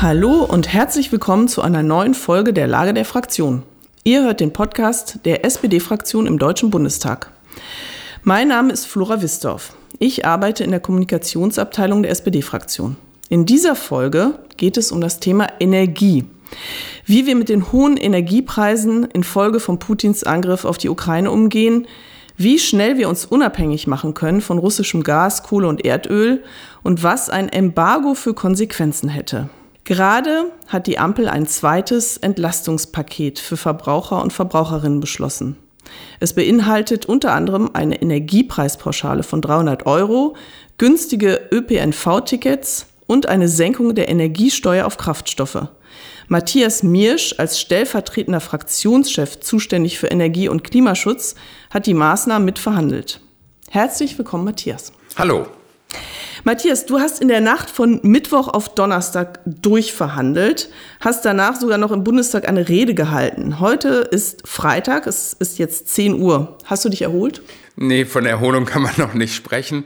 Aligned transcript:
Hallo 0.00 0.44
und 0.44 0.72
herzlich 0.72 1.10
willkommen 1.10 1.48
zu 1.48 1.60
einer 1.60 1.82
neuen 1.82 2.14
Folge 2.14 2.52
der 2.52 2.68
Lage 2.68 2.94
der 2.94 3.04
Fraktion. 3.04 3.64
Ihr 4.04 4.22
hört 4.22 4.38
den 4.38 4.52
Podcast 4.52 5.18
der 5.24 5.44
SPD-Fraktion 5.44 6.28
im 6.28 6.38
Deutschen 6.38 6.70
Bundestag. 6.70 7.32
Mein 8.22 8.46
Name 8.46 8.72
ist 8.72 8.86
Flora 8.86 9.22
Wisdorf. 9.22 9.72
Ich 9.98 10.24
arbeite 10.24 10.62
in 10.62 10.70
der 10.70 10.78
Kommunikationsabteilung 10.78 12.04
der 12.04 12.12
SPD-Fraktion. 12.12 12.96
In 13.28 13.44
dieser 13.44 13.74
Folge 13.74 14.38
geht 14.56 14.76
es 14.76 14.92
um 14.92 15.00
das 15.00 15.18
Thema 15.18 15.48
Energie. 15.58 16.26
Wie 17.04 17.26
wir 17.26 17.34
mit 17.34 17.48
den 17.48 17.72
hohen 17.72 17.96
Energiepreisen 17.96 19.02
infolge 19.02 19.58
von 19.58 19.80
Putins 19.80 20.22
Angriff 20.22 20.64
auf 20.64 20.78
die 20.78 20.90
Ukraine 20.90 21.32
umgehen, 21.32 21.88
wie 22.36 22.60
schnell 22.60 22.98
wir 22.98 23.08
uns 23.08 23.24
unabhängig 23.24 23.88
machen 23.88 24.14
können 24.14 24.42
von 24.42 24.58
russischem 24.58 25.02
Gas, 25.02 25.42
Kohle 25.42 25.66
und 25.66 25.84
Erdöl 25.84 26.44
und 26.84 27.02
was 27.02 27.30
ein 27.30 27.48
Embargo 27.48 28.14
für 28.14 28.32
Konsequenzen 28.32 29.08
hätte. 29.08 29.50
Gerade 29.88 30.52
hat 30.66 30.86
die 30.86 30.98
Ampel 30.98 31.30
ein 31.30 31.46
zweites 31.46 32.18
Entlastungspaket 32.18 33.38
für 33.38 33.56
Verbraucher 33.56 34.22
und 34.22 34.34
Verbraucherinnen 34.34 35.00
beschlossen. 35.00 35.56
Es 36.20 36.34
beinhaltet 36.34 37.06
unter 37.06 37.32
anderem 37.32 37.70
eine 37.72 38.02
Energiepreispauschale 38.02 39.22
von 39.22 39.40
300 39.40 39.86
Euro, 39.86 40.36
günstige 40.76 41.40
ÖPNV-Tickets 41.50 42.84
und 43.06 43.30
eine 43.30 43.48
Senkung 43.48 43.94
der 43.94 44.10
Energiesteuer 44.10 44.84
auf 44.84 44.98
Kraftstoffe. 44.98 45.68
Matthias 46.26 46.82
Miersch 46.82 47.36
als 47.38 47.58
stellvertretender 47.58 48.40
Fraktionschef 48.40 49.40
zuständig 49.40 49.98
für 49.98 50.08
Energie- 50.08 50.50
und 50.50 50.64
Klimaschutz 50.64 51.34
hat 51.70 51.86
die 51.86 51.94
Maßnahmen 51.94 52.44
mitverhandelt. 52.44 53.22
Herzlich 53.70 54.18
willkommen, 54.18 54.44
Matthias. 54.44 54.92
Hallo. 55.16 55.46
Matthias, 56.44 56.86
du 56.86 57.00
hast 57.00 57.20
in 57.20 57.28
der 57.28 57.40
Nacht 57.40 57.68
von 57.68 58.00
Mittwoch 58.02 58.48
auf 58.48 58.74
Donnerstag 58.74 59.40
durchverhandelt, 59.44 60.70
hast 61.00 61.24
danach 61.24 61.56
sogar 61.56 61.78
noch 61.78 61.90
im 61.90 62.04
Bundestag 62.04 62.48
eine 62.48 62.68
Rede 62.68 62.94
gehalten. 62.94 63.60
Heute 63.60 64.08
ist 64.10 64.46
Freitag, 64.46 65.06
es 65.06 65.32
ist 65.32 65.58
jetzt 65.58 65.88
10 65.88 66.20
Uhr. 66.20 66.56
Hast 66.64 66.84
du 66.84 66.88
dich 66.88 67.02
erholt? 67.02 67.42
Nee, 67.76 68.04
von 68.04 68.26
Erholung 68.26 68.64
kann 68.64 68.82
man 68.82 68.94
noch 68.96 69.14
nicht 69.14 69.34
sprechen. 69.34 69.84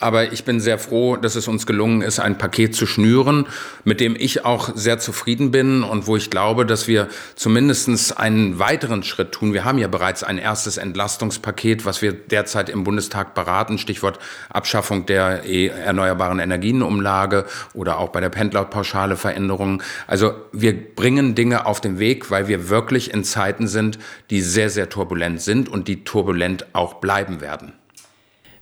Aber 0.00 0.32
ich 0.32 0.44
bin 0.44 0.58
sehr 0.58 0.78
froh, 0.78 1.16
dass 1.16 1.36
es 1.36 1.46
uns 1.46 1.66
gelungen 1.66 2.02
ist, 2.02 2.18
ein 2.18 2.36
Paket 2.36 2.74
zu 2.74 2.84
schnüren, 2.84 3.46
mit 3.84 4.00
dem 4.00 4.16
ich 4.18 4.44
auch 4.44 4.70
sehr 4.74 4.98
zufrieden 4.98 5.52
bin 5.52 5.84
und 5.84 6.08
wo 6.08 6.16
ich 6.16 6.30
glaube, 6.30 6.66
dass 6.66 6.88
wir 6.88 7.08
zumindest 7.36 8.18
einen 8.18 8.58
weiteren 8.58 9.04
Schritt 9.04 9.30
tun. 9.30 9.52
Wir 9.52 9.64
haben 9.64 9.78
ja 9.78 9.86
bereits 9.86 10.24
ein 10.24 10.38
erstes 10.38 10.78
Entlastungspaket, 10.78 11.84
was 11.84 12.02
wir 12.02 12.12
derzeit 12.12 12.70
im 12.70 12.82
Bundestag 12.82 13.34
beraten, 13.34 13.78
Stichwort 13.78 14.18
Abschaffung 14.50 15.06
der 15.06 15.44
e 15.44 15.68
erneuerbaren 15.68 16.40
Energienumlage 16.40 17.46
oder 17.72 17.98
auch 17.98 18.08
bei 18.08 18.20
der 18.20 18.30
Pendlerpauschale 18.30 19.16
Veränderungen. 19.16 19.80
Also 20.08 20.34
wir 20.50 20.74
bringen 20.94 21.36
Dinge 21.36 21.66
auf 21.66 21.80
den 21.80 22.00
Weg, 22.00 22.32
weil 22.32 22.48
wir 22.48 22.68
wirklich 22.68 23.14
in 23.14 23.22
Zeiten 23.22 23.68
sind, 23.68 24.00
die 24.30 24.40
sehr, 24.40 24.70
sehr 24.70 24.88
turbulent 24.88 25.40
sind 25.40 25.68
und 25.68 25.86
die 25.86 26.02
turbulent 26.02 26.66
auch 26.72 26.94
bleiben 26.94 27.40
werden. 27.40 27.74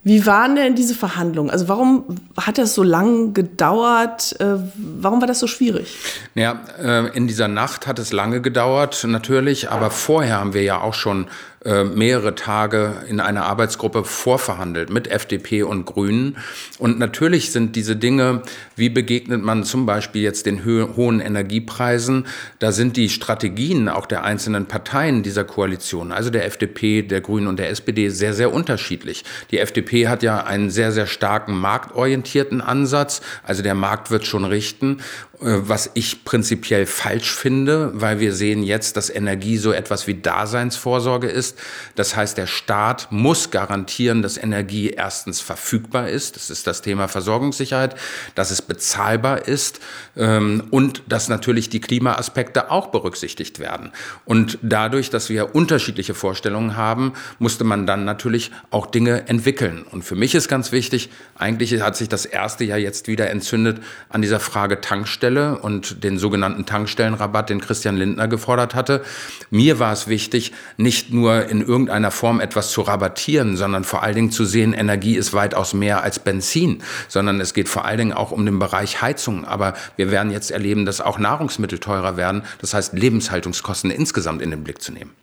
Wie 0.05 0.27
waren 0.27 0.57
denn 0.57 0.75
diese 0.75 0.97
Verhandlungen? 0.97 1.51
Also 1.51 1.69
warum 1.69 2.05
hat 2.37 2.59
das 2.59 2.75
so 2.75 2.83
lang 2.83 3.35
gedauert? 3.35 4.35
Äh, 4.41 4.57
warum 4.77 5.21
war 5.21 5.29
das 5.29 5.39
so 5.39 5.47
schwierig? 5.47 5.97
Ja, 6.35 6.61
äh, 6.83 7.17
in 7.17 7.29
dieser 7.29 7.47
Nacht 7.47 7.87
hat 7.87 8.01
es 8.01 8.13
lange 8.13 8.41
gedauert, 8.41 9.05
natürlich, 9.07 9.71
aber 9.71 9.91
vorher 9.91 10.41
haben 10.41 10.55
wir 10.55 10.63
ja 10.63 10.81
auch 10.81 10.95
schon 10.95 11.29
äh, 11.65 11.85
mehrere 11.85 12.35
Tage 12.35 13.05
in 13.09 13.21
einer 13.21 13.45
Arbeitsgruppe 13.45 14.05
vorverhandelt 14.05 14.91
mit 14.91 15.07
FDP 15.09 15.63
und 15.63 15.85
Grünen. 15.85 16.37
Und 16.79 16.99
natürlich 16.99 17.53
sind 17.53 17.77
diese 17.77 17.95
Dinge, 17.95 18.43
wie 18.75 18.89
begegnet 18.89 19.43
man 19.43 19.63
zum 19.63 19.87
Beispiel 19.87 20.23
jetzt 20.23 20.47
den 20.47 20.65
hohen 20.65 21.21
Energiepreisen, 21.21 22.27
da 22.59 22.73
sind 22.73 22.97
die 22.97 23.09
Strategien 23.09 23.89
auch 23.89 24.07
der 24.07 24.25
einzelnen 24.25 24.67
Parteien 24.67 25.23
dieser 25.23 25.45
Koalition, 25.45 26.11
also 26.11 26.31
der 26.31 26.47
FDP, 26.47 27.03
der 27.03 27.21
Grünen 27.21 27.47
und 27.47 27.59
der 27.59 27.71
SPD, 27.71 28.09
sehr, 28.09 28.35
sehr 28.35 28.53
unterschiedlich. 28.53 29.25
Die 29.53 29.59
FDP 29.59 30.09
hat 30.09 30.23
ja 30.25 30.45
einen 30.45 30.71
sehr, 30.71 30.91
sehr 30.91 31.07
starken 31.07 31.57
marktorientierten 31.57 32.61
Ansatz, 32.61 33.23
also 33.45 33.63
der 33.63 33.75
Markt 33.75 34.11
wird 34.11 34.27
schon 34.27 34.45
richten. 34.45 34.99
Äh, 35.43 35.69
was 35.69 35.91
ich 35.95 36.25
prinzipiell 36.25 36.87
falsch 36.87 37.35
finde, 37.35 37.91
weil 37.95 38.21
wir 38.21 38.33
sehen 38.33 38.63
jetzt, 38.63 38.97
dass 38.97 39.11
Energie 39.11 39.59
so 39.59 39.73
etwas 39.73 40.07
wie 40.07 40.15
Daseinsvorsorge 40.15 41.29
ist. 41.29 41.59
Das 41.97 42.17
heißt, 42.17 42.39
der 42.39 42.47
Staat 42.47 43.09
muss 43.11 43.51
garantieren, 43.51 44.23
dass 44.23 44.37
Energie 44.37 44.91
erstens 44.91 45.41
verfügbar 45.41 46.09
ist. 46.09 46.37
Das 46.37 46.51
ist 46.51 46.67
das 46.67 46.83
Thema 46.83 47.09
Versorgungssicherheit, 47.09 47.97
dass 48.35 48.51
es 48.51 48.63
bezahlbar 48.63 49.49
ist 49.49 49.81
ähm, 50.17 50.65
und 50.71 51.03
dass 51.09 51.29
natürlich 51.29 51.69
die 51.69 51.81
Klimaaspekte 51.81 52.71
auch 52.71 52.89
berücksichtigt 52.89 53.59
werden. 53.59 53.93
Und 54.25 54.59
dadurch, 54.63 55.11
dass 55.11 55.29
wir 55.29 55.55
unterschiedliche 55.55 56.15
Vorstellungen 56.15 56.77
haben, 56.77 57.15
musste 57.39 57.65
man 57.65 57.87
dann 57.87 58.05
natürlich 58.05 58.53
auch 58.71 58.87
Dinge 58.87 59.29
entwickeln. 59.29 59.83
Und 59.91 60.05
für 60.05 60.15
mich 60.15 60.35
ist 60.35 60.49
ganz 60.49 60.73
wichtig, 60.73 61.11
eigentlich 61.37 61.81
hat 61.81 61.97
sich 61.97 62.09
das 62.09 62.27
erste 62.27 62.65
Jahr 62.65 62.79
jetzt 62.79 63.09
wieder 63.09 63.31
entzündet 63.31 63.83
an 64.09 64.23
dieser 64.23 64.41
Frage 64.41 64.81
Tankstelle. 64.81 65.32
Tankstelle 65.33 65.59
und 65.59 66.05
den 66.05 66.19
sogenannten 66.19 66.67
Tankstellenrabatt, 66.67 67.51
den 67.51 67.61
Christian 67.61 67.97
Lindner 67.97 68.29
gefordert 68.29 68.75
hatte. 68.75 69.03
Mir 69.51 69.79
war 69.79 69.93
es 69.93 70.09
wichtig, 70.09 70.53
nicht 70.77 71.13
nur 71.13 71.47
in 71.47 71.63
irgendeiner 71.63 72.11
Form 72.11 72.41
etwas 72.41 72.71
zu 72.71 72.83
rabattieren, 72.83 73.57
sondern 73.57 73.85
vor 73.85 74.03
allen 74.03 74.15
Dingen 74.15 74.31
zu 74.31 74.45
sehen, 74.45 74.73
Energie 74.73 75.17
ist 75.17 75.33
weitaus 75.33 75.75
mehr 75.75 76.03
als 76.03 76.19
Benzin, 76.19 76.83
sondern 77.09 77.41
es 77.41 77.55
geht 77.55 77.69
vor 77.69 77.85
allen 77.85 77.99
Dingen 77.99 78.13
auch 78.13 78.31
um 78.31 78.45
den 78.45 78.59
Bereich 78.59 79.03
Heizung. 79.03 79.45
Aber 79.45 79.75
wir 79.97 80.11
werden 80.11 80.31
jetzt 80.31 80.51
erleben, 80.51 80.85
dass 80.87 81.01
auch 81.01 81.19
Nahrungsmittel 81.19 81.79
teurer 81.79 82.17
werden. 82.17 82.43
Das 82.61 82.75
heißt, 82.75 82.93
Lebenshaltungskosten 82.93 83.91
insgesamt 83.91 84.43
in 84.43 84.51
den 84.51 84.65
Blick 84.65 84.83
zu 84.83 84.93
nehmen. 84.93 85.22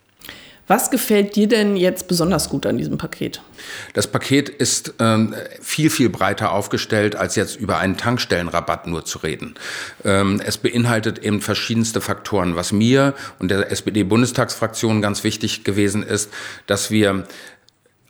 Was 0.69 0.91
gefällt 0.91 1.35
dir 1.35 1.47
denn 1.47 1.75
jetzt 1.75 2.07
besonders 2.07 2.47
gut 2.47 2.67
an 2.67 2.77
diesem 2.77 2.99
Paket? 2.99 3.41
Das 3.93 4.05
Paket 4.05 4.49
ist 4.49 4.93
ähm, 4.99 5.33
viel, 5.59 5.89
viel 5.89 6.09
breiter 6.09 6.51
aufgestellt, 6.51 7.15
als 7.15 7.35
jetzt 7.35 7.55
über 7.55 7.79
einen 7.79 7.97
Tankstellenrabatt 7.97 8.85
nur 8.85 9.03
zu 9.03 9.17
reden. 9.17 9.55
Ähm, 10.05 10.39
es 10.45 10.59
beinhaltet 10.59 11.17
eben 11.17 11.41
verschiedenste 11.41 12.01
Faktoren. 12.01 12.55
Was 12.55 12.71
mir 12.71 13.15
und 13.39 13.49
der 13.49 13.71
SPD-Bundestagsfraktion 13.71 15.01
ganz 15.01 15.23
wichtig 15.23 15.63
gewesen 15.63 16.03
ist, 16.03 16.29
dass 16.67 16.91
wir 16.91 17.25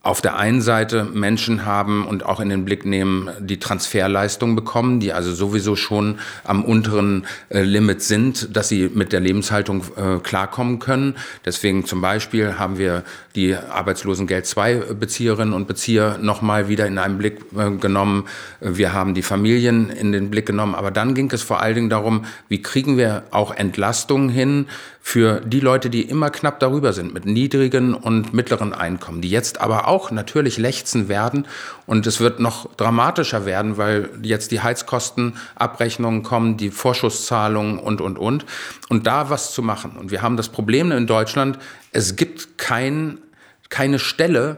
auf 0.02 0.22
der 0.22 0.38
einen 0.38 0.62
Seite 0.62 1.04
Menschen 1.04 1.66
haben 1.66 2.08
und 2.08 2.26
auch 2.26 2.40
in 2.40 2.50
den 2.50 2.64
Blick 2.64 2.86
nehmen, 2.86 3.30
die 3.40 3.60
Transferleistung 3.60 4.56
bekommen, 4.56 5.00
die 5.02 5.12
also 5.12 5.34
sowieso 5.34 5.76
schon 5.76 6.20
am 6.46 6.64
unteren 6.64 7.26
äh, 7.50 7.62
Limit 7.62 8.02
sind, 8.02 8.56
dass 8.56 8.70
sie 8.70 8.90
mit 8.94 9.12
der 9.12 9.20
Lebenshaltung 9.20 9.84
äh, 9.98 10.20
klarkommen 10.20 10.80
können. 10.80 11.16
Deswegen 11.46 11.86
zum 11.86 12.00
Beispiel 12.00 12.58
haben 12.58 12.78
wir 12.78 13.04
die 13.35 13.56
Arbeitslosengeld 13.56 14.45
2 14.45 14.94
Bezieherinnen 15.00 15.53
und 15.53 15.67
Bezieher 15.67 16.17
nochmal 16.19 16.67
wieder 16.67 16.88
in 16.88 16.97
einen 16.97 17.17
Blick 17.17 17.40
äh, 17.56 17.72
genommen. 17.72 18.25
Wir 18.59 18.94
haben 18.94 19.13
die 19.13 19.22
Familien 19.22 19.90
in 19.90 20.12
den 20.12 20.29
Blick 20.29 20.45
genommen. 20.45 20.75
Aber 20.75 20.91
dann 20.91 21.13
ging 21.13 21.31
es 21.31 21.44
vor 21.44 21.62
allen 21.62 21.75
Dingen 21.75 21.90
darum, 21.90 22.25
wie 22.47 22.62
kriegen 22.62 22.97
wir 22.97 23.23
auch 23.31 23.51
Entlastungen 23.51 24.29
hin 24.29 24.67
für 25.01 25.41
die 25.41 25.59
Leute, 25.59 25.90
die 25.90 26.03
immer 26.03 26.29
knapp 26.29 26.59
darüber 26.59 26.94
sind 26.94 27.13
mit 27.13 27.25
niedrigen 27.25 27.94
und 27.94 28.34
mittleren 28.34 28.73
Einkommen, 28.73 29.22
die 29.22 29.29
jetzt 29.29 29.61
aber 29.61 29.88
auch 29.88 30.11
natürlich 30.11 30.57
lechzen 30.57 31.07
werden. 31.07 31.47
Und 31.85 32.06
es 32.06 32.19
wird 32.19 32.40
noch 32.40 32.75
dramatischer 32.75 33.46
werden, 33.46 33.78
weil 33.78 34.09
jetzt 34.22 34.51
die 34.51 34.61
Heizkostenabrechnungen 34.61 36.22
kommen, 36.22 36.57
die 36.57 36.69
Vorschusszahlungen 36.69 37.79
und, 37.79 38.01
und, 38.01 38.19
und. 38.19 38.46
Und 38.90 39.07
da 39.07 39.29
was 39.29 39.53
zu 39.53 39.63
machen. 39.63 39.91
Und 39.97 40.11
wir 40.11 40.22
haben 40.22 40.38
das 40.38 40.50
Problem 40.50 40.91
in 40.91 41.07
Deutschland, 41.07 41.57
es 41.92 42.16
gibt 42.16 42.58
kein, 42.58 43.20
keine 43.70 44.00
Stelle, 44.00 44.58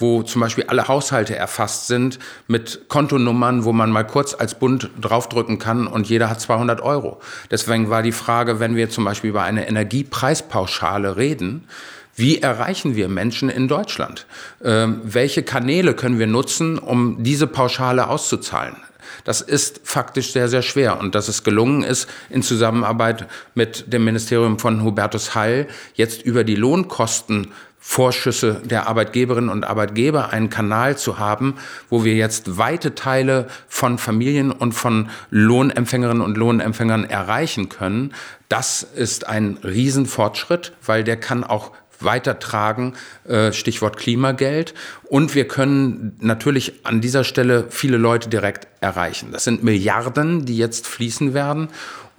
wo 0.00 0.22
zum 0.22 0.40
Beispiel 0.40 0.64
alle 0.66 0.88
Haushalte 0.88 1.36
erfasst 1.36 1.86
sind 1.86 2.18
mit 2.48 2.88
Kontonummern, 2.88 3.64
wo 3.64 3.72
man 3.72 3.90
mal 3.90 4.06
kurz 4.06 4.34
als 4.34 4.58
Bund 4.58 4.90
draufdrücken 5.00 5.58
kann 5.58 5.86
und 5.86 6.08
jeder 6.08 6.30
hat 6.30 6.40
200 6.40 6.80
Euro. 6.80 7.20
Deswegen 7.50 7.90
war 7.90 8.02
die 8.02 8.12
Frage, 8.12 8.60
wenn 8.60 8.76
wir 8.76 8.88
zum 8.88 9.04
Beispiel 9.04 9.30
über 9.30 9.42
eine 9.42 9.68
Energiepreispauschale 9.68 11.16
reden, 11.16 11.68
wie 12.16 12.38
erreichen 12.38 12.96
wir 12.96 13.08
Menschen 13.08 13.48
in 13.48 13.68
Deutschland? 13.68 14.26
Ähm, 14.62 15.00
welche 15.04 15.42
Kanäle 15.42 15.94
können 15.94 16.18
wir 16.18 16.26
nutzen, 16.26 16.78
um 16.78 17.22
diese 17.22 17.46
Pauschale 17.46 18.08
auszuzahlen? 18.08 18.76
Das 19.24 19.40
ist 19.40 19.80
faktisch 19.84 20.32
sehr, 20.32 20.48
sehr 20.48 20.62
schwer. 20.62 20.98
Und 20.98 21.14
dass 21.14 21.28
es 21.28 21.44
gelungen 21.44 21.82
ist, 21.82 22.08
in 22.28 22.42
Zusammenarbeit 22.42 23.26
mit 23.54 23.92
dem 23.92 24.04
Ministerium 24.04 24.58
von 24.58 24.82
Hubertus 24.82 25.34
Heil 25.34 25.68
jetzt 25.94 26.22
über 26.22 26.44
die 26.44 26.56
Lohnkosten 26.56 27.48
Vorschüsse 27.82 28.60
der 28.62 28.88
Arbeitgeberinnen 28.88 29.48
und 29.48 29.64
Arbeitgeber 29.64 30.30
einen 30.30 30.50
Kanal 30.50 30.98
zu 30.98 31.18
haben, 31.18 31.54
wo 31.88 32.04
wir 32.04 32.14
jetzt 32.14 32.58
weite 32.58 32.94
Teile 32.94 33.48
von 33.68 33.96
Familien 33.96 34.52
und 34.52 34.72
von 34.72 35.08
Lohnempfängerinnen 35.30 36.22
und 36.22 36.36
Lohnempfängern 36.36 37.04
erreichen 37.04 37.70
können. 37.70 38.12
Das 38.50 38.82
ist 38.82 39.26
ein 39.26 39.58
Riesenfortschritt, 39.64 40.72
weil 40.84 41.04
der 41.04 41.16
kann 41.16 41.42
auch 41.42 41.72
weitertragen, 42.02 42.94
äh, 43.28 43.52
Stichwort 43.52 43.96
Klimageld. 43.96 44.74
Und 45.08 45.34
wir 45.34 45.46
können 45.46 46.16
natürlich 46.20 46.84
an 46.84 47.00
dieser 47.00 47.24
Stelle 47.24 47.66
viele 47.68 47.96
Leute 47.96 48.28
direkt 48.28 48.68
erreichen. 48.80 49.30
Das 49.32 49.44
sind 49.44 49.62
Milliarden, 49.62 50.46
die 50.46 50.56
jetzt 50.56 50.86
fließen 50.86 51.34
werden. 51.34 51.68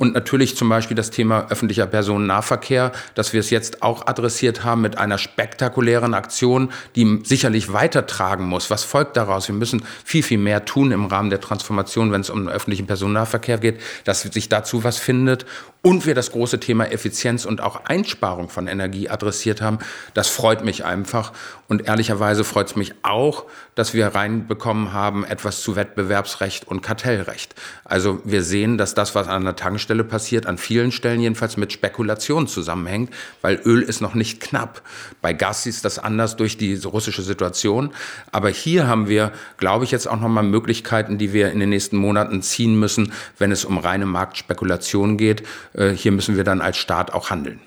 Und 0.02 0.16
natürlich 0.16 0.58
zum 0.58 0.68
Beispiel 0.68 0.98
das 0.98 1.12
Thema 1.12 1.46
öffentlicher 1.52 1.86
Personennahverkehr, 1.86 2.92
dass 3.14 3.34
wir 3.34 3.40
es 3.40 3.52
jetzt 3.52 3.84
auch 3.84 4.08
adressiert 4.08 4.64
haben 4.64 4.82
mit 4.82 4.98
einer 4.98 5.20
spektakulären 5.20 6.16
Aktion, 6.16 6.72
die 6.96 7.20
sicherlich 7.24 7.72
weitertragen 7.72 8.48
muss. 8.48 8.72
Was 8.72 8.84
folgt 8.84 9.16
daraus? 9.16 9.48
Wir 9.48 9.54
müssen 9.54 9.84
viel, 10.04 10.24
viel 10.24 10.40
mehr 10.40 10.66
tun 10.66 10.92
im 10.92 11.06
Rahmen 11.06 11.30
der 11.30 11.40
Transformation, 11.40 12.12
wenn 12.12 12.22
es 12.22 12.32
um 12.32 12.40
den 12.40 12.50
öffentlichen 12.50 12.88
Personennahverkehr 12.88 13.60
geht, 13.60 13.80
dass 14.04 14.24
sich 14.24 14.50
dazu 14.50 14.84
was 14.84 14.98
findet 14.98 15.46
und 15.84 16.06
wir 16.06 16.14
das 16.14 16.32
große 16.32 16.60
Thema 16.60 16.92
Effizienz 16.92 17.46
und 17.46 17.62
auch 17.62 17.86
Einsparung 17.86 18.50
von 18.50 18.68
Energie 18.68 19.10
adressiert 19.10 19.62
haben. 19.62 19.80
Das 20.14 20.28
freut 20.28 20.64
mich 20.64 20.86
einfach. 20.86 21.34
Und 21.68 21.88
ehrlicherweise 21.88 22.44
freut 22.44 22.68
es 22.68 22.76
mich 22.76 22.94
auch, 23.02 23.46
dass 23.76 23.94
wir 23.94 24.08
reinbekommen 24.08 24.94
haben, 24.94 25.24
etwas 25.24 25.62
zu 25.62 25.76
Wettbewerbsrecht 25.76 26.68
und 26.68 26.82
Kartellrecht. 26.84 27.56
Also 27.84 28.20
wir 28.26 28.44
sehen, 28.44 28.78
dass 28.78 28.94
das, 28.94 29.16
was 29.16 29.28
an 29.28 29.46
der 29.46 29.56
Tankstelle 29.56 30.04
passiert, 30.04 30.46
an 30.46 30.58
vielen 30.58 30.92
Stellen 30.92 31.22
jedenfalls 31.22 31.58
mit 31.58 31.74
Spekulation 31.74 32.48
zusammenhängt, 32.48 33.12
weil 33.42 33.60
Öl 33.66 33.82
ist 33.82 34.02
noch 34.02 34.14
nicht 34.14 34.40
knapp. 34.42 34.82
Bei 35.22 35.34
Gas 35.34 35.66
ist 35.66 35.86
das 35.86 35.98
anders 35.98 36.36
durch 36.36 36.58
die 36.58 36.76
russische 36.76 37.24
Situation. 37.24 37.92
Aber 38.32 38.50
hier 38.50 38.88
haben 38.88 39.08
wir, 39.08 39.32
glaube 39.58 39.86
ich, 39.86 39.92
jetzt 39.92 40.08
auch 40.08 40.20
nochmal 40.20 40.44
Möglichkeiten, 40.44 41.18
die 41.18 41.34
wir 41.34 41.52
in 41.52 41.60
den 41.60 41.70
nächsten 41.70 41.98
Monaten 41.98 42.44
ziehen 42.44 42.80
müssen, 42.80 43.14
wenn 43.40 43.52
es 43.52 43.66
um 43.66 43.78
reine 43.80 44.06
Marktspekulation 44.06 45.18
geht 45.18 45.44
hier 45.74 46.12
müssen 46.12 46.36
wir 46.36 46.44
dann 46.44 46.62
als 46.62 46.78
Staat 46.78 47.14
auch 47.14 47.30
handeln. 47.30 47.62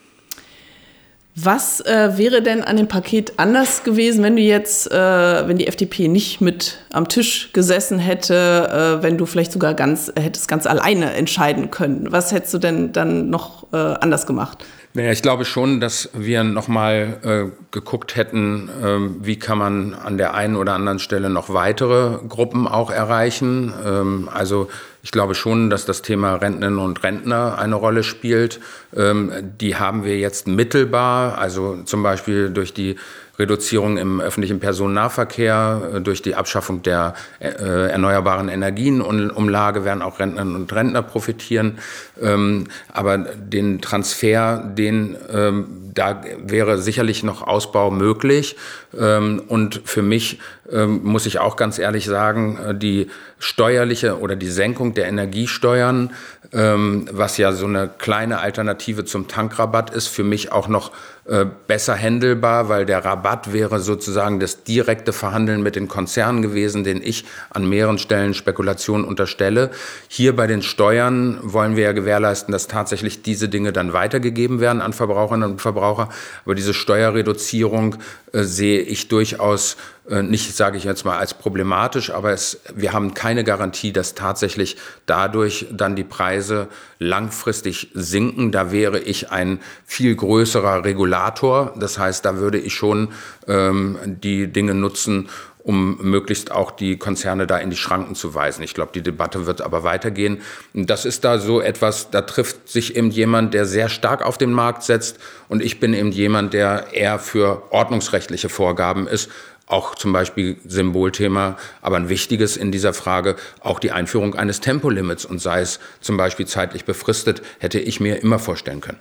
Was 1.37 1.81
äh, 1.81 2.17
wäre 2.17 2.43
denn 2.43 2.63
an 2.63 2.77
dem 2.77 2.87
Paket 2.87 3.41
anders 3.41 3.83
gewesen, 3.83 4.23
wenn 4.23 4.37
du 4.37 4.43
jetzt, 4.43 4.89
äh, 4.93 5.49
wenn 5.49 5.59
die 5.59 5.67
FDP 5.67 6.07
nicht 6.07 6.41
mit 6.41 6.79
am 6.93 7.09
Tisch 7.09 7.51
gesessen 7.53 7.99
hätte, 7.99 8.99
äh, 9.01 9.03
wenn 9.03 9.19
du 9.19 9.27
vielleicht 9.27 9.51
sogar 9.51 9.75
ganz 9.75 10.13
hättest 10.15 10.47
ganz 10.47 10.65
alleine 10.65 11.13
entscheiden 11.15 11.73
können? 11.73 12.13
Was 12.13 12.31
hättest 12.31 12.55
du 12.55 12.59
denn 12.59 12.93
dann 12.93 13.31
noch 13.31 13.67
äh, 13.73 13.77
anders 13.77 14.27
gemacht? 14.27 14.65
Naja, 14.97 15.11
ich 15.11 15.23
glaube 15.23 15.45
schon, 15.45 15.81
dass 15.81 16.09
wir 16.13 16.45
nochmal 16.45 17.19
äh, 17.25 17.73
geguckt 17.73 18.15
hätten, 18.15 18.69
äh, 18.69 19.27
wie 19.27 19.37
kann 19.37 19.59
man 19.59 19.93
an 19.93 20.19
der 20.19 20.35
einen 20.35 20.55
oder 20.55 20.75
anderen 20.75 21.01
Stelle 21.01 21.31
noch 21.31 21.53
weitere 21.53 22.19
Gruppen 22.29 22.69
auch 22.69 22.93
erreichen. 22.93 23.75
Ähm, 23.85 24.29
also 24.33 24.69
ich 25.03 25.11
glaube 25.11 25.35
schon, 25.35 25.69
dass 25.69 25.85
das 25.85 26.03
Thema 26.03 26.37
Rentnerinnen 26.37 26.79
und 26.79 27.03
Rentner 27.03 27.59
eine 27.59 27.75
Rolle 27.75 28.05
spielt. 28.05 28.61
Ähm, 28.95 29.33
die 29.61 29.75
haben 29.75 30.05
wir 30.05 30.17
jetzt 30.17 30.47
mittelbar, 30.47 31.39
also 31.39 31.83
zum 31.85 32.05
Beispiel 32.05 32.51
durch 32.51 32.73
die 32.73 32.95
Reduzierung 33.39 33.97
im 33.97 34.21
öffentlichen 34.21 34.61
Personennahverkehr, 34.61 35.91
äh, 35.95 36.01
durch 36.01 36.23
die 36.23 36.35
Abschaffung 36.35 36.83
der 36.83 37.15
äh, 37.41 37.91
erneuerbaren 37.91 38.49
Energienumlage 38.49 39.85
werden 39.85 40.03
auch 40.03 40.19
Rentnerinnen 40.19 40.55
und 40.57 40.73
Rentner 40.73 41.03
profitieren. 41.03 41.79
Ähm, 42.21 42.69
aber 42.93 43.19
den 43.19 43.81
Transfer, 43.81 44.73
den 44.77 45.17
ähm, 45.33 45.85
da 45.95 46.23
wäre 46.39 46.79
sicherlich 46.79 47.23
noch 47.23 47.43
Ausbau 47.43 47.91
möglich. 47.91 48.57
Ähm, 48.99 49.43
und 49.49 49.83
für 49.85 50.03
mich 50.03 50.39
ähm, 50.71 51.01
muss 51.03 51.27
ich 51.27 51.39
auch 51.39 51.57
ganz 51.57 51.79
ehrlich 51.79 52.07
sagen, 52.07 52.59
äh, 52.59 52.75
die 52.75 53.09
steuerliche 53.39 54.19
oder 54.19 54.37
die 54.37 54.49
Senkung 54.49 54.95
der 54.95 55.07
Energiesteuern, 55.07 56.11
ähm, 56.53 57.07
was 57.11 57.37
ja 57.37 57.53
so 57.53 57.67
eine 57.67 57.91
kleine 57.99 58.39
Alternative 58.41 59.05
zum 59.05 59.29
Tankrabatt 59.29 59.91
ist, 59.91 60.09
für 60.09 60.25
mich 60.25 60.53
auch 60.53 60.69
noch 60.69 60.93
äh, 61.27 61.47
besser 61.67 61.95
händelbar, 61.95 62.69
weil 62.69 62.85
der 62.85 63.03
Rabatt 63.03 63.53
wäre 63.53 63.81
sozusagen 63.81 64.41
das 64.41 64.63
direkte 64.63 65.15
Verhandeln 65.15 65.63
mit 65.63 65.75
den 65.75 65.89
Konzernen 65.89 66.43
gewesen, 66.43 66.85
den 66.85 67.01
ich 67.03 67.25
an 67.49 67.67
mehreren 67.67 67.97
Stellen 67.97 68.35
Spekulationen 68.35 69.07
unterstelle. 69.07 69.71
Hier 70.09 70.37
bei 70.37 70.47
den 70.47 70.61
Steuern 70.61 71.39
wollen 71.43 71.77
wir 71.77 71.85
ja 71.85 71.93
gewährleisten, 71.93 72.53
dass 72.53 72.67
tatsächlich 72.67 73.23
diese 73.23 73.49
Dinge 73.49 73.73
dann 73.73 73.95
weitergegeben 73.95 74.61
werden 74.61 74.83
an 74.83 74.93
Verbraucherinnen 74.93 75.53
und 75.53 75.63
Verbraucher. 75.63 76.11
Aber 76.45 76.55
diese 76.55 76.75
Steuerreduzierung 76.75 77.97
äh, 78.33 78.43
sehe 78.43 78.83
ich 78.85 79.09
durchaus 79.09 79.77
äh, 80.09 80.23
nicht, 80.23 80.55
sage 80.55 80.77
ich 80.77 80.85
jetzt 80.85 81.05
mal, 81.05 81.19
als 81.19 81.35
problematisch, 81.35 82.11
aber 82.11 82.33
es, 82.33 82.61
wir 82.75 82.93
haben 82.93 83.15
keine 83.15 83.43
Garantie, 83.43 83.93
dass 83.93 84.15
tatsächlich 84.15 84.77
dadurch 85.07 85.67
dann 85.73 85.97
die 85.97 86.05
Preise 86.05 86.69
langfristig 86.99 87.91
sinken. 87.95 88.53
Da 88.53 88.71
wäre 88.71 89.01
ich 89.01 89.31
ein 89.31 89.61
viel 89.85 90.15
größerer 90.15 90.85
Regulator. 90.85 91.75
Das 91.77 91.99
heißt, 91.99 92.25
da 92.25 92.37
würde 92.37 92.59
ich 92.59 92.75
schon 92.75 93.09
ähm, 93.49 93.99
die 94.05 94.47
Dinge 94.49 94.75
nutzen, 94.75 95.29
um 95.65 95.97
möglichst 96.03 96.53
auch 96.53 96.71
die 96.71 96.99
Konzerne 96.99 97.47
da 97.47 97.59
in 97.59 97.71
die 97.71 97.77
Schranken 97.77 98.15
zu 98.15 98.35
weisen. 98.35 98.63
Ich 98.63 98.75
glaube, 98.75 98.93
die 98.95 99.03
Debatte 99.03 99.47
wird 99.47 99.63
aber 99.63 99.83
weitergehen. 99.83 100.43
Das 100.75 101.07
ist 101.07 101.25
da 101.25 101.39
so 101.39 101.61
etwas, 101.61 102.11
da 102.11 102.21
trifft 102.23 102.69
sich 102.69 102.97
eben 102.97 103.11
jemand, 103.11 103.55
der 103.55 103.65
sehr 103.65 103.89
stark 103.89 104.23
auf 104.25 104.39
den 104.39 104.53
Markt 104.53 104.83
setzt 104.83 105.19
und 105.49 105.63
ich 105.63 105.81
bin 105.81 105.95
eben 105.95 106.13
jemand, 106.13 106.53
der 106.53 106.93
eher 106.93 107.19
für 107.19 107.63
ordnungsrechtliche 107.71 108.51
Vorgaben 108.51 109.09
ist 109.09 109.31
auch 109.67 109.95
zum 109.95 110.13
Beispiel 110.13 110.59
Symbolthema, 110.67 111.57
aber 111.81 111.97
ein 111.97 112.11
wichtiges 112.11 112.57
in 112.59 112.71
dieser 112.71 112.93
Frage, 112.93 113.37
auch 113.61 113.79
die 113.81 113.93
Einführung 113.93 114.35
eines 114.35 114.61
Tempolimits 114.61 115.25
und 115.25 115.41
sei 115.41 115.63
es 115.63 115.81
zum 116.01 116.19
Beispiel 116.19 116.47
zeitlich 116.47 116.85
befristet, 116.85 117.41
hätte 117.61 117.81
ich 117.81 117.99
mir 117.99 118.23
immer 118.23 118.39
vorstellen 118.39 118.83
können. 118.83 118.99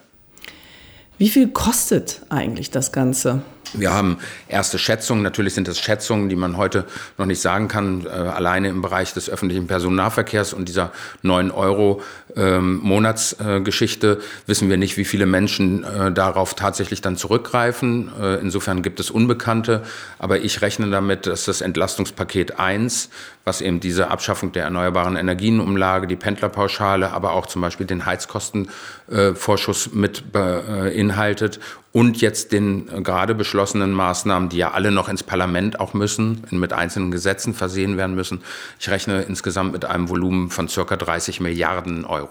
Wie 1.17 1.29
viel 1.29 1.49
kostet 1.49 2.21
eigentlich 2.29 2.71
das 2.71 2.91
Ganze? 2.91 3.41
Wir 3.73 3.91
haben 3.91 4.17
erste 4.47 4.77
Schätzungen. 4.77 5.23
Natürlich 5.23 5.53
sind 5.53 5.67
es 5.67 5.79
Schätzungen, 5.79 6.29
die 6.29 6.35
man 6.35 6.57
heute 6.57 6.85
noch 7.17 7.25
nicht 7.25 7.41
sagen 7.41 7.67
kann. 7.67 8.05
Äh, 8.05 8.09
alleine 8.09 8.69
im 8.69 8.81
Bereich 8.81 9.13
des 9.13 9.29
öffentlichen 9.29 9.67
Personennahverkehrs 9.67 10.53
und 10.53 10.69
dieser 10.69 10.91
9 11.23 11.51
Euro 11.51 12.01
ähm, 12.35 12.79
Monatsgeschichte 12.81 14.19
äh, 14.21 14.47
wissen 14.47 14.69
wir 14.69 14.77
nicht, 14.77 14.97
wie 14.97 15.05
viele 15.05 15.25
Menschen 15.25 15.83
äh, 15.83 16.11
darauf 16.11 16.53
tatsächlich 16.55 17.01
dann 17.01 17.17
zurückgreifen. 17.17 18.11
Äh, 18.19 18.35
insofern 18.41 18.81
gibt 18.81 18.99
es 18.99 19.11
Unbekannte. 19.11 19.83
Aber 20.19 20.39
ich 20.39 20.61
rechne 20.61 20.89
damit, 20.89 21.27
dass 21.27 21.45
das 21.45 21.61
Entlastungspaket 21.61 22.59
1, 22.59 23.09
was 23.45 23.61
eben 23.61 23.79
diese 23.79 24.09
Abschaffung 24.09 24.51
der 24.51 24.63
erneuerbaren 24.63 25.15
Energienumlage, 25.15 26.07
die 26.07 26.15
Pendlerpauschale, 26.15 27.11
aber 27.11 27.33
auch 27.33 27.45
zum 27.45 27.61
Beispiel 27.61 27.85
den 27.85 28.05
Heizkostenvorschuss 28.05 29.93
mit 29.93 30.31
beinhaltet 30.31 31.59
und 31.93 32.21
jetzt 32.21 32.51
den 32.51 32.89
äh, 32.89 33.01
gerade 33.01 33.35
beschlossenen 33.35 33.91
Maßnahmen, 33.91 34.49
die 34.49 34.57
ja 34.57 34.71
alle 34.71 34.91
noch 34.91 35.07
ins 35.07 35.23
Parlament 35.23 35.79
auch 35.79 35.93
müssen, 35.93 36.43
mit 36.49 36.73
einzelnen 36.73 37.11
Gesetzen 37.11 37.53
versehen 37.53 37.95
werden 37.97 38.15
müssen. 38.15 38.41
Ich 38.79 38.89
rechne 38.89 39.21
insgesamt 39.21 39.71
mit 39.71 39.85
einem 39.85 40.09
Volumen 40.09 40.49
von 40.49 40.67
circa 40.67 40.97
30 40.97 41.39
Milliarden 41.39 42.03
Euro. 42.03 42.22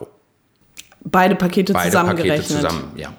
Beide 1.04 1.34
Pakete 1.34 1.72
Beide 1.72 1.90
zusammengerechnet. 1.90 2.48
Pakete 2.48 2.54
zusammen, 2.54 2.92
ja. 2.96 3.12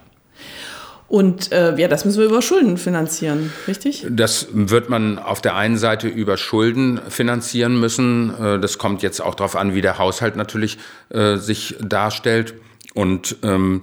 Und 1.14 1.52
äh, 1.52 1.76
ja, 1.80 1.88
das 1.88 2.06
müssen 2.06 2.18
wir 2.20 2.26
über 2.26 2.42
Schulden 2.42 2.78
finanzieren, 2.78 3.54
richtig? 3.68 4.04
Das 4.10 4.48
wird 4.52 4.90
man 4.90 5.20
auf 5.20 5.42
der 5.42 5.56
einen 5.56 5.78
Seite 5.78 6.08
über 6.08 6.38
Schulden 6.38 7.00
finanzieren 7.08 7.80
müssen. 7.80 8.34
Äh, 8.40 8.60
das 8.60 8.80
kommt 8.80 9.04
jetzt 9.04 9.22
auch 9.22 9.36
darauf 9.36 9.56
an, 9.56 9.76
wie 9.76 9.82
der 9.82 10.00
Haushalt 10.00 10.36
natürlich 10.36 10.80
äh, 11.10 11.36
sich 11.36 11.76
darstellt. 11.80 12.56
Und 12.94 13.38
ähm, 13.44 13.82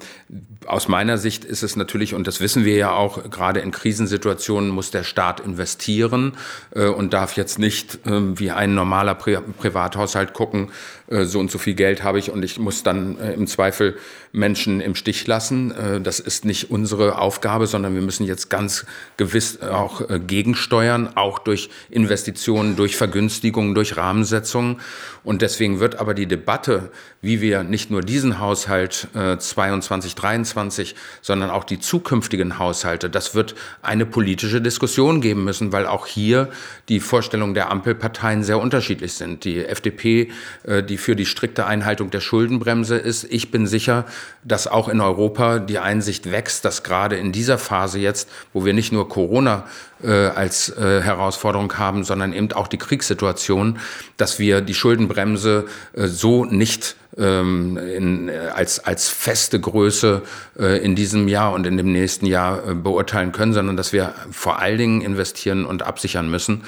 aus 0.66 0.88
meiner 0.88 1.18
Sicht 1.18 1.44
ist 1.44 1.62
es 1.62 1.74
natürlich, 1.74 2.14
und 2.14 2.26
das 2.26 2.40
wissen 2.40 2.64
wir 2.64 2.76
ja 2.76 2.92
auch, 2.92 3.28
gerade 3.30 3.60
in 3.60 3.72
Krisensituationen 3.72 4.70
muss 4.70 4.90
der 4.90 5.02
Staat 5.02 5.40
investieren 5.40 6.34
äh, 6.74 6.86
und 6.86 7.12
darf 7.12 7.36
jetzt 7.36 7.58
nicht 7.58 8.06
äh, 8.06 8.38
wie 8.38 8.50
ein 8.50 8.74
normaler 8.74 9.14
Pri 9.14 9.38
Privathaushalt 9.58 10.32
gucken, 10.32 10.70
äh, 11.08 11.24
so 11.24 11.40
und 11.40 11.50
so 11.50 11.58
viel 11.58 11.74
Geld 11.74 12.04
habe 12.04 12.18
ich 12.18 12.30
und 12.30 12.44
ich 12.44 12.58
muss 12.58 12.82
dann 12.82 13.18
äh, 13.18 13.32
im 13.32 13.46
Zweifel 13.46 13.96
Menschen 14.32 14.80
im 14.80 14.94
Stich 14.94 15.26
lassen. 15.26 15.72
Äh, 15.72 16.00
das 16.00 16.20
ist 16.20 16.44
nicht 16.44 16.70
unsere 16.70 17.18
Aufgabe, 17.18 17.66
sondern 17.66 17.94
wir 17.94 18.02
müssen 18.02 18.26
jetzt 18.26 18.48
ganz 18.48 18.86
gewiss 19.16 19.60
auch 19.62 20.08
äh, 20.08 20.20
gegensteuern, 20.20 21.16
auch 21.16 21.38
durch 21.38 21.70
Investitionen, 21.90 22.76
durch 22.76 22.96
Vergünstigungen, 22.96 23.74
durch 23.74 23.96
Rahmensetzungen. 23.96 24.80
Und 25.24 25.42
deswegen 25.42 25.80
wird 25.80 25.98
aber 25.98 26.14
die 26.14 26.26
Debatte, 26.26 26.90
wie 27.22 27.40
wir 27.40 27.64
nicht 27.64 27.90
nur 27.90 28.02
diesen 28.02 28.38
Haushalt 28.38 28.99
22, 29.12 30.14
23, 30.14 30.94
sondern 31.22 31.50
auch 31.50 31.64
die 31.64 31.78
zukünftigen 31.78 32.58
Haushalte, 32.58 33.10
das 33.10 33.34
wird 33.34 33.54
eine 33.82 34.06
politische 34.06 34.60
Diskussion 34.60 35.20
geben 35.20 35.44
müssen, 35.44 35.72
weil 35.72 35.86
auch 35.86 36.06
hier 36.06 36.48
die 36.88 37.00
Vorstellungen 37.00 37.54
der 37.54 37.70
Ampelparteien 37.70 38.42
sehr 38.42 38.60
unterschiedlich 38.60 39.14
sind. 39.14 39.44
Die 39.44 39.64
FDP, 39.64 40.30
die 40.88 40.96
für 40.96 41.16
die 41.16 41.26
strikte 41.26 41.66
Einhaltung 41.66 42.10
der 42.10 42.20
Schuldenbremse 42.20 42.96
ist. 42.96 43.24
Ich 43.24 43.50
bin 43.50 43.66
sicher, 43.66 44.04
dass 44.44 44.66
auch 44.66 44.88
in 44.88 45.00
Europa 45.00 45.58
die 45.58 45.78
Einsicht 45.78 46.30
wächst, 46.30 46.64
dass 46.64 46.82
gerade 46.82 47.16
in 47.16 47.32
dieser 47.32 47.58
Phase 47.58 47.98
jetzt, 47.98 48.28
wo 48.52 48.64
wir 48.64 48.72
nicht 48.72 48.92
nur 48.92 49.08
Corona 49.08 49.66
äh, 50.02 50.10
als 50.10 50.70
äh, 50.70 51.02
Herausforderung 51.02 51.76
haben, 51.76 52.04
sondern 52.04 52.32
eben 52.32 52.52
auch 52.52 52.68
die 52.68 52.78
Kriegssituation, 52.78 53.78
dass 54.16 54.38
wir 54.38 54.62
die 54.62 54.74
Schuldenbremse 54.74 55.66
äh, 55.92 56.06
so 56.06 56.44
nicht 56.44 56.96
ähm, 57.20 57.76
in, 57.76 58.30
als, 58.30 58.80
als 58.80 59.08
feste 59.08 59.60
Größe 59.60 60.22
äh, 60.58 60.82
in 60.82 60.96
diesem 60.96 61.28
Jahr 61.28 61.52
und 61.52 61.66
in 61.66 61.76
dem 61.76 61.92
nächsten 61.92 62.26
Jahr 62.26 62.66
äh, 62.66 62.74
beurteilen 62.74 63.32
können, 63.32 63.52
sondern 63.52 63.76
dass 63.76 63.92
wir 63.92 64.14
vor 64.30 64.58
allen 64.58 64.78
Dingen 64.78 65.00
investieren 65.02 65.66
und 65.66 65.82
absichern 65.82 66.30
müssen. 66.30 66.64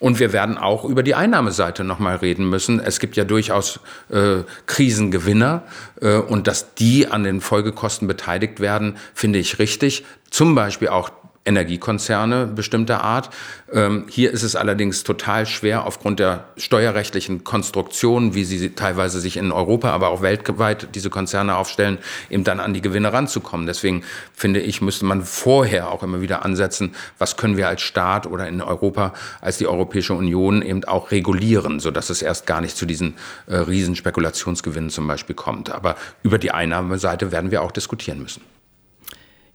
Und 0.00 0.20
wir 0.20 0.32
werden 0.32 0.58
auch 0.58 0.84
über 0.84 1.02
die 1.02 1.14
Einnahmeseite 1.14 1.82
nochmal 1.82 2.16
reden 2.16 2.48
müssen. 2.48 2.80
Es 2.80 3.00
gibt 3.00 3.16
ja 3.16 3.24
durchaus 3.24 3.80
äh, 4.10 4.42
Krisengewinner 4.66 5.62
äh, 6.00 6.16
und 6.16 6.46
dass 6.46 6.74
die 6.74 7.08
an 7.08 7.24
den 7.24 7.40
Folgekosten 7.40 8.06
beteiligt 8.06 8.60
werden, 8.60 8.96
finde 9.14 9.38
ich 9.38 9.58
richtig. 9.58 10.04
Zum 10.30 10.54
Beispiel 10.54 10.88
auch 10.88 11.10
Energiekonzerne 11.44 12.46
bestimmter 12.46 13.02
Art. 13.02 13.30
Ähm, 13.72 14.06
hier 14.08 14.30
ist 14.30 14.42
es 14.42 14.56
allerdings 14.56 15.04
total 15.04 15.46
schwer 15.46 15.86
aufgrund 15.86 16.18
der 16.18 16.44
steuerrechtlichen 16.56 17.44
Konstruktion, 17.44 18.34
wie 18.34 18.44
sie 18.44 18.70
teilweise 18.70 19.20
sich 19.20 19.36
in 19.36 19.52
Europa, 19.52 19.90
aber 19.90 20.08
auch 20.08 20.22
weltweit 20.22 20.94
diese 20.94 21.10
Konzerne 21.10 21.56
aufstellen, 21.56 21.98
eben 22.30 22.44
dann 22.44 22.60
an 22.60 22.72
die 22.72 22.80
Gewinne 22.80 23.12
ranzukommen. 23.12 23.66
Deswegen 23.66 24.04
finde 24.32 24.60
ich, 24.60 24.80
müsste 24.80 25.04
man 25.04 25.22
vorher 25.22 25.90
auch 25.90 26.02
immer 26.02 26.22
wieder 26.22 26.44
ansetzen, 26.44 26.94
was 27.18 27.36
können 27.36 27.56
wir 27.56 27.68
als 27.68 27.82
Staat 27.82 28.26
oder 28.26 28.48
in 28.48 28.62
Europa 28.62 29.12
als 29.40 29.58
die 29.58 29.66
Europäische 29.66 30.14
Union 30.14 30.62
eben 30.62 30.84
auch 30.84 31.10
regulieren, 31.10 31.78
sodass 31.78 32.08
es 32.08 32.22
erst 32.22 32.46
gar 32.46 32.62
nicht 32.62 32.76
zu 32.76 32.86
diesen 32.86 33.14
äh, 33.46 33.56
riesen 33.56 33.96
Spekulationsgewinnen 33.96 34.90
zum 34.90 35.06
Beispiel 35.06 35.36
kommt. 35.36 35.70
Aber 35.70 35.96
über 36.22 36.38
die 36.38 36.52
Einnahmeseite 36.52 37.32
werden 37.32 37.50
wir 37.50 37.62
auch 37.62 37.72
diskutieren 37.72 38.22
müssen. 38.22 38.40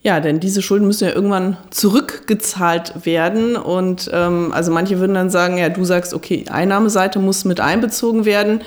Ja, 0.02 0.22
denn 0.22 0.40
diese 0.40 0.62
Schulden 0.62 0.88
müssen 0.88 1.10
ja 1.10 1.14
irgendwann 1.14 1.58
zurückgezahlt 1.72 3.06
werden. 3.06 3.58
Und 3.58 4.10
ähm, 4.14 4.54
also 4.54 4.72
manche 4.72 5.00
würden 5.00 5.14
dann 5.14 5.30
sagen, 5.30 5.58
ja, 5.58 5.68
du 5.68 5.84
sagst, 5.84 6.14
okay, 6.14 6.46
Einnahmeseite 6.50 7.20
muss 7.20 7.44
mit 7.44 7.60
einbezogen 7.60 8.24
werden. 8.24 8.62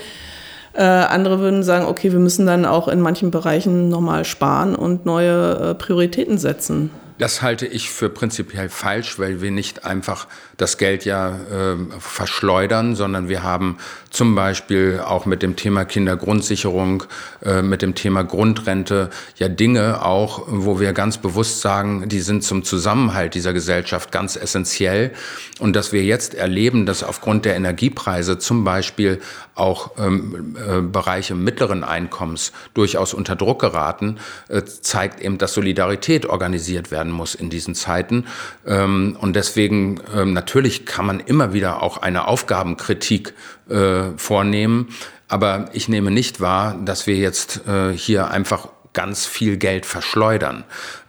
Äh, 0.74 0.82
andere 0.82 1.40
würden 1.40 1.62
sagen, 1.62 1.86
okay, 1.86 2.12
wir 2.12 2.18
müssen 2.18 2.46
dann 2.46 2.66
auch 2.66 2.88
in 2.88 3.00
manchen 3.00 3.30
Bereichen 3.30 3.88
nochmal 3.88 4.24
sparen 4.24 4.74
und 4.74 5.06
neue 5.06 5.70
äh, 5.70 5.74
Prioritäten 5.74 6.36
setzen. 6.38 6.90
Das 7.18 7.40
halte 7.40 7.66
ich 7.66 7.90
für 7.90 8.08
prinzipiell 8.08 8.68
falsch, 8.68 9.18
weil 9.18 9.40
wir 9.40 9.50
nicht 9.50 9.84
einfach 9.84 10.26
das 10.56 10.76
Geld 10.76 11.04
ja 11.04 11.28
äh, 11.28 11.76
verschleudern, 11.98 12.96
sondern 12.96 13.28
wir 13.28 13.42
haben 13.42 13.78
zum 14.12 14.34
Beispiel 14.34 15.00
auch 15.04 15.24
mit 15.24 15.42
dem 15.42 15.56
Thema 15.56 15.86
Kindergrundsicherung, 15.86 17.04
äh, 17.42 17.62
mit 17.62 17.80
dem 17.80 17.94
Thema 17.94 18.22
Grundrente 18.22 19.08
ja 19.36 19.48
Dinge 19.48 20.04
auch, 20.04 20.44
wo 20.46 20.78
wir 20.78 20.92
ganz 20.92 21.16
bewusst 21.16 21.62
sagen, 21.62 22.08
die 22.08 22.20
sind 22.20 22.44
zum 22.44 22.62
Zusammenhalt 22.62 23.34
dieser 23.34 23.54
Gesellschaft 23.54 24.12
ganz 24.12 24.36
essentiell. 24.36 25.12
Und 25.60 25.74
dass 25.74 25.92
wir 25.92 26.04
jetzt 26.04 26.34
erleben, 26.34 26.84
dass 26.84 27.02
aufgrund 27.02 27.46
der 27.46 27.56
Energiepreise 27.56 28.38
zum 28.38 28.64
Beispiel 28.64 29.18
auch 29.54 29.92
ähm, 29.98 30.56
äh, 30.56 30.80
Bereiche 30.80 31.34
mittleren 31.34 31.82
Einkommens 31.82 32.52
durchaus 32.74 33.14
unter 33.14 33.36
Druck 33.36 33.60
geraten, 33.60 34.18
äh, 34.48 34.62
zeigt 34.62 35.20
eben, 35.20 35.38
dass 35.38 35.54
Solidarität 35.54 36.26
organisiert 36.26 36.90
werden 36.90 37.12
muss 37.12 37.34
in 37.34 37.48
diesen 37.48 37.74
Zeiten. 37.74 38.26
Ähm, 38.66 39.16
und 39.18 39.36
deswegen 39.36 40.00
ähm, 40.14 40.34
natürlich 40.34 40.84
kann 40.84 41.06
man 41.06 41.20
immer 41.20 41.54
wieder 41.54 41.82
auch 41.82 41.98
eine 41.98 42.28
Aufgabenkritik 42.28 43.34
äh, 43.68 44.16
vornehmen. 44.16 44.88
Aber 45.28 45.70
ich 45.72 45.88
nehme 45.88 46.10
nicht 46.10 46.40
wahr, 46.40 46.78
dass 46.84 47.06
wir 47.06 47.16
jetzt 47.16 47.66
äh, 47.66 47.92
hier 47.92 48.30
einfach 48.30 48.68
ganz 48.92 49.26
viel 49.26 49.56
Geld 49.56 49.86
verschleudern. 49.86 50.64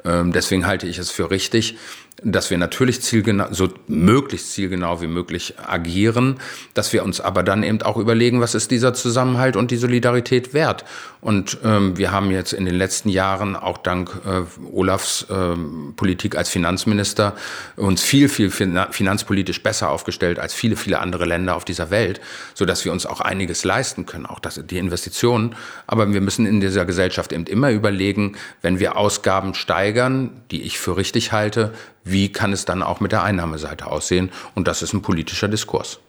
Ähm, 0.05 0.31
deswegen 0.31 0.65
halte 0.65 0.87
ich 0.87 0.97
es 0.97 1.11
für 1.11 1.29
richtig, 1.31 1.77
dass 2.21 2.49
wir 2.49 2.57
natürlich 2.57 3.01
zielgenau, 3.01 3.47
so 3.51 3.69
möglichst 3.87 4.53
zielgenau 4.53 5.01
wie 5.01 5.07
möglich 5.07 5.55
agieren, 5.65 6.39
dass 6.73 6.93
wir 6.93 7.03
uns 7.03 7.19
aber 7.19 7.43
dann 7.43 7.63
eben 7.63 7.81
auch 7.81 7.97
überlegen, 7.97 8.39
was 8.39 8.55
ist 8.55 8.71
dieser 8.71 8.93
Zusammenhalt 8.93 9.55
und 9.55 9.71
die 9.71 9.77
Solidarität 9.77 10.53
wert. 10.53 10.85
Und 11.21 11.57
ähm, 11.63 11.97
wir 11.97 12.11
haben 12.11 12.31
jetzt 12.31 12.53
in 12.53 12.65
den 12.65 12.75
letzten 12.75 13.09
Jahren 13.09 13.55
auch 13.55 13.77
dank 13.77 14.11
äh, 14.25 14.41
Olafs 14.71 15.25
äh, 15.29 15.55
Politik 15.95 16.35
als 16.35 16.49
Finanzminister 16.49 17.33
uns 17.75 18.01
viel, 18.01 18.29
viel 18.29 18.51
finanzpolitisch 18.51 19.63
besser 19.63 19.89
aufgestellt 19.89 20.39
als 20.39 20.53
viele, 20.53 20.75
viele 20.75 20.99
andere 20.99 21.25
Länder 21.25 21.55
auf 21.55 21.65
dieser 21.65 21.89
Welt, 21.91 22.21
so 22.53 22.65
dass 22.65 22.85
wir 22.85 22.91
uns 22.91 23.05
auch 23.05 23.21
einiges 23.21 23.63
leisten 23.63 24.05
können, 24.05 24.25
auch 24.25 24.39
das, 24.39 24.61
die 24.63 24.77
Investitionen. 24.77 25.55
Aber 25.87 26.13
wir 26.13 26.21
müssen 26.21 26.45
in 26.45 26.59
dieser 26.59 26.85
Gesellschaft 26.85 27.31
eben 27.31 27.45
immer 27.45 27.71
überlegen, 27.71 28.35
wenn 28.61 28.79
wir 28.79 28.97
Ausgaben 28.97 29.53
steigern, 29.53 30.41
die 30.51 30.63
ich 30.63 30.79
für 30.79 30.97
richtig 30.97 31.31
halte, 31.31 31.73
wie 32.03 32.31
kann 32.31 32.53
es 32.53 32.65
dann 32.65 32.83
auch 32.83 32.99
mit 32.99 33.11
der 33.11 33.23
Einnahmeseite 33.23 33.87
aussehen? 33.87 34.29
Und 34.55 34.67
das 34.67 34.81
ist 34.81 34.93
ein 34.93 35.01
politischer 35.01 35.47
Diskurs. 35.47 35.99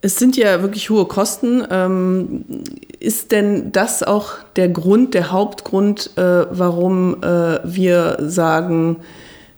Es 0.00 0.18
sind 0.18 0.36
ja 0.36 0.60
wirklich 0.60 0.90
hohe 0.90 1.06
Kosten. 1.06 1.66
Ähm, 1.70 2.44
ist 3.00 3.32
denn 3.32 3.72
das 3.72 4.02
auch 4.02 4.32
der 4.56 4.68
Grund, 4.68 5.14
der 5.14 5.32
Hauptgrund, 5.32 6.10
äh, 6.16 6.46
warum 6.50 7.22
äh, 7.22 7.60
wir 7.64 8.18
sagen, 8.20 8.98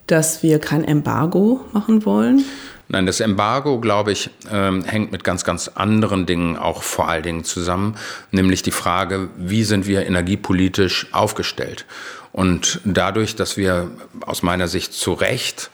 dass 0.07 0.45
wir 0.45 0.61
kein 0.61 0.85
Embargo 0.85 1.65
machen 1.73 2.05
wollen? 2.05 2.45
Nein, 2.89 3.07
das 3.07 3.19
Embargo, 3.19 3.81
glaube 3.81 4.13
ich, 4.13 4.31
ähm, 4.53 4.85
hängt 4.85 5.11
mit 5.11 5.25
ganz, 5.25 5.43
ganz 5.43 5.69
anderen 5.75 6.27
Dingen 6.27 6.57
auch 6.57 6.85
vor 6.85 7.09
allen 7.09 7.25
Dingen 7.25 7.45
zusammen, 7.45 7.97
nämlich 8.31 8.63
die 8.63 8.71
Frage, 8.71 9.29
wie 9.37 9.65
sind 9.65 9.89
wir 9.89 10.07
energiepolitisch 10.07 11.09
aufgestellt? 11.13 11.85
Und 12.37 12.83
dadurch, 12.85 13.35
dass 13.35 13.57
wir 13.57 13.91
aus 14.21 14.43
meiner 14.43 14.69
Sicht 14.69 14.93
zu 14.93 15.15
Recht 15.15 15.71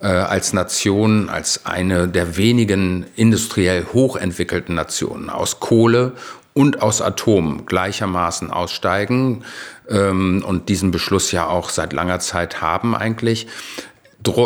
äh, 0.00 0.06
als 0.06 0.54
Nation, 0.54 1.28
als 1.28 1.66
eine 1.66 2.08
der 2.08 2.38
wenigen 2.38 3.04
industriell 3.16 3.84
hochentwickelten 3.92 4.74
Nationen 4.74 5.28
aus 5.28 5.60
Kohle 5.60 6.12
und 6.54 6.80
aus 6.80 7.02
Atom 7.02 7.66
gleichermaßen 7.66 8.50
aussteigen 8.50 9.44
ähm, 9.90 10.42
und 10.42 10.70
diesen 10.70 10.90
Beschluss 10.90 11.32
ja 11.32 11.48
auch 11.48 11.68
seit 11.68 11.92
langer 11.92 12.18
Zeit 12.18 12.62
haben 12.62 12.96
eigentlich, 12.96 13.46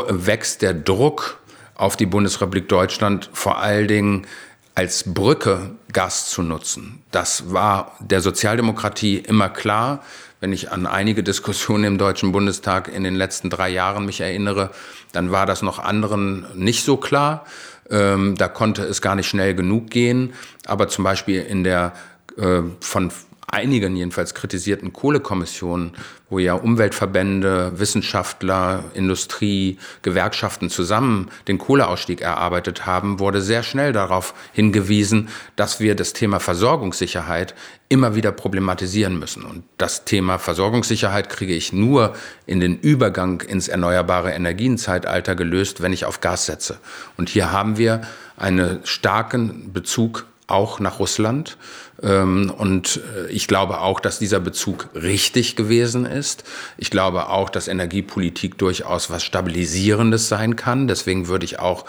wächst 0.09 0.62
der 0.62 0.75
Druck 0.75 1.39
auf 1.77 1.97
die 1.97 2.07
Bundesrepublik 2.07 2.69
Deutschland 2.69 3.31
vor 3.33 3.59
allen 3.59 3.87
Dingen 3.87 4.27
als 4.75 5.05
Brücke 5.07 5.71
Gas 5.93 6.31
zu 6.31 6.43
nutzen. 6.43 7.05
Das 7.12 7.53
war 7.53 7.97
der 8.00 8.23
Sozialdemokratie 8.23 9.19
immer 9.19 9.49
klar. 9.49 10.03
Wenn 10.40 10.52
ich 10.54 10.73
an 10.73 10.87
einige 10.87 11.23
Diskussionen 11.23 11.85
im 11.85 11.99
Deutschen 11.99 12.32
Bundestag 12.32 12.88
in 12.88 13.04
den 13.04 13.14
letzten 13.14 13.50
drei 13.50 13.68
Jahren 13.68 14.06
mich 14.06 14.23
erinnere, 14.23 14.70
dann 15.12 15.30
war 15.30 15.44
das 15.44 15.61
noch 15.61 15.78
anderen 15.78 16.47
nicht 16.54 16.82
so 16.82 16.97
klar. 16.97 17.44
Ähm, 17.90 18.37
da 18.37 18.49
konnte 18.49 18.82
es 18.85 19.02
gar 19.02 19.14
nicht 19.14 19.28
schnell 19.28 19.54
genug 19.54 19.90
gehen. 19.90 20.32
Aber 20.66 20.88
zum 20.88 21.04
Beispiel 21.04 21.42
in 21.42 21.62
der 21.62 21.92
äh, 22.38 22.62
von 22.80 23.12
einigen 23.52 23.97
jedenfalls 23.97 24.35
kritisierten 24.35 24.92
Kohlekommissionen, 24.92 25.92
wo 26.28 26.38
ja 26.38 26.54
Umweltverbände, 26.54 27.73
Wissenschaftler, 27.78 28.85
Industrie, 28.95 29.78
Gewerkschaften 30.02 30.71
zusammen 30.71 31.28
den 31.49 31.59
Kohleausstieg 31.59 32.21
erarbeitet 32.21 32.87
haben, 32.87 33.19
wurde 33.19 33.42
sehr 33.42 33.62
schnell 33.62 33.92
darauf 33.92 34.35
hingewiesen, 34.52 35.28
dass 35.57 35.80
wir 35.80 35.95
das 35.95 36.12
Thema 36.12 36.38
Versorgungssicherheit 36.38 37.54
immer 37.88 38.14
wieder 38.14 38.30
problematisieren 38.30 39.19
müssen. 39.19 39.45
Und 39.45 39.64
das 39.76 40.04
Thema 40.04 40.38
Versorgungssicherheit 40.38 41.28
kriege 41.28 41.54
ich 41.54 41.73
nur 41.73 42.14
in 42.47 42.61
den 42.61 42.78
Übergang 42.78 43.40
ins 43.40 43.66
erneuerbare 43.66 44.30
Energienzeitalter 44.30 45.35
gelöst, 45.35 45.83
wenn 45.83 45.92
ich 45.92 46.04
auf 46.04 46.21
Gas 46.21 46.47
setze. 46.47 46.78
Und 47.16 47.28
hier 47.28 47.50
haben 47.50 47.78
wir 47.78 48.02
einen 48.37 48.80
starken 48.85 49.73
Bezug 49.73 50.26
auch 50.50 50.80
nach 50.80 50.99
Russland. 50.99 51.57
Ähm, 52.02 52.52
und 52.57 53.00
äh, 53.16 53.30
ich 53.30 53.47
glaube 53.47 53.80
auch, 53.80 54.00
dass 54.00 54.19
dieser 54.19 54.40
Bezug 54.40 54.88
richtig 54.95 55.57
gewesen 55.57 56.07
ist. 56.07 56.45
Ich 56.76 56.90
glaube 56.90 57.28
auch, 57.28 57.50
dass 57.50 57.69
Energiepolitik 57.69 58.59
durchaus 58.59 59.11
was 59.11 59.23
Stabilisierendes 59.23 60.28
sein 60.28 60.57
kann. 60.57 60.88
Deswegen 60.88 61.28
würde 61.28 61.45
ich 61.45 61.59
auch 61.59 61.85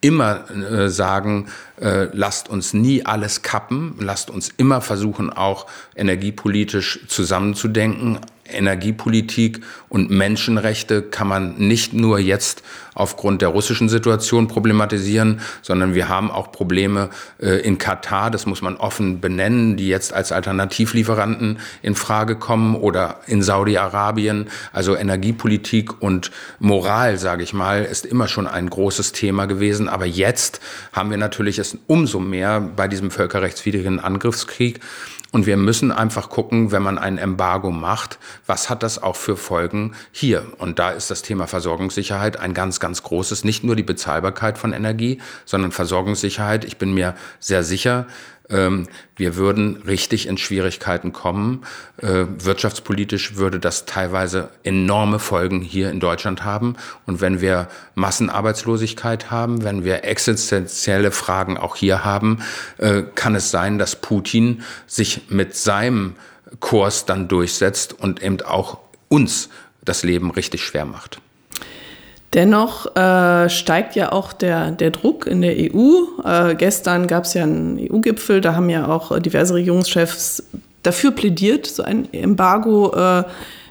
immer 0.00 0.50
äh, 0.50 0.88
sagen, 0.88 1.48
äh, 1.80 2.08
lasst 2.12 2.48
uns 2.48 2.74
nie 2.74 3.04
alles 3.04 3.42
kappen, 3.42 3.96
lasst 3.98 4.30
uns 4.30 4.52
immer 4.56 4.80
versuchen, 4.80 5.30
auch 5.30 5.66
energiepolitisch 5.96 7.00
zusammenzudenken, 7.08 8.20
Energiepolitik 8.50 9.60
und 9.88 10.10
Menschenrechte 10.10 11.02
kann 11.02 11.28
man 11.28 11.56
nicht 11.56 11.92
nur 11.92 12.18
jetzt 12.18 12.62
aufgrund 12.96 13.42
der 13.42 13.50
russischen 13.50 13.88
Situation 13.88 14.48
problematisieren, 14.48 15.40
sondern 15.62 15.94
wir 15.94 16.08
haben 16.08 16.30
auch 16.30 16.50
Probleme 16.50 17.10
äh, 17.38 17.60
in 17.60 17.78
Katar, 17.78 18.30
das 18.30 18.46
muss 18.46 18.62
man 18.62 18.76
offen 18.76 19.20
benennen, 19.20 19.76
die 19.76 19.88
jetzt 19.88 20.12
als 20.14 20.32
Alternativlieferanten 20.32 21.58
in 21.82 21.94
Frage 21.94 22.36
kommen 22.36 22.74
oder 22.74 23.20
in 23.26 23.42
Saudi-Arabien. 23.42 24.48
Also 24.72 24.96
Energiepolitik 24.96 26.02
und 26.02 26.30
Moral, 26.58 27.18
sage 27.18 27.42
ich 27.42 27.52
mal, 27.52 27.84
ist 27.84 28.06
immer 28.06 28.28
schon 28.28 28.46
ein 28.46 28.70
großes 28.70 29.12
Thema 29.12 29.46
gewesen. 29.46 29.88
Aber 29.88 30.06
jetzt 30.06 30.60
haben 30.92 31.10
wir 31.10 31.18
natürlich 31.18 31.58
es 31.58 31.76
umso 31.86 32.18
mehr 32.18 32.60
bei 32.60 32.88
diesem 32.88 33.10
völkerrechtswidrigen 33.10 34.00
Angriffskrieg. 34.00 34.80
Und 35.36 35.44
wir 35.44 35.58
müssen 35.58 35.92
einfach 35.92 36.30
gucken, 36.30 36.72
wenn 36.72 36.82
man 36.82 36.96
ein 36.96 37.18
Embargo 37.18 37.70
macht, 37.70 38.18
was 38.46 38.70
hat 38.70 38.82
das 38.82 39.02
auch 39.02 39.16
für 39.16 39.36
Folgen 39.36 39.94
hier? 40.10 40.46
Und 40.56 40.78
da 40.78 40.92
ist 40.92 41.10
das 41.10 41.20
Thema 41.20 41.46
Versorgungssicherheit 41.46 42.40
ein 42.40 42.54
ganz, 42.54 42.80
ganz 42.80 43.02
großes. 43.02 43.44
Nicht 43.44 43.62
nur 43.62 43.76
die 43.76 43.82
Bezahlbarkeit 43.82 44.56
von 44.56 44.72
Energie, 44.72 45.20
sondern 45.44 45.72
Versorgungssicherheit. 45.72 46.64
Ich 46.64 46.78
bin 46.78 46.94
mir 46.94 47.14
sehr 47.38 47.64
sicher, 47.64 48.06
ähm, 48.48 48.88
wir 49.16 49.36
würden 49.36 49.82
richtig 49.86 50.26
in 50.28 50.38
Schwierigkeiten 50.38 51.12
kommen. 51.12 51.64
Äh, 51.98 52.26
wirtschaftspolitisch 52.38 53.36
würde 53.36 53.58
das 53.58 53.86
teilweise 53.86 54.50
enorme 54.62 55.18
Folgen 55.18 55.60
hier 55.60 55.90
in 55.90 56.00
Deutschland 56.00 56.44
haben. 56.44 56.76
Und 57.06 57.20
wenn 57.20 57.40
wir 57.40 57.68
Massenarbeitslosigkeit 57.94 59.30
haben, 59.30 59.64
wenn 59.64 59.84
wir 59.84 60.04
existenzielle 60.04 61.10
Fragen 61.10 61.56
auch 61.56 61.76
hier 61.76 62.04
haben, 62.04 62.42
äh, 62.78 63.02
kann 63.14 63.34
es 63.34 63.50
sein, 63.50 63.78
dass 63.78 63.96
Putin 63.96 64.62
sich 64.86 65.22
mit 65.28 65.56
seinem 65.56 66.14
Kurs 66.60 67.06
dann 67.06 67.28
durchsetzt 67.28 67.92
und 67.92 68.22
eben 68.22 68.40
auch 68.42 68.78
uns 69.08 69.48
das 69.84 70.02
Leben 70.02 70.30
richtig 70.30 70.64
schwer 70.64 70.84
macht. 70.84 71.20
Dennoch 72.34 72.94
äh, 72.96 73.48
steigt 73.48 73.94
ja 73.94 74.12
auch 74.12 74.32
der, 74.32 74.72
der 74.72 74.90
Druck 74.90 75.26
in 75.26 75.40
der 75.40 75.54
EU. 75.56 75.94
Äh, 76.24 76.54
gestern 76.56 77.06
gab 77.06 77.24
es 77.24 77.34
ja 77.34 77.44
einen 77.44 77.78
EU-Gipfel, 77.78 78.40
da 78.40 78.54
haben 78.54 78.68
ja 78.68 78.88
auch 78.88 79.18
diverse 79.20 79.54
Regierungschefs 79.54 80.42
dafür 80.82 81.12
plädiert, 81.12 81.66
so 81.66 81.82
ein 81.82 82.12
Embargo 82.12 82.92
äh, 82.94 83.24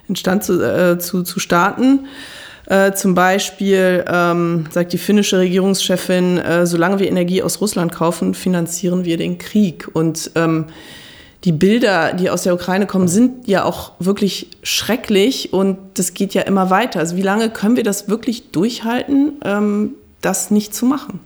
in 0.08 0.16
Stand 0.16 0.44
zu, 0.44 0.62
äh, 0.62 0.98
zu, 0.98 1.22
zu 1.22 1.38
starten. 1.38 2.06
Äh, 2.66 2.92
zum 2.92 3.14
Beispiel 3.14 4.04
ähm, 4.08 4.66
sagt 4.70 4.92
die 4.92 4.98
finnische 4.98 5.38
Regierungschefin, 5.38 6.38
äh, 6.38 6.66
solange 6.66 6.98
wir 6.98 7.08
Energie 7.08 7.42
aus 7.42 7.60
Russland 7.60 7.92
kaufen, 7.92 8.34
finanzieren 8.34 9.04
wir 9.04 9.16
den 9.16 9.38
Krieg. 9.38 9.88
Und 9.92 10.32
ähm, 10.34 10.66
die 11.46 11.52
Bilder, 11.52 12.12
die 12.12 12.28
aus 12.28 12.42
der 12.42 12.52
Ukraine 12.54 12.86
kommen, 12.86 13.06
sind 13.06 13.46
ja 13.46 13.64
auch 13.64 13.92
wirklich 14.00 14.48
schrecklich 14.64 15.52
und 15.52 15.78
das 15.94 16.12
geht 16.12 16.34
ja 16.34 16.42
immer 16.42 16.70
weiter. 16.70 16.98
Also 16.98 17.16
wie 17.16 17.22
lange 17.22 17.50
können 17.50 17.76
wir 17.76 17.84
das 17.84 18.08
wirklich 18.08 18.50
durchhalten, 18.50 19.34
ähm, 19.44 19.94
das 20.22 20.50
nicht 20.50 20.74
zu 20.74 20.86
machen? 20.86 21.20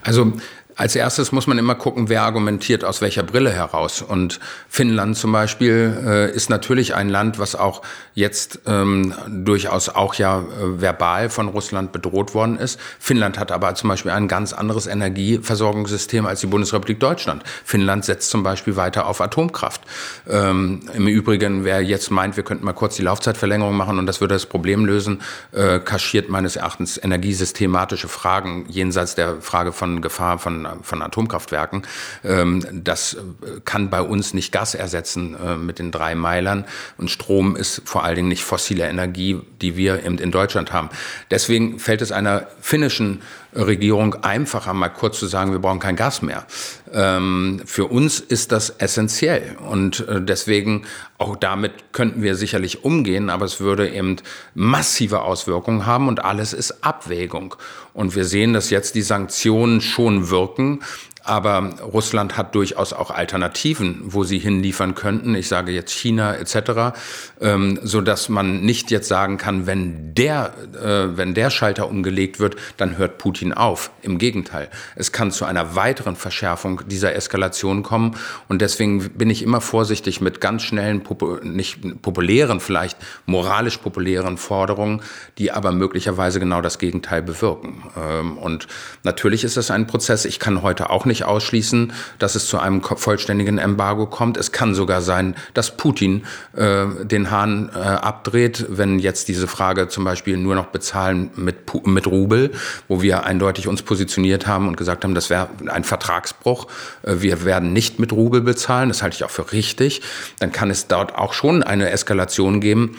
Also 0.00 0.32
als 0.76 0.96
erstes 0.96 1.30
muss 1.30 1.46
man 1.46 1.58
immer 1.58 1.74
gucken, 1.74 2.08
wer 2.08 2.22
argumentiert 2.22 2.84
aus 2.84 3.00
welcher 3.00 3.22
Brille 3.22 3.50
heraus. 3.50 4.02
Und 4.02 4.40
Finnland 4.68 5.16
zum 5.16 5.30
Beispiel 5.30 6.02
äh, 6.04 6.30
ist 6.34 6.50
natürlich 6.50 6.94
ein 6.94 7.08
Land, 7.08 7.38
was 7.38 7.54
auch 7.54 7.82
jetzt 8.14 8.60
ähm, 8.66 9.14
durchaus 9.28 9.88
auch 9.88 10.14
ja 10.14 10.40
äh, 10.40 10.80
verbal 10.80 11.30
von 11.30 11.48
Russland 11.48 11.92
bedroht 11.92 12.34
worden 12.34 12.58
ist. 12.58 12.80
Finnland 12.98 13.38
hat 13.38 13.52
aber 13.52 13.74
zum 13.76 13.88
Beispiel 13.88 14.10
ein 14.10 14.26
ganz 14.26 14.52
anderes 14.52 14.86
Energieversorgungssystem 14.86 16.26
als 16.26 16.40
die 16.40 16.46
Bundesrepublik 16.48 16.98
Deutschland. 16.98 17.44
Finnland 17.64 18.04
setzt 18.04 18.30
zum 18.30 18.42
Beispiel 18.42 18.76
weiter 18.76 19.06
auf 19.06 19.20
Atomkraft. 19.20 19.82
Ähm, 20.28 20.80
Im 20.92 21.06
Übrigen, 21.06 21.64
wer 21.64 21.82
jetzt 21.82 22.10
meint, 22.10 22.36
wir 22.36 22.42
könnten 22.42 22.64
mal 22.64 22.72
kurz 22.72 22.96
die 22.96 23.02
Laufzeitverlängerung 23.02 23.76
machen 23.76 23.98
und 23.98 24.06
das 24.06 24.20
würde 24.20 24.34
das 24.34 24.46
Problem 24.46 24.84
lösen, 24.84 25.22
äh, 25.52 25.78
kaschiert 25.78 26.28
meines 26.28 26.56
Erachtens 26.56 26.98
energiesystematische 27.02 28.08
Fragen 28.08 28.66
jenseits 28.68 29.14
der 29.14 29.40
Frage 29.40 29.72
von 29.72 30.02
Gefahr 30.02 30.38
von 30.38 30.63
von, 30.82 31.02
Atomkraftwerken. 31.02 31.82
Ähm, 32.24 32.64
das 32.72 33.16
kann 33.64 33.90
bei 33.90 34.00
uns 34.00 34.34
nicht 34.34 34.52
Gas 34.52 34.74
ersetzen 34.74 35.36
äh, 35.36 35.56
mit 35.56 35.78
den 35.78 35.90
drei 35.90 36.14
Meilern. 36.14 36.64
Und 36.96 37.10
Strom 37.10 37.56
ist 37.56 37.82
vor 37.84 38.04
allen 38.04 38.16
Dingen 38.16 38.28
nicht 38.28 38.44
fossile 38.44 38.88
Energie, 38.88 39.40
die 39.60 39.76
wir 39.76 40.04
eben 40.04 40.18
in 40.18 40.30
Deutschland 40.30 40.72
haben. 40.72 40.90
Deswegen 41.30 41.78
fällt 41.78 42.02
es 42.02 42.12
einer 42.12 42.46
finnischen 42.60 43.22
Regierung 43.54 44.14
einfacher, 44.22 44.74
mal 44.74 44.88
kurz 44.88 45.18
zu 45.18 45.26
sagen, 45.26 45.52
wir 45.52 45.58
brauchen 45.58 45.78
kein 45.78 45.96
Gas 45.96 46.22
mehr. 46.22 46.46
Ähm, 46.92 47.62
für 47.64 47.86
uns 47.86 48.20
ist 48.20 48.52
das 48.52 48.70
essentiell 48.70 49.56
und 49.68 50.06
äh, 50.08 50.20
deswegen 50.20 50.84
auch 51.18 51.36
damit 51.36 51.92
könnten 51.92 52.22
wir 52.22 52.34
sicherlich 52.34 52.84
umgehen, 52.84 53.30
aber 53.30 53.44
es 53.44 53.60
würde 53.60 53.88
eben 53.88 54.16
massive 54.54 55.22
Auswirkungen 55.22 55.86
haben 55.86 56.08
und 56.08 56.24
alles 56.24 56.52
ist 56.52 56.84
Abwägung. 56.84 57.54
Und 57.92 58.16
wir 58.16 58.24
sehen, 58.24 58.52
dass 58.52 58.70
jetzt 58.70 58.94
die 58.96 59.02
Sanktionen 59.02 59.80
schon 59.80 60.30
wirken, 60.30 60.80
aber 61.24 61.70
Russland 61.80 62.36
hat 62.36 62.54
durchaus 62.54 62.92
auch 62.92 63.10
Alternativen, 63.10 64.02
wo 64.04 64.24
sie 64.24 64.38
hinliefern 64.38 64.94
könnten. 64.94 65.34
Ich 65.34 65.48
sage 65.48 65.72
jetzt 65.72 65.92
China 65.92 66.34
etc., 66.34 66.96
ähm, 67.40 67.78
so 67.82 68.00
dass 68.00 68.28
man 68.28 68.60
nicht 68.60 68.90
jetzt 68.90 69.08
sagen 69.08 69.38
kann, 69.38 69.66
wenn 69.66 70.14
der, 70.14 70.54
äh, 70.74 71.16
wenn 71.16 71.34
der 71.34 71.50
Schalter 71.50 71.88
umgelegt 71.88 72.40
wird, 72.40 72.56
dann 72.76 72.98
hört 72.98 73.18
Putin 73.18 73.52
auf. 73.52 73.90
Im 74.02 74.18
Gegenteil, 74.18 74.68
es 74.96 75.12
kann 75.12 75.30
zu 75.30 75.44
einer 75.44 75.74
weiteren 75.74 76.16
Verschärfung 76.16 76.82
dieser 76.86 77.14
Eskalation 77.14 77.82
kommen 77.82 78.16
und 78.48 78.60
deswegen 78.60 79.10
bin 79.10 79.30
ich 79.30 79.42
immer 79.42 79.60
vorsichtig 79.60 80.20
mit 80.20 80.40
ganz 80.40 80.62
schnellen, 80.62 81.02
nicht 81.42 82.02
populären, 82.02 82.60
vielleicht 82.60 82.98
moralisch 83.26 83.78
populären 83.78 84.36
Forderungen, 84.36 85.02
die 85.38 85.52
aber 85.52 85.72
möglicherweise 85.72 86.38
genau 86.38 86.60
das 86.60 86.78
Gegenteil 86.78 87.22
bewirken. 87.22 87.82
Ähm, 87.96 88.36
und 88.38 88.66
natürlich 89.02 89.44
ist 89.44 89.56
es 89.56 89.70
ein 89.70 89.86
Prozess. 89.86 90.24
Ich 90.24 90.38
kann 90.38 90.62
heute 90.62 90.90
auch 90.90 91.04
nicht 91.06 91.13
nicht 91.14 91.24
ausschließen, 91.24 91.92
dass 92.18 92.34
es 92.34 92.46
zu 92.46 92.58
einem 92.58 92.82
vollständigen 92.82 93.58
Embargo 93.58 94.06
kommt. 94.06 94.36
Es 94.36 94.50
kann 94.50 94.74
sogar 94.74 95.00
sein, 95.00 95.36
dass 95.54 95.76
Putin 95.76 96.24
äh, 96.56 96.86
den 97.04 97.30
Hahn 97.30 97.70
äh, 97.72 97.78
abdreht, 97.78 98.66
wenn 98.68 98.98
jetzt 98.98 99.28
diese 99.28 99.46
Frage 99.46 99.86
zum 99.86 100.02
Beispiel 100.02 100.36
nur 100.36 100.56
noch 100.56 100.66
bezahlen 100.66 101.30
mit, 101.36 101.56
mit 101.86 102.08
Rubel, 102.08 102.50
wo 102.88 103.00
wir 103.00 103.24
eindeutig 103.24 103.68
uns 103.68 103.82
positioniert 103.82 104.48
haben 104.48 104.66
und 104.66 104.76
gesagt 104.76 105.04
haben, 105.04 105.14
das 105.14 105.30
wäre 105.30 105.48
ein 105.68 105.84
Vertragsbruch. 105.84 106.66
Äh, 107.02 107.16
wir 107.18 107.44
werden 107.44 107.72
nicht 107.72 108.00
mit 108.00 108.12
Rubel 108.12 108.40
bezahlen. 108.40 108.88
Das 108.88 109.02
halte 109.02 109.14
ich 109.14 109.24
auch 109.24 109.30
für 109.30 109.52
richtig. 109.52 110.02
Dann 110.40 110.50
kann 110.50 110.70
es 110.70 110.88
dort 110.88 111.14
auch 111.14 111.32
schon 111.32 111.62
eine 111.62 111.90
Eskalation 111.90 112.60
geben. 112.60 112.96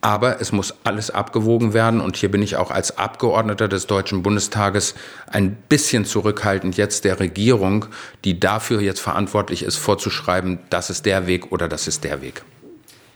Aber 0.00 0.40
es 0.40 0.52
muss 0.52 0.74
alles 0.84 1.10
abgewogen 1.10 1.74
werden. 1.74 2.00
Und 2.00 2.16
hier 2.16 2.30
bin 2.30 2.42
ich 2.42 2.56
auch 2.56 2.70
als 2.70 2.98
Abgeordneter 2.98 3.68
des 3.68 3.86
Deutschen 3.86 4.22
Bundestages 4.22 4.94
ein 5.26 5.56
bisschen 5.68 6.04
zurückhaltend, 6.04 6.76
jetzt 6.76 7.04
der 7.04 7.18
Regierung, 7.18 7.86
die 8.24 8.38
dafür 8.38 8.80
jetzt 8.80 9.00
verantwortlich 9.00 9.62
ist, 9.64 9.76
vorzuschreiben, 9.76 10.60
das 10.70 10.90
ist 10.90 11.04
der 11.06 11.26
Weg 11.26 11.50
oder 11.50 11.68
das 11.68 11.88
ist 11.88 12.04
der 12.04 12.22
Weg. 12.22 12.42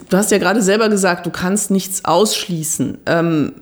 Du 0.08 0.16
hast 0.16 0.30
ja 0.30 0.38
gerade 0.38 0.62
selber 0.62 0.88
gesagt, 0.88 1.26
du 1.26 1.30
kannst 1.30 1.70
nichts 1.70 2.04
ausschließen. 2.04 2.98
Ähm, 3.06 3.52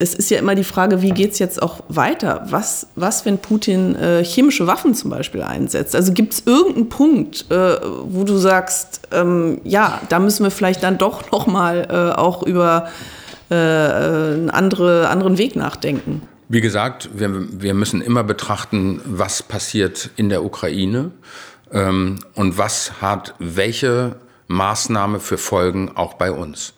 es 0.00 0.14
ist 0.14 0.30
ja 0.30 0.38
immer 0.38 0.54
die 0.54 0.64
Frage, 0.64 1.02
wie 1.02 1.10
geht 1.10 1.32
es 1.32 1.38
jetzt 1.38 1.62
auch 1.62 1.80
weiter? 1.88 2.46
Was, 2.48 2.86
was 2.96 3.26
wenn 3.26 3.36
Putin 3.38 3.94
äh, 3.94 4.24
chemische 4.24 4.66
Waffen 4.66 4.94
zum 4.94 5.10
Beispiel 5.10 5.42
einsetzt? 5.42 5.94
Also 5.94 6.14
gibt 6.14 6.32
es 6.32 6.42
irgendeinen 6.46 6.88
Punkt, 6.88 7.50
äh, 7.50 7.76
wo 8.04 8.24
du 8.24 8.38
sagst, 8.38 9.02
ähm, 9.12 9.60
ja, 9.62 10.00
da 10.08 10.18
müssen 10.18 10.42
wir 10.42 10.50
vielleicht 10.50 10.82
dann 10.82 10.96
doch 10.96 11.30
noch 11.30 11.46
mal 11.46 11.86
äh, 11.90 12.18
auch 12.18 12.42
über 12.42 12.88
äh, 13.50 13.54
einen 13.54 14.50
andere, 14.50 15.08
anderen 15.08 15.36
Weg 15.36 15.54
nachdenken? 15.54 16.22
Wie 16.48 16.62
gesagt, 16.62 17.10
wir, 17.12 17.30
wir 17.60 17.74
müssen 17.74 18.00
immer 18.00 18.24
betrachten, 18.24 19.02
was 19.04 19.42
passiert 19.42 20.10
in 20.16 20.30
der 20.30 20.42
Ukraine 20.44 21.10
ähm, 21.72 22.20
und 22.34 22.56
was 22.56 23.02
hat 23.02 23.34
welche 23.38 24.16
Maßnahme 24.48 25.20
für 25.20 25.36
Folgen 25.36 25.92
auch 25.94 26.14
bei 26.14 26.32
uns. 26.32 26.72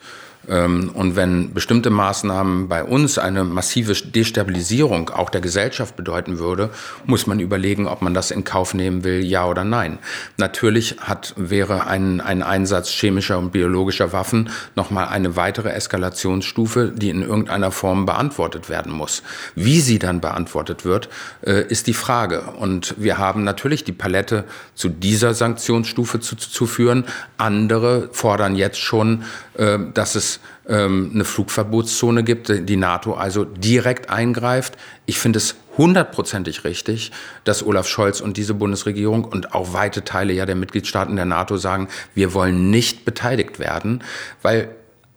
Ähm, 0.48 0.90
und 0.94 1.16
wenn 1.16 1.54
bestimmte 1.54 1.90
Maßnahmen 1.90 2.68
bei 2.68 2.84
uns 2.84 3.18
eine 3.18 3.44
massive 3.44 3.92
Destabilisierung 3.92 5.10
auch 5.10 5.30
der 5.30 5.40
Gesellschaft 5.40 5.96
bedeuten 5.96 6.38
würde, 6.38 6.70
muss 7.06 7.26
man 7.26 7.40
überlegen, 7.40 7.86
ob 7.86 8.02
man 8.02 8.14
das 8.14 8.30
in 8.30 8.44
Kauf 8.44 8.74
nehmen 8.74 9.04
will, 9.04 9.24
ja 9.24 9.46
oder 9.46 9.64
nein. 9.64 9.98
Natürlich 10.36 10.96
hat, 11.00 11.34
wäre 11.36 11.86
ein, 11.86 12.20
ein 12.20 12.42
Einsatz 12.42 12.90
chemischer 12.90 13.38
und 13.38 13.52
biologischer 13.52 14.12
Waffen 14.12 14.50
nochmal 14.74 15.08
eine 15.08 15.36
weitere 15.36 15.70
Eskalationsstufe, 15.70 16.92
die 16.94 17.10
in 17.10 17.22
irgendeiner 17.22 17.70
Form 17.70 18.06
beantwortet 18.06 18.68
werden 18.68 18.92
muss. 18.92 19.22
Wie 19.54 19.80
sie 19.80 19.98
dann 19.98 20.20
beantwortet 20.20 20.84
wird, 20.84 21.08
äh, 21.42 21.62
ist 21.66 21.86
die 21.86 21.94
Frage. 21.94 22.42
Und 22.58 22.94
wir 22.98 23.18
haben 23.18 23.44
natürlich 23.44 23.84
die 23.84 23.92
Palette 23.92 24.44
zu 24.74 24.88
dieser 24.88 25.34
Sanktionsstufe 25.34 26.20
zu, 26.20 26.36
zu 26.36 26.66
führen. 26.66 27.04
Andere 27.36 28.08
fordern 28.12 28.56
jetzt 28.56 28.80
schon, 28.80 29.24
dass 29.54 30.14
es 30.14 30.40
ähm, 30.68 31.10
eine 31.14 31.24
Flugverbotszone 31.24 32.24
gibt, 32.24 32.48
die 32.48 32.76
NATO 32.76 33.14
also 33.14 33.44
direkt 33.44 34.10
eingreift. 34.10 34.76
Ich 35.06 35.18
finde 35.18 35.38
es 35.38 35.56
hundertprozentig 35.76 36.64
richtig, 36.64 37.12
dass 37.44 37.64
Olaf 37.64 37.88
Scholz 37.88 38.20
und 38.20 38.36
diese 38.36 38.54
Bundesregierung 38.54 39.24
und 39.24 39.54
auch 39.54 39.72
weite 39.72 40.04
Teile 40.04 40.32
ja 40.32 40.46
der 40.46 40.54
Mitgliedstaaten 40.54 41.16
der 41.16 41.24
NATO 41.24 41.56
sagen, 41.56 41.88
wir 42.14 42.34
wollen 42.34 42.70
nicht 42.70 43.04
beteiligt 43.04 43.58
werden, 43.58 44.02
weil 44.42 44.68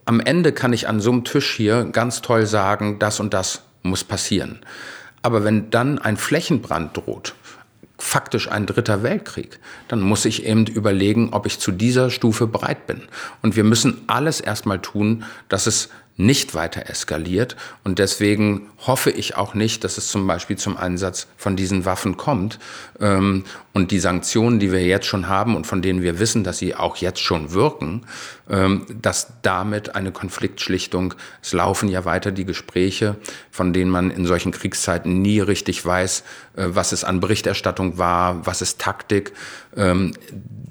am 0.06 0.20
Ende 0.20 0.52
kann 0.52 0.72
ich 0.72 0.88
an 0.88 1.00
so 1.00 1.12
einem 1.12 1.24
Tisch 1.24 1.54
hier 1.56 1.86
ganz 1.86 2.22
toll 2.22 2.46
sagen, 2.46 3.00
das 3.00 3.20
und 3.20 3.34
das 3.34 3.64
muss 3.82 4.04
passieren. 4.04 4.60
Aber 5.22 5.44
wenn 5.44 5.72
dann 5.72 5.98
ein 5.98 6.18
Flächenbrand 6.18 6.96
droht, 6.98 7.34
faktisch 8.06 8.50
ein 8.50 8.68
dritter 8.68 9.02
Weltkrieg, 9.02 9.60
dann 9.88 10.00
muss 10.00 10.26
ich 10.26 10.46
eben 10.46 10.68
überlegen, 10.68 11.30
ob 11.34 11.46
ich 11.46 11.60
zu 11.60 11.72
dieser 11.72 12.10
Stufe 12.12 12.46
bereit 12.46 12.86
bin. 12.86 13.02
Und 13.42 13.56
wir 13.56 13.64
müssen 13.64 14.04
alles 14.08 14.40
erstmal 14.40 14.80
tun, 14.80 15.26
dass 15.50 15.66
es 15.66 15.90
nicht 16.16 16.54
weiter 16.54 16.88
eskaliert. 16.88 17.56
Und 17.84 18.00
deswegen 18.00 18.70
hoffe 18.88 19.12
ich 19.12 19.36
auch 19.36 19.54
nicht, 19.54 19.84
dass 19.84 19.98
es 19.98 20.10
zum 20.10 20.28
Beispiel 20.28 20.58
zum 20.58 20.78
Einsatz 20.78 21.28
von 21.38 21.56
diesen 21.56 21.86
Waffen 21.86 22.18
kommt. 22.18 22.60
Ähm, 23.00 23.44
und 23.74 23.92
die 23.92 24.00
Sanktionen, 24.00 24.60
die 24.60 24.72
wir 24.72 24.86
jetzt 24.86 25.06
schon 25.06 25.28
haben 25.28 25.56
und 25.56 25.68
von 25.68 25.82
denen 25.82 26.02
wir 26.02 26.20
wissen, 26.20 26.46
dass 26.46 26.60
sie 26.60 26.76
auch 26.76 26.96
jetzt 26.96 27.20
schon 27.20 27.52
wirken, 27.52 28.06
ähm, 28.50 28.86
dass 29.02 29.34
damit 29.42 29.96
eine 29.96 30.12
Konfliktschlichtung, 30.12 31.14
es 31.42 31.52
laufen 31.52 31.90
ja 31.90 32.06
weiter 32.06 32.32
die 32.32 32.46
Gespräche, 32.46 33.18
von 33.52 33.74
denen 33.74 33.92
man 33.92 34.12
in 34.12 34.26
solchen 34.26 34.54
Kriegszeiten 34.54 35.22
nie 35.22 35.42
richtig 35.42 35.86
weiß, 35.86 36.24
äh, 36.56 36.68
was 36.68 36.94
es 36.94 37.04
an 37.04 37.20
Berichterstattung 37.20 37.98
war, 37.98 38.46
was 38.46 38.62
ist 38.62 38.80
Taktik, 38.80 39.34
ähm, 39.76 40.14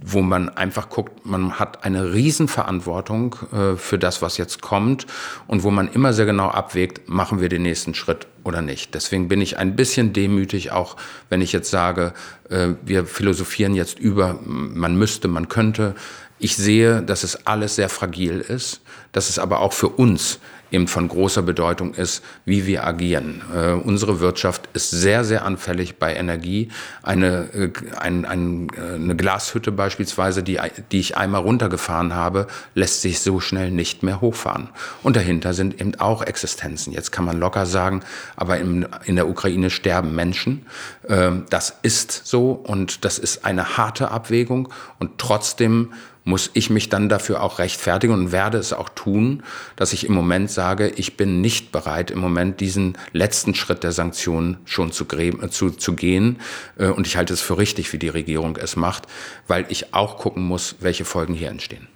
wo 0.07 0.23
man 0.23 0.49
einfach 0.51 0.89
guckt, 0.89 1.27
man 1.27 1.59
hat 1.59 1.85
eine 1.85 2.13
Riesenverantwortung 2.15 3.37
äh, 3.53 3.77
für 3.77 3.99
das, 3.99 4.23
was 4.23 4.39
jetzt 4.39 4.63
kommt 4.63 5.07
und 5.47 5.63
wo 5.63 5.71
man 5.71 5.89
immer 5.89 6.13
sehr 6.13 6.27
genau 6.27 6.49
abwägt, 6.49 7.09
machen 7.09 7.41
wir 7.41 7.49
den 7.49 7.63
nächsten 7.63 7.95
Schritt 7.95 8.04
oder 8.45 8.63
nicht. 8.63 8.95
Deswegen 8.95 9.29
bin 9.29 9.41
ich 9.41 9.59
ein 9.59 9.77
bisschen 9.77 10.13
demütig, 10.13 10.73
auch 10.73 10.97
wenn 11.29 11.41
ich 11.41 11.53
jetzt 11.53 11.71
sage, 11.71 12.13
äh, 12.49 12.69
wir 12.85 13.07
philosophieren 13.07 13.75
jetzt 13.75 13.99
über, 13.99 14.39
man 14.45 14.97
müsste, 14.97 15.29
man 15.29 15.49
könnte. 15.49 15.95
Ich 16.39 16.57
sehe, 16.57 17.03
dass 17.03 17.25
es 17.25 17.47
alles 17.47 17.77
sehr 17.77 17.89
fragil 17.89 18.41
ist, 18.41 18.83
dass 19.13 19.29
es 19.29 19.39
aber 19.39 19.61
auch 19.61 19.73
für 19.73 19.89
uns 19.89 20.41
eben 20.75 20.89
von 20.89 21.09
großer 21.09 21.43
Bedeutung 21.43 21.95
ist, 21.95 22.23
wie 22.45 22.67
wir 22.67 22.87
agieren. 22.87 23.43
Äh, 23.55 23.71
unsere 23.73 24.21
Wirtschaft 24.21 24.69
ist 24.75 24.91
sehr, 24.91 25.25
sehr 25.25 25.45
anfällig 25.45 25.99
bei 25.99 26.15
Energie. 26.15 26.69
Eine, 27.03 27.49
äh, 27.55 27.73
ein, 27.97 28.25
ein, 28.25 28.69
äh, 28.77 28.95
eine 28.95 29.17
Glashütte 29.17 29.73
beispielsweise, 29.73 30.43
die, 30.43 30.59
die 30.93 31.01
ich 31.01 31.17
einmal 31.17 31.43
runtergefahren 31.43 32.15
habe, 32.15 32.49
lässt 32.75 33.03
sich 33.03 33.21
so 33.21 33.41
schnell 33.41 33.71
nicht 33.71 34.03
mehr 34.03 34.21
hochfahren. 34.21 34.69
Und 35.03 35.17
dahinter 35.17 35.55
sind 35.55 35.81
eben 35.81 35.95
auch 36.01 36.23
Existenzen. 36.23 36.93
Jetzt 36.93 37.13
kann 37.13 37.25
man 37.25 37.39
locker 37.39 37.67
sagen, 37.67 38.01
aber 38.37 38.59
in, 38.59 38.87
in 39.05 39.17
der 39.17 39.29
Ukraine 39.29 39.71
sterben 39.71 40.15
Menschen. 40.15 40.67
Äh, 41.09 41.31
das 41.51 41.79
ist 41.83 42.27
so 42.27 42.53
und 42.53 43.05
das 43.05 43.19
ist 43.19 43.45
eine 43.45 43.77
harte 43.77 44.11
Abwägung 44.11 44.69
und 44.99 45.19
trotzdem 45.19 45.93
muss 46.25 46.51
ich 46.55 46.71
mich 46.71 46.89
dann 46.89 47.09
dafür 47.09 47.43
auch 47.43 47.59
rechtfertigen 47.59 48.15
und 48.15 48.33
werde 48.33 48.59
es 48.59 48.73
auch 48.73 48.89
tun, 48.89 49.43
dass 49.77 49.93
ich 49.93 50.07
im 50.07 50.15
Moment 50.15 50.51
sage, 50.51 50.89
ich 50.89 51.17
bin 51.17 51.43
nicht 51.43 51.71
bereit, 51.71 52.11
im 52.11 52.19
Moment 52.19 52.61
diesen 52.61 52.97
letzten 53.13 53.55
Schritt 53.55 53.83
der 53.85 53.93
Sanktionen 53.93 54.57
schon 54.65 54.91
zu, 54.91 55.05
zu, 55.51 55.71
zu 55.71 55.93
gehen. 55.95 56.39
Äh, 56.79 56.89
und 56.89 57.07
ich 57.07 57.17
halte 57.17 57.35
es 57.35 57.43
für 57.43 57.59
richtig, 57.59 57.93
wie 57.93 57.99
die 57.99 58.09
Regierung 58.09 58.57
es 58.57 58.75
macht, 58.75 59.05
weil 59.47 59.67
ich 59.69 59.93
auch 59.93 60.17
gucken 60.17 60.43
muss, 60.45 60.77
welche 60.81 61.05
Folgen 61.05 61.35
hier 61.35 61.51
entstehen. 61.51 61.89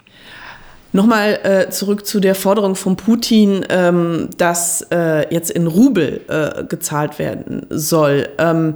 Nochmal 0.91 1.39
äh, 1.43 1.69
zurück 1.69 2.05
zu 2.05 2.19
der 2.19 2.33
Forderung 2.33 2.75
von 2.75 2.97
Putin, 2.97 3.65
ähm, 3.69 4.29
dass 4.37 4.81
äh, 4.91 5.31
jetzt 5.33 5.51
in 5.51 5.67
Rubel 5.67 6.21
äh, 6.27 6.63
gezahlt 6.63 7.19
werden 7.19 7.65
soll. 7.69 8.29
Ähm, 8.39 8.75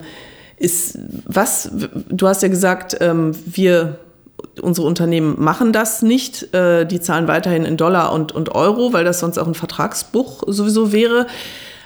ist 0.57 0.97
was, 1.25 1.71
du 2.09 2.27
hast 2.27 2.43
ja 2.43 2.49
gesagt, 2.49 2.97
ähm, 3.01 3.31
wir 3.45 3.99
unsere 4.61 4.87
Unternehmen 4.87 5.35
machen 5.37 5.73
das 5.73 6.01
nicht. 6.01 6.53
Äh, 6.53 6.85
die 6.85 6.99
zahlen 6.99 7.27
weiterhin 7.27 7.65
in 7.65 7.77
Dollar 7.77 8.11
und, 8.11 8.31
und 8.31 8.53
Euro, 8.55 8.93
weil 8.93 9.03
das 9.03 9.19
sonst 9.19 9.37
auch 9.37 9.47
ein 9.47 9.55
Vertragsbruch 9.55 10.43
sowieso 10.47 10.91
wäre. 10.91 11.27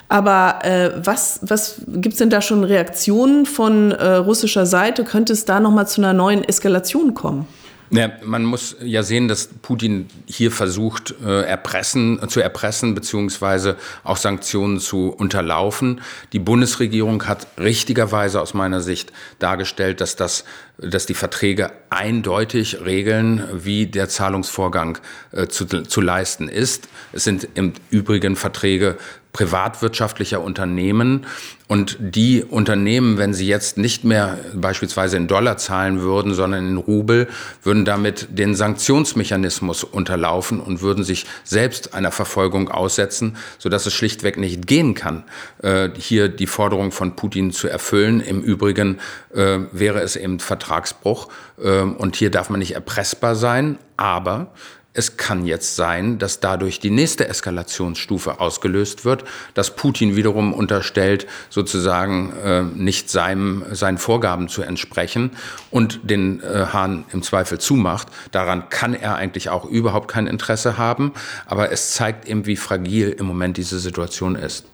Aber 0.10 0.60
äh, 0.64 0.92
was, 1.04 1.40
was 1.42 1.82
gibt 1.88 2.14
es 2.14 2.20
denn 2.20 2.30
da 2.30 2.42
schon 2.42 2.64
Reaktionen 2.64 3.46
von 3.46 3.92
äh, 3.92 4.16
russischer 4.16 4.66
Seite? 4.66 5.04
Könnte 5.04 5.34
es 5.34 5.46
da 5.46 5.60
nochmal 5.60 5.88
zu 5.88 6.02
einer 6.02 6.14
neuen 6.14 6.44
Eskalation 6.44 7.14
kommen? 7.14 7.48
Ja, 7.90 8.12
man 8.24 8.44
muss 8.44 8.76
ja 8.82 9.02
sehen, 9.02 9.28
dass 9.30 9.48
Putin 9.48 10.08
hier 10.26 10.52
versucht, 10.52 11.16
äh, 11.26 11.44
erpressen, 11.44 12.20
zu 12.28 12.42
erpressen, 12.42 12.96
beziehungsweise 12.96 13.78
auch 14.04 14.18
Sanktionen 14.18 14.80
zu 14.80 15.10
unterlaufen. 15.10 16.02
Die 16.34 16.40
Bundesregierung 16.40 17.26
hat 17.28 17.48
richtigerweise 17.58 18.42
aus 18.42 18.54
meiner 18.54 18.82
Sicht 18.82 19.14
dargestellt, 19.40 20.02
dass 20.02 20.18
das, 20.18 20.44
dass 20.78 21.06
die 21.06 21.14
Verträge 21.14 21.72
eindeutig 21.90 22.82
regeln, 22.84 23.48
wie 23.54 23.88
der 23.88 24.10
Zahlungsvorgang 24.10 24.98
äh, 25.32 25.48
zu, 25.48 25.66
zu 25.66 26.02
leisten 26.02 26.50
ist. 26.50 26.90
Es 27.14 27.24
sind 27.24 27.48
im 27.54 27.72
Übrigen 27.90 28.36
Verträge 28.36 28.98
privatwirtschaftlicher 29.38 30.42
Unternehmen. 30.42 31.28
Und 31.68 31.98
die 32.00 32.44
Unternehmen, 32.44 33.18
wenn 33.18 33.34
sie 33.34 33.46
jetzt 33.46 33.78
nicht 33.78 34.04
mehr 34.04 34.40
beispielsweise 34.56 35.18
in 35.18 35.28
Dollar 35.28 35.58
zahlen 35.58 36.02
würden, 36.02 36.34
sondern 36.34 36.68
in 36.68 36.78
Rubel, 36.78 37.28
würden 37.62 37.86
damit 37.86 38.28
den 38.32 38.56
Sanktionsmechanismus 38.56 39.84
unterlaufen 39.84 40.60
und 40.60 40.82
würden 40.82 41.04
sich 41.04 41.26
selbst 41.44 41.94
einer 41.94 42.12
Verfolgung 42.12 42.70
aussetzen, 42.70 43.38
sodass 43.60 43.86
es 43.86 43.94
schlichtweg 43.94 44.38
nicht 44.38 44.66
gehen 44.66 44.96
kann, 44.96 45.24
äh, 45.62 45.90
hier 45.96 46.30
die 46.30 46.48
Forderung 46.48 46.92
von 46.92 47.16
Putin 47.16 47.52
zu 47.52 47.68
erfüllen. 47.68 48.22
Im 48.22 48.42
Übrigen 48.42 48.98
äh, 49.36 49.60
wäre 49.72 50.02
es 50.02 50.16
eben 50.16 50.40
Vertragsbruch. 50.40 51.28
Äh, 51.62 51.82
und 51.82 52.16
hier 52.16 52.32
darf 52.32 52.50
man 52.50 52.60
nicht 52.60 52.74
erpressbar 52.74 53.36
sein. 53.36 53.78
Aber 53.98 54.52
es 54.98 55.16
kann 55.16 55.46
jetzt 55.46 55.76
sein, 55.76 56.18
dass 56.18 56.40
dadurch 56.40 56.80
die 56.80 56.90
nächste 56.90 57.30
Eskalationsstufe 57.30 58.40
ausgelöst 58.40 59.06
wird, 59.06 59.24
dass 59.54 59.76
Putin 59.76 60.16
wiederum 60.16 60.54
unterstellt, 60.54 61.28
sozusagen 61.50 62.34
äh, 62.44 62.64
nicht 62.64 63.10
seinem, 63.12 63.64
seinen 63.72 64.00
Vorgaben 64.00 64.50
zu 64.50 64.64
entsprechen 64.64 65.32
und 65.70 66.00
den 66.10 66.42
äh, 66.42 66.66
Hahn 66.74 67.06
im 67.14 67.22
Zweifel 67.22 67.60
zumacht. 67.60 68.08
Daran 68.32 68.70
kann 68.70 68.96
er 68.96 69.16
eigentlich 69.16 69.50
auch 69.50 69.66
überhaupt 69.66 70.08
kein 70.08 70.26
Interesse 70.26 70.78
haben. 70.78 71.14
Aber 71.46 71.72
es 71.72 71.94
zeigt 71.94 72.28
eben, 72.28 72.48
wie 72.48 72.56
fragil 72.56 73.10
im 73.10 73.28
Moment 73.28 73.58
diese 73.58 73.78
Situation 73.78 74.36
ist. 74.36 74.66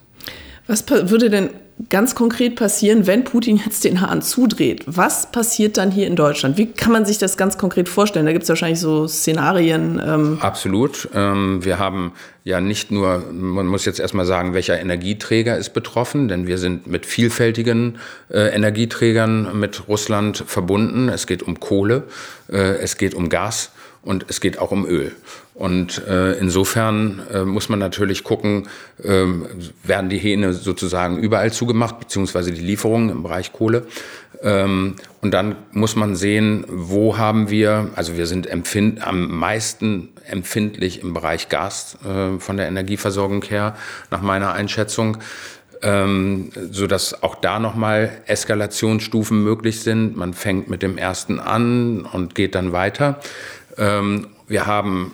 Was 0.67 0.89
würde 0.89 1.29
denn 1.29 1.49
ganz 1.89 2.15
konkret 2.15 2.55
passieren, 2.55 3.07
wenn 3.07 3.23
Putin 3.23 3.57
jetzt 3.57 3.83
den 3.83 4.01
Hahn 4.01 4.21
zudreht? 4.21 4.83
Was 4.85 5.31
passiert 5.31 5.77
dann 5.77 5.91
hier 5.91 6.07
in 6.07 6.15
Deutschland? 6.15 6.57
Wie 6.57 6.67
kann 6.67 6.91
man 6.91 7.05
sich 7.05 7.17
das 7.17 7.37
ganz 7.37 7.57
konkret 7.57 7.89
vorstellen? 7.89 8.25
Da 8.25 8.31
gibt 8.31 8.43
es 8.43 8.49
wahrscheinlich 8.49 8.79
so 8.79 9.07
Szenarien. 9.07 10.01
Ähm 10.05 10.37
Absolut. 10.41 11.09
Ähm, 11.13 11.63
wir 11.63 11.79
haben 11.79 12.13
ja 12.43 12.61
nicht 12.61 12.91
nur, 12.91 13.23
man 13.31 13.67
muss 13.67 13.85
jetzt 13.85 13.99
erstmal 13.99 14.25
sagen, 14.25 14.53
welcher 14.53 14.79
Energieträger 14.79 15.57
ist 15.57 15.73
betroffen, 15.73 16.27
denn 16.27 16.47
wir 16.47 16.57
sind 16.57 16.87
mit 16.87 17.05
vielfältigen 17.05 17.97
äh, 18.29 18.53
Energieträgern 18.53 19.57
mit 19.59 19.87
Russland 19.87 20.43
verbunden. 20.45 21.09
Es 21.09 21.27
geht 21.27 21.43
um 21.43 21.59
Kohle, 21.59 22.03
äh, 22.49 22.57
es 22.57 22.97
geht 22.97 23.13
um 23.13 23.29
Gas 23.29 23.71
und 24.01 24.25
es 24.27 24.41
geht 24.41 24.59
auch 24.59 24.71
um 24.71 24.85
Öl. 24.85 25.13
Und 25.55 26.05
äh, 26.07 26.33
insofern 26.33 27.21
äh, 27.31 27.43
muss 27.43 27.69
man 27.69 27.77
natürlich 27.77 28.23
gucken, 28.23 28.67
äh, 29.03 29.25
werden 29.83 30.09
die 30.09 30.17
Hähne 30.17 30.53
sozusagen 30.53 31.17
überall 31.19 31.51
zugemacht, 31.51 31.99
beziehungsweise 31.99 32.51
die 32.51 32.61
Lieferungen 32.61 33.09
im 33.09 33.21
Bereich 33.21 33.53
Kohle. 33.53 33.85
Ähm, 34.41 34.95
und 35.21 35.31
dann 35.31 35.55
muss 35.71 35.95
man 35.95 36.15
sehen, 36.15 36.65
wo 36.67 37.17
haben 37.17 37.49
wir, 37.49 37.91
also 37.95 38.17
wir 38.17 38.25
sind 38.25 38.47
empfind, 38.47 39.05
am 39.05 39.27
meisten 39.37 40.09
empfindlich 40.27 41.01
im 41.01 41.13
Bereich 41.13 41.49
Gas 41.49 41.97
äh, 42.03 42.39
von 42.39 42.57
der 42.57 42.67
Energieversorgung 42.67 43.43
her, 43.43 43.75
nach 44.09 44.21
meiner 44.21 44.53
Einschätzung. 44.53 45.17
Ähm, 45.83 46.49
so 46.71 46.87
dass 46.87 47.23
auch 47.23 47.35
da 47.35 47.59
nochmal 47.59 48.09
Eskalationsstufen 48.25 49.43
möglich 49.43 49.81
sind. 49.81 50.15
Man 50.15 50.33
fängt 50.33 50.69
mit 50.69 50.81
dem 50.81 50.97
ersten 50.97 51.41
an 51.41 52.05
und 52.05 52.35
geht 52.35 52.55
dann 52.55 52.71
weiter. 52.71 53.19
Ähm, 53.77 54.27
wir 54.47 54.65
haben 54.65 55.13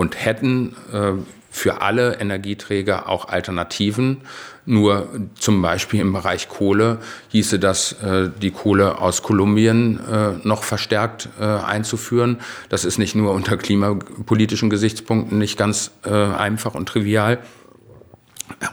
und 0.00 0.24
hätten 0.24 0.74
äh, 0.94 1.12
für 1.50 1.82
alle 1.82 2.14
Energieträger 2.20 3.06
auch 3.08 3.28
Alternativen. 3.28 4.22
Nur 4.64 5.08
zum 5.34 5.60
Beispiel 5.60 6.00
im 6.00 6.12
Bereich 6.14 6.48
Kohle 6.48 6.98
hieße 7.28 7.58
das, 7.58 7.92
äh, 8.02 8.30
die 8.40 8.50
Kohle 8.50 8.98
aus 8.98 9.22
Kolumbien 9.22 10.00
äh, 10.10 10.46
noch 10.46 10.62
verstärkt 10.62 11.28
äh, 11.38 11.44
einzuführen. 11.44 12.38
Das 12.70 12.86
ist 12.86 12.98
nicht 12.98 13.14
nur 13.14 13.32
unter 13.32 13.58
klimapolitischen 13.58 14.70
Gesichtspunkten 14.70 15.38
nicht 15.38 15.58
ganz 15.58 15.90
einfach 16.02 16.74
und 16.74 16.88
trivial. 16.88 17.38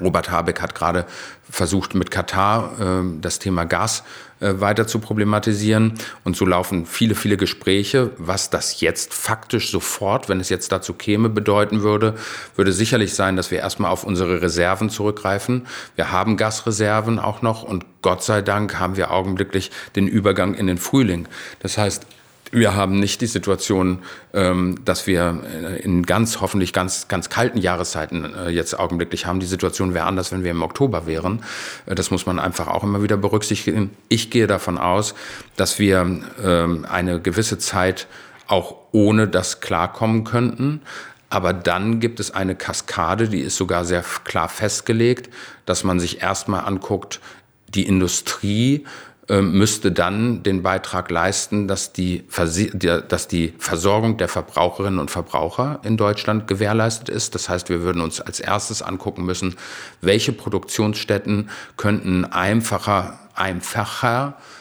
Robert 0.02 0.32
Habeck 0.32 0.62
hat 0.62 0.76
gerade 0.76 1.06
versucht, 1.50 1.96
mit 1.96 2.12
Katar 2.12 2.80
äh, 2.80 3.04
das 3.22 3.40
Thema 3.40 3.66
Gas 3.66 4.04
äh, 4.40 4.60
weiter 4.60 4.86
zu 4.86 5.00
problematisieren. 5.00 5.94
Und 6.24 6.36
so 6.36 6.46
laufen 6.46 6.86
viele, 6.86 7.16
viele 7.16 7.38
Gespräche. 7.38 8.12
Was 8.18 8.50
das 8.50 8.82
jetzt 8.82 9.14
faktisch 9.14 9.72
sofort, 9.72 10.30
wenn 10.30 10.40
es 10.40 10.50
jetzt 10.50 10.72
dazu 10.72 10.94
käme, 10.94 11.30
bedeuten 11.30 11.82
würde, 11.82 12.16
würde 12.56 12.72
sicherlich 12.72 13.14
sein, 13.14 13.36
dass 13.36 13.52
wir 13.52 13.60
erstmal 13.60 13.92
auf 13.92 14.04
unsere 14.04 14.42
Reserven 14.42 14.90
zurückgreifen. 14.90 15.68
Wir 15.96 16.12
haben 16.12 16.38
Gasreserven 16.38 17.20
auch 17.20 17.42
noch 17.42 17.64
und 17.64 17.86
Gott 18.02 18.24
sei 18.24 18.42
Dank 18.42 18.80
haben 18.80 18.98
wir 18.98 19.12
augenblicklich 19.12 19.72
den 19.96 20.08
Übergang 20.08 20.54
in 20.54 20.68
den 20.68 20.78
Frühling. 20.78 21.28
Das 21.60 21.78
heißt, 21.78 22.06
wir 22.52 22.76
haben 22.76 23.00
nicht 23.00 23.22
die 23.22 23.28
Situation, 23.28 24.00
ähm, 24.34 24.80
dass 24.86 25.08
wir 25.08 25.42
äh, 25.54 25.82
in 25.82 26.06
ganz, 26.06 26.42
hoffentlich 26.42 26.74
ganz, 26.74 27.08
ganz 27.08 27.30
kalten 27.30 27.58
Jahreszeiten 27.58 28.34
äh, 28.34 28.50
jetzt 28.50 28.78
augenblicklich 28.78 29.26
haben. 29.26 29.40
Die 29.40 29.46
Situation 29.46 29.94
wäre 29.94 30.06
anders, 30.06 30.32
wenn 30.32 30.44
wir 30.44 30.52
im 30.52 30.62
Oktober 30.62 31.06
wären. 31.06 31.44
Äh, 31.86 31.96
das 31.96 32.12
muss 32.12 32.26
man 32.26 32.40
einfach 32.40 32.68
auch 32.68 32.84
immer 32.84 33.04
wieder 33.04 33.18
berücksichtigen. 33.18 33.92
Ich 34.10 34.30
gehe 34.30 34.48
davon 34.48 34.78
aus, 34.78 35.16
dass 35.56 35.80
wir 35.80 36.22
ähm, 36.44 36.86
eine 36.90 37.22
gewisse 37.22 37.58
Zeit 37.58 38.08
auch 38.48 38.76
ohne 38.92 39.28
das 39.28 39.60
klarkommen 39.60 40.24
könnten. 40.24 40.82
Aber 41.30 41.52
dann 41.52 42.00
gibt 42.00 42.22
es 42.22 42.32
eine 42.32 42.56
Kaskade, 42.56 43.28
die 43.28 43.42
ist 43.42 43.58
sogar 43.58 43.84
sehr 43.84 44.04
klar 44.24 44.48
festgelegt, 44.48 45.30
dass 45.66 45.84
man 45.84 46.00
sich 46.00 46.22
erstmal 46.22 46.64
anguckt, 46.64 47.20
die 47.68 47.86
Industrie 47.86 48.86
müsste 49.30 49.92
dann 49.92 50.42
den 50.44 50.64
Beitrag 50.64 51.12
leisten, 51.12 51.68
dass 51.68 51.92
die, 51.92 52.24
dass 52.30 53.28
die 53.28 53.54
Versorgung 53.60 54.18
der 54.18 54.30
Verbraucherinnen 54.30 55.00
und 55.00 55.12
Verbraucher 55.12 55.82
in 55.84 55.98
Deutschland 55.98 56.48
gewährleistet 56.48 57.10
ist. 57.10 57.36
Das 57.36 57.50
heißt, 57.50 57.68
wir 57.68 57.82
würden 57.82 58.02
uns 58.02 58.22
als 58.22 58.40
erstes 58.40 58.82
angucken 58.82 59.26
müssen, 59.26 59.56
welche 60.00 60.32
Produktionsstätten 60.32 61.50
könnten 61.76 62.24
einfacher, 62.24 63.20
einfacher 63.36 64.38
äh, 64.38 64.57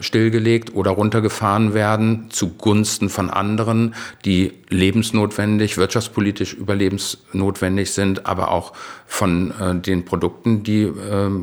stillgelegt 0.00 0.74
oder 0.74 0.92
runtergefahren 0.92 1.74
werden 1.74 2.26
zugunsten 2.30 3.08
von 3.08 3.28
anderen, 3.28 3.94
die 4.24 4.52
lebensnotwendig, 4.68 5.76
wirtschaftspolitisch 5.76 6.54
überlebensnotwendig 6.54 7.92
sind, 7.92 8.26
aber 8.26 8.52
auch 8.52 8.72
von 9.06 9.52
äh, 9.58 9.74
den 9.74 10.04
Produkten, 10.04 10.62
die 10.62 10.82
äh, 10.82 10.90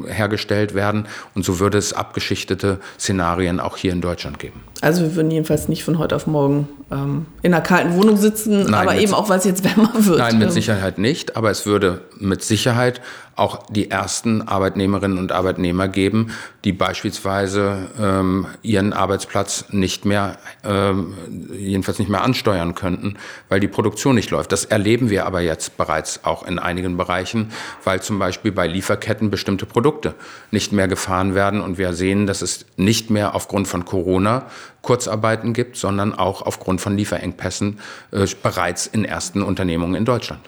hergestellt 0.07 0.75
werden. 0.75 1.07
Und 1.33 1.43
so 1.43 1.59
würde 1.59 1.77
es 1.77 1.93
abgeschichtete 1.93 2.79
Szenarien 2.99 3.59
auch 3.59 3.75
hier 3.75 3.91
in 3.91 4.01
Deutschland 4.01 4.39
geben. 4.39 4.61
Also 4.81 5.01
wir 5.01 5.15
würden 5.15 5.31
jedenfalls 5.31 5.67
nicht 5.67 5.83
von 5.83 5.97
heute 5.97 6.15
auf 6.15 6.27
morgen 6.27 6.67
ähm, 6.91 7.25
in 7.41 7.53
einer 7.53 7.63
kalten 7.63 7.95
Wohnung 7.95 8.17
sitzen, 8.17 8.63
Nein, 8.63 8.73
aber 8.73 8.95
eben 8.95 9.13
auch, 9.13 9.29
weil 9.29 9.39
es 9.39 9.45
jetzt 9.45 9.63
wärmer 9.63 9.91
wird. 9.93 10.19
Nein, 10.19 10.37
mit 10.37 10.51
Sicherheit 10.51 10.97
nicht, 10.97 11.35
aber 11.35 11.49
es 11.49 11.65
würde 11.65 12.01
mit 12.19 12.43
Sicherheit 12.43 13.01
auch 13.35 13.63
die 13.69 13.91
ersten 13.91 14.41
Arbeitnehmerinnen 14.43 15.17
und 15.17 15.31
Arbeitnehmer 15.31 15.87
geben, 15.87 16.31
die 16.63 16.71
beispielsweise 16.71 17.89
ähm, 17.99 18.47
ihren 18.61 18.93
Arbeitsplatz 18.93 19.65
nicht 19.71 20.05
mehr, 20.05 20.37
ähm, 20.63 21.13
jedenfalls 21.53 21.99
nicht 21.99 22.09
mehr 22.09 22.23
ansteuern 22.23 22.75
könnten, 22.75 23.17
weil 23.49 23.59
die 23.59 23.67
Produktion 23.67 24.15
nicht 24.15 24.31
läuft. 24.31 24.51
Das 24.51 24.63
erleben 24.63 25.09
wir 25.09 25.25
aber 25.25 25.41
jetzt 25.41 25.75
bereits 25.75 26.23
auch 26.23 26.47
in 26.47 26.59
einigen 26.59 26.95
Bereichen, 26.95 27.51
weil 27.83 28.01
zum 28.01 28.19
Beispiel 28.19 28.53
bei 28.53 28.67
Lieferketten 28.67 29.29
bestimmte 29.29 29.65
Produkte 29.65 30.15
nicht 30.51 30.71
mehr 30.71 30.87
gefahren 30.87 31.35
werden 31.35 31.59
und 31.59 31.77
wir 31.77 31.93
sehen, 31.93 32.27
dass 32.27 32.41
es 32.41 32.65
nicht 32.77 33.09
mehr 33.09 33.35
aufgrund 33.35 33.67
von 33.67 33.83
Corona 33.83 34.45
Kurzarbeiten 34.85 35.53
gibt, 35.53 35.75
sondern 35.75 36.13
auch 36.13 36.41
aufgrund 36.41 36.79
von 36.79 36.95
Lieferengpässen 36.95 37.79
äh, 38.11 38.25
bereits 38.41 38.87
in 38.87 39.03
ersten 39.03 39.41
Unternehmungen 39.41 39.95
in 39.95 40.05
Deutschland. 40.05 40.41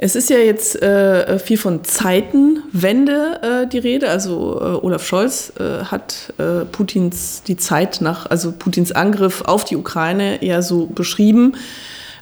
Es 0.00 0.14
ist 0.14 0.30
ja 0.30 0.38
jetzt 0.38 0.80
äh, 0.80 1.40
viel 1.40 1.58
von 1.58 1.82
Zeitenwende 1.82 3.40
äh, 3.42 3.66
die 3.66 3.78
Rede. 3.78 4.08
Also 4.08 4.60
äh, 4.60 4.84
Olaf 4.86 5.04
Scholz 5.04 5.52
äh, 5.58 5.84
hat 5.84 6.32
äh, 6.38 6.64
Putins 6.64 7.42
die 7.42 7.56
Zeit 7.56 8.00
nach, 8.00 8.26
also 8.26 8.52
Putins 8.52 8.92
Angriff 8.92 9.42
auf 9.42 9.64
die 9.64 9.74
Ukraine 9.74 10.44
ja 10.44 10.62
so 10.62 10.86
beschrieben. 10.86 11.56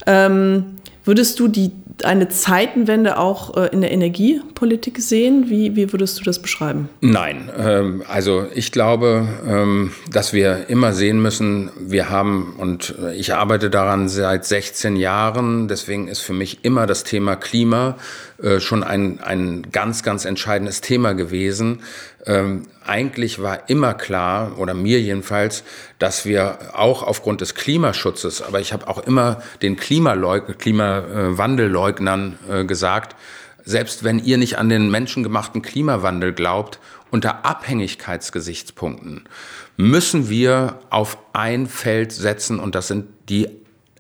Ähm, 0.07 0.77
würdest 1.05 1.39
du 1.39 1.49
die 1.49 1.71
eine 2.05 2.29
Zeitenwende 2.29 3.19
auch 3.19 3.57
äh, 3.57 3.69
in 3.73 3.81
der 3.81 3.91
Energiepolitik 3.91 4.99
sehen? 5.01 5.49
Wie, 5.49 5.77
wie 5.77 5.93
würdest 5.93 6.21
du 6.21 6.25
das 6.25 6.41
beschreiben? 6.41 6.89
Nein, 7.01 7.51
ähm, 7.57 8.03
also 8.09 8.47
ich 8.55 8.73
glaube, 8.73 9.27
ähm, 9.47 9.93
dass 10.11 10.33
wir 10.33 10.69
immer 10.69 10.93
sehen 10.93 11.21
müssen, 11.23 11.71
wir 11.79 12.11
haben, 12.11 12.55
und 12.59 12.95
ich 13.17 13.35
arbeite 13.35 13.71
daran 13.71 14.09
seit 14.09 14.45
16 14.45 14.97
Jahren, 14.97 15.69
deswegen 15.69 16.09
ist 16.09 16.21
für 16.21 16.35
mich 16.35 16.65
immer 16.65 16.87
das 16.87 17.05
Thema 17.05 17.37
Klima 17.37 17.97
äh, 18.43 18.61
schon 18.61 18.83
ein, 18.83 19.21
ein 19.21 19.71
ganz, 19.73 20.03
ganz 20.03 20.25
entscheidendes 20.25 20.81
Thema 20.81 21.15
gewesen. 21.15 21.83
Ähm, 22.27 22.63
eigentlich 22.85 23.41
war 23.41 23.69
immer 23.71 23.95
klar, 23.95 24.59
oder 24.59 24.75
mir 24.75 25.01
jedenfalls, 25.01 25.65
dass 25.99 26.25
wir 26.25 26.59
auch 26.75 27.03
aufgrund 27.03 27.41
des 27.41 27.55
Klimaschutzes, 27.55 28.43
aber 28.43 28.61
ich 28.61 28.73
habe 28.73 28.89
auch 28.89 28.99
immer 28.99 29.43
den 29.63 29.77
Klimaleug 29.77 30.59
Klimawandelleugnern 30.59 32.39
äh, 32.51 32.65
gesagt, 32.65 33.17
selbst 33.65 34.05
wenn 34.05 34.19
ihr 34.19 34.39
nicht 34.39 34.59
an 34.59 34.69
den 34.69 34.91
menschengemachten 34.91 35.63
Klimawandel 35.63 36.33
glaubt, 36.33 36.79
unter 37.11 37.45
Abhängigkeitsgesichtspunkten 37.45 39.29
müssen 39.77 40.29
wir 40.29 40.81
auf 40.91 41.19
ein 41.33 41.67
Feld 41.67 42.13
setzen 42.13 42.59
und 42.59 42.75
das 42.75 42.89
sind 42.89 43.07
die 43.29 43.49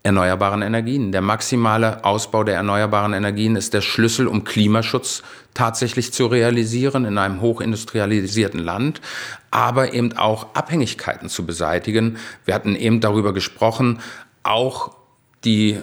erneuerbaren 0.06 0.62
Energien. 0.62 1.10
Der 1.10 1.20
maximale 1.20 2.04
Ausbau 2.04 2.44
der 2.44 2.54
erneuerbaren 2.54 3.12
Energien 3.12 3.56
ist 3.56 3.74
der 3.74 3.80
Schlüssel, 3.80 4.28
um 4.28 4.44
Klimaschutz 4.44 5.24
tatsächlich 5.52 6.12
zu 6.12 6.26
realisieren 6.26 7.04
in 7.04 7.18
einem 7.18 7.40
hochindustrialisierten 7.40 8.60
Land, 8.60 9.00
aber 9.50 9.92
eben 9.94 10.16
auch 10.16 10.54
Abhängigkeiten 10.54 11.28
zu 11.28 11.44
beseitigen. 11.44 12.18
Wir 12.44 12.54
hatten 12.54 12.76
eben 12.76 13.00
darüber 13.00 13.34
gesprochen, 13.34 13.98
auch 14.44 14.94
die 15.46 15.78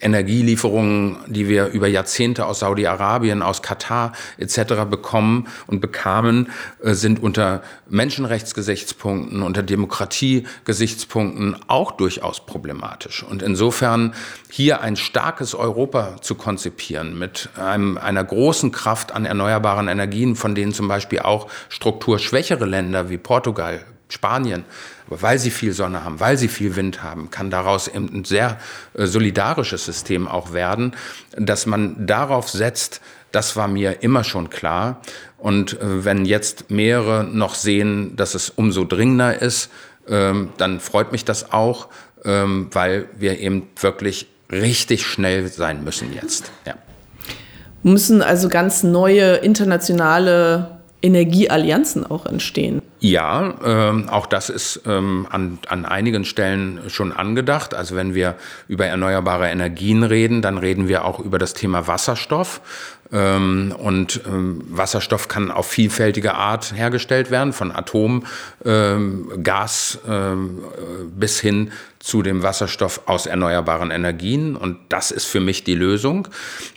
Energielieferungen, 0.00 1.18
die 1.26 1.48
wir 1.48 1.66
über 1.66 1.88
Jahrzehnte 1.88 2.46
aus 2.46 2.60
Saudi-Arabien, 2.60 3.42
aus 3.42 3.62
Katar 3.62 4.12
etc. 4.38 4.84
bekommen 4.88 5.48
und 5.66 5.80
bekamen, 5.80 6.50
äh, 6.82 6.94
sind 6.94 7.22
unter 7.22 7.62
Menschenrechtsgesichtspunkten, 7.88 9.42
unter 9.42 9.62
Demokratiegesichtspunkten 9.62 11.56
auch 11.66 11.92
durchaus 11.92 12.46
problematisch. 12.46 13.22
Und 13.22 13.42
insofern 13.42 14.14
hier 14.50 14.80
ein 14.80 14.96
starkes 14.96 15.54
Europa 15.54 16.16
zu 16.20 16.34
konzipieren 16.34 17.18
mit 17.18 17.50
einem, 17.56 17.98
einer 17.98 18.24
großen 18.24 18.72
Kraft 18.72 19.12
an 19.12 19.24
erneuerbaren 19.24 19.88
Energien, 19.88 20.36
von 20.36 20.54
denen 20.54 20.72
zum 20.72 20.88
Beispiel 20.88 21.20
auch 21.20 21.48
strukturschwächere 21.68 22.66
Länder 22.66 23.10
wie 23.10 23.18
Portugal, 23.18 23.80
Spanien, 24.08 24.64
weil 25.10 25.38
sie 25.38 25.50
viel 25.50 25.72
Sonne 25.72 26.04
haben, 26.04 26.20
weil 26.20 26.36
sie 26.36 26.48
viel 26.48 26.76
Wind 26.76 27.02
haben, 27.02 27.30
kann 27.30 27.50
daraus 27.50 27.88
ein 27.88 28.24
sehr 28.24 28.58
äh, 28.94 29.06
solidarisches 29.06 29.84
System 29.84 30.28
auch 30.28 30.52
werden. 30.52 30.94
Dass 31.36 31.66
man 31.66 32.06
darauf 32.06 32.48
setzt, 32.48 33.00
das 33.32 33.56
war 33.56 33.68
mir 33.68 34.02
immer 34.02 34.24
schon 34.24 34.50
klar. 34.50 35.00
Und 35.36 35.80
äh, 35.80 36.04
wenn 36.04 36.24
jetzt 36.24 36.70
mehrere 36.70 37.24
noch 37.24 37.54
sehen, 37.54 38.16
dass 38.16 38.34
es 38.34 38.50
umso 38.50 38.84
dringender 38.84 39.40
ist, 39.40 39.70
ähm, 40.08 40.50
dann 40.56 40.80
freut 40.80 41.12
mich 41.12 41.24
das 41.24 41.52
auch, 41.52 41.88
ähm, 42.24 42.68
weil 42.72 43.06
wir 43.18 43.38
eben 43.38 43.68
wirklich 43.80 44.28
richtig 44.50 45.06
schnell 45.06 45.48
sein 45.48 45.84
müssen 45.84 46.14
jetzt. 46.14 46.50
Ja. 46.66 46.74
Müssen 47.82 48.22
also 48.22 48.48
ganz 48.48 48.82
neue 48.82 49.36
internationale 49.36 50.77
Energieallianzen 51.00 52.04
auch 52.04 52.26
entstehen. 52.26 52.82
Ja, 53.00 53.54
ähm, 53.64 54.08
auch 54.08 54.26
das 54.26 54.50
ist 54.50 54.82
ähm, 54.86 55.28
an, 55.30 55.60
an 55.68 55.84
einigen 55.84 56.24
Stellen 56.24 56.80
schon 56.88 57.12
angedacht. 57.12 57.72
Also 57.72 57.94
wenn 57.94 58.14
wir 58.14 58.34
über 58.66 58.86
erneuerbare 58.86 59.48
Energien 59.48 60.02
reden, 60.02 60.42
dann 60.42 60.58
reden 60.58 60.88
wir 60.88 61.04
auch 61.04 61.20
über 61.20 61.38
das 61.38 61.54
Thema 61.54 61.86
Wasserstoff. 61.86 62.60
Ähm, 63.12 63.74
und 63.76 64.20
ähm, 64.26 64.62
Wasserstoff 64.68 65.28
kann 65.28 65.50
auf 65.50 65.66
vielfältige 65.66 66.34
Art 66.34 66.74
hergestellt 66.74 67.30
werden, 67.30 67.52
von 67.52 67.72
Atom, 67.72 68.24
ähm, 68.64 69.30
Gas 69.42 69.98
bis 71.16 71.40
hin 71.40 71.70
zu 71.98 72.22
dem 72.22 72.42
Wasserstoff 72.42 73.02
aus 73.06 73.26
erneuerbaren 73.26 73.90
Energien. 73.90 74.56
Und 74.56 74.78
das 74.88 75.10
ist 75.10 75.24
für 75.24 75.40
mich 75.40 75.64
die 75.64 75.74
Lösung. 75.74 76.28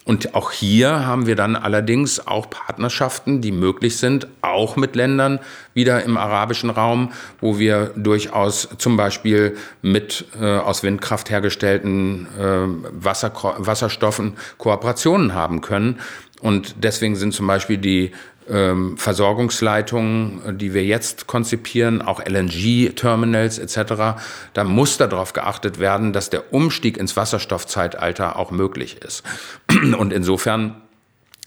Und 0.04 0.34
auch 0.34 0.52
hier 0.52 1.06
haben 1.06 1.28
wir 1.28 1.36
dann 1.36 1.56
allerdings 1.56 2.26
auch 2.26 2.50
Partnerschaften, 2.50 3.42
die 3.42 3.52
möglich 3.52 3.98
sind, 3.98 4.28
auch 4.42 4.76
mit 4.76 4.96
Ländern 4.96 5.40
wieder 5.74 6.04
im 6.04 6.18
arabischen 6.18 6.70
Raum, 6.70 7.14
wo 7.40 7.60
wir 7.60 7.92
durchaus 7.96 8.68
zum 8.78 8.98
Beispiel 8.98 9.56
mit 9.82 10.26
äh, 10.40 10.58
aus 10.58 10.84
Windkraft 10.84 11.30
hergestellten 11.30 12.28
äh, 12.38 12.68
Wasser, 12.92 13.32
Wasserstoffen 13.58 14.34
Kooperationen 14.58 15.34
haben 15.34 15.62
können. 15.62 16.00
Und 16.42 16.76
deswegen 16.84 17.16
sind 17.16 17.34
zum 17.34 17.48
Beispiel 17.48 17.78
die 17.78 18.12
ähm, 18.50 18.98
Versorgungsleitungen, 18.98 20.58
die 20.58 20.74
wir 20.74 20.84
jetzt 20.84 21.28
konzipieren, 21.28 22.02
auch 22.02 22.20
LNG-Terminals 22.20 23.60
etc., 23.60 24.20
da 24.54 24.64
muss 24.64 24.98
darauf 24.98 25.34
geachtet 25.34 25.80
werden, 25.80 26.14
dass 26.14 26.30
der 26.30 26.54
Umstieg 26.54 26.98
ins 26.98 27.16
Wasserstoffzeitalter 27.16 28.38
auch 28.38 28.52
möglich 28.52 28.98
ist. 29.04 29.24
Und 29.98 30.12
insofern 30.12 30.82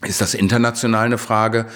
ist 0.03 0.21
das 0.21 0.35
international 0.35 1.07
eine 1.07 1.19
Frage. 1.19 1.67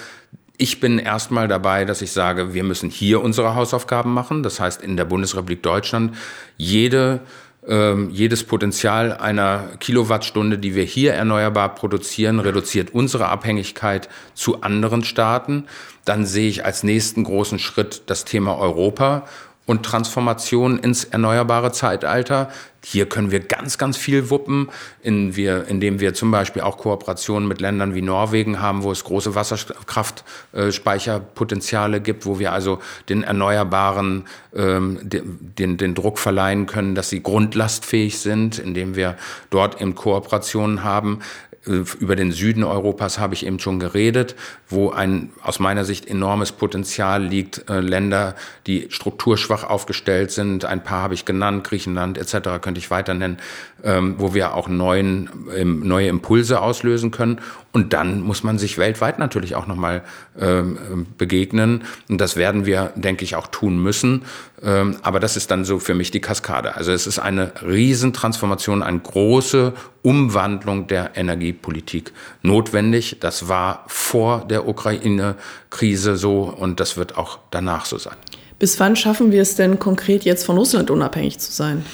Ich 0.57 0.79
bin 0.79 0.99
erstmal 0.99 1.47
dabei, 1.47 1.85
dass 1.85 2.01
ich 2.01 2.11
sage, 2.11 2.53
wir 2.53 2.63
müssen 2.63 2.89
hier 2.89 3.21
unsere 3.21 3.55
Hausaufgaben 3.55 4.13
machen. 4.13 4.43
Das 4.43 4.59
heißt, 4.59 4.81
in 4.81 4.97
der 4.97 5.05
Bundesrepublik 5.05 5.63
Deutschland 5.63 6.15
jede 6.57 7.21
ähm, 7.67 8.09
jedes 8.09 8.43
Potenzial 8.43 9.13
einer 9.13 9.69
Kilowattstunde, 9.79 10.57
die 10.57 10.75
wir 10.75 10.83
hier 10.83 11.13
erneuerbar 11.13 11.75
produzieren, 11.75 12.39
reduziert 12.39 12.93
unsere 12.93 13.27
Abhängigkeit 13.27 14.07
zu 14.33 14.61
anderen 14.61 15.03
Staaten. 15.03 15.65
Dann 16.05 16.25
sehe 16.25 16.49
ich 16.49 16.65
als 16.65 16.83
nächsten 16.83 17.23
großen 17.23 17.59
Schritt 17.59 18.03
das 18.07 18.25
Thema 18.25 18.57
Europa 18.57 19.25
und 19.69 19.83
Transformation 19.83 20.79
ins 20.79 21.03
erneuerbare 21.03 21.71
Zeitalter. 21.71 22.49
Hier 22.83 23.07
können 23.07 23.29
wir 23.29 23.41
ganz, 23.41 23.77
ganz 23.77 23.97
viel 23.97 24.31
wuppen, 24.31 24.69
in 25.03 25.35
wir, 25.35 25.67
indem 25.67 25.99
wir 25.99 26.15
zum 26.15 26.31
Beispiel 26.31 26.63
auch 26.63 26.77
Kooperationen 26.77 27.47
mit 27.47 27.61
Ländern 27.61 27.93
wie 27.93 28.01
Norwegen 28.01 28.59
haben, 28.59 28.81
wo 28.81 28.91
es 28.91 29.03
große 29.03 29.35
Wasserkraftspeicherpotenziale 29.35 32.01
gibt, 32.01 32.25
wo 32.25 32.39
wir 32.39 32.51
also 32.51 32.79
den 33.09 33.21
Erneuerbaren 33.21 34.25
ähm, 34.55 35.01
den, 35.03 35.77
den 35.77 35.93
Druck 35.93 36.17
verleihen 36.17 36.65
können, 36.65 36.95
dass 36.95 37.09
sie 37.09 37.21
grundlastfähig 37.21 38.17
sind, 38.17 38.57
indem 38.57 38.95
wir 38.95 39.17
dort 39.51 39.79
eben 39.79 39.93
Kooperationen 39.93 40.83
haben. 40.83 41.19
Äh, 41.65 41.83
über 41.99 42.15
den 42.15 42.31
Süden 42.31 42.63
Europas 42.63 43.19
habe 43.19 43.33
ich 43.33 43.45
eben 43.45 43.59
schon 43.59 43.79
geredet, 43.79 44.35
wo 44.67 44.91
ein 44.91 45.31
aus 45.41 45.59
meiner 45.59 45.85
Sicht 45.85 46.07
enormes 46.07 46.51
Potenzial 46.51 47.23
liegt. 47.23 47.69
Äh, 47.69 47.79
Länder, 47.79 48.35
die 48.67 48.87
strukturschwach 48.89 49.63
aufgestellt 49.63 50.31
sind, 50.31 50.65
ein 50.65 50.83
paar 50.83 51.01
habe 51.01 51.13
ich 51.13 51.25
genannt, 51.25 51.63
Griechenland 51.63 52.17
etc. 52.17 52.61
könnte 52.61 52.79
ich 52.79 52.91
weiter 52.91 53.13
nennen, 53.13 53.37
ähm, 53.83 54.15
wo 54.17 54.33
wir 54.33 54.55
auch 54.55 54.67
neuen, 54.67 55.29
ähm, 55.55 55.87
neue 55.87 56.07
Impulse 56.07 56.61
auslösen 56.61 57.11
können. 57.11 57.39
Und 57.71 57.93
dann 57.93 58.21
muss 58.21 58.43
man 58.43 58.57
sich 58.57 58.77
weltweit 58.77 59.19
natürlich 59.19 59.55
auch 59.55 59.67
nochmal 59.67 60.01
ähm, 60.39 61.05
begegnen. 61.17 61.83
Und 62.09 62.19
das 62.19 62.35
werden 62.35 62.65
wir, 62.65 62.93
denke 62.95 63.23
ich, 63.23 63.35
auch 63.35 63.47
tun 63.47 63.81
müssen. 63.81 64.23
Ähm, 64.63 64.97
aber 65.03 65.19
das 65.19 65.37
ist 65.37 65.51
dann 65.51 65.65
so 65.65 65.79
für 65.79 65.93
mich 65.93 66.11
die 66.11 66.21
Kaskade. 66.21 66.75
Also 66.75 66.91
es 66.91 67.07
ist 67.07 67.19
eine 67.19 67.53
Riesentransformation, 67.61 68.81
eine 68.81 68.99
große 68.99 69.73
Umwandlung 70.01 70.87
der 70.87 71.15
Energiepolitik 71.15 72.11
notwendig. 72.41 73.17
Das 73.19 73.47
war 73.47 73.83
vor 73.87 74.45
der 74.49 74.67
Ukraine-Krise 74.67 76.15
so 76.15 76.43
und 76.43 76.79
das 76.79 76.97
wird 76.97 77.17
auch 77.17 77.39
danach 77.51 77.85
so 77.85 77.97
sein. 77.97 78.15
Bis 78.59 78.77
wann 78.79 78.97
schaffen 78.97 79.31
wir 79.31 79.41
es 79.41 79.55
denn 79.55 79.79
konkret 79.79 80.25
jetzt 80.25 80.45
von 80.45 80.57
Russland 80.57 80.91
unabhängig 80.91 81.39
zu 81.39 81.51
sein? 81.51 81.85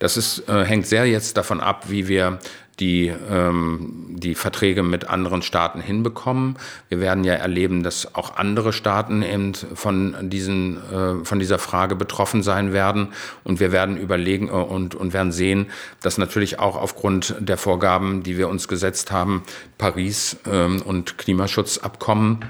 Das 0.00 0.16
ist, 0.16 0.48
äh, 0.48 0.64
hängt 0.64 0.86
sehr 0.86 1.06
jetzt 1.06 1.36
davon 1.36 1.60
ab, 1.60 1.84
wie 1.88 2.08
wir 2.08 2.40
die, 2.80 3.12
ähm, 3.30 4.06
die 4.08 4.34
Verträge 4.34 4.82
mit 4.82 5.08
anderen 5.08 5.42
Staaten 5.42 5.80
hinbekommen. 5.80 6.56
Wir 6.88 7.00
werden 7.00 7.24
ja 7.24 7.34
erleben, 7.34 7.82
dass 7.82 8.14
auch 8.14 8.36
andere 8.36 8.72
Staaten 8.72 9.22
eben 9.22 9.54
von, 9.54 10.16
diesen, 10.30 10.78
äh, 10.90 11.24
von 11.24 11.38
dieser 11.38 11.58
Frage 11.58 11.94
betroffen 11.94 12.42
sein 12.42 12.72
werden. 12.72 13.08
Und 13.44 13.60
wir 13.60 13.70
werden 13.70 13.98
überlegen 13.98 14.48
äh, 14.48 14.52
und, 14.52 14.94
und 14.94 15.12
werden 15.12 15.32
sehen, 15.32 15.66
dass 16.02 16.16
natürlich 16.16 16.58
auch 16.58 16.76
aufgrund 16.76 17.34
der 17.38 17.58
Vorgaben, 17.58 18.22
die 18.22 18.38
wir 18.38 18.48
uns 18.48 18.66
gesetzt 18.66 19.12
haben, 19.12 19.42
Paris 19.76 20.38
ähm, 20.50 20.80
und 20.82 21.18
Klimaschutzabkommen, 21.18 22.46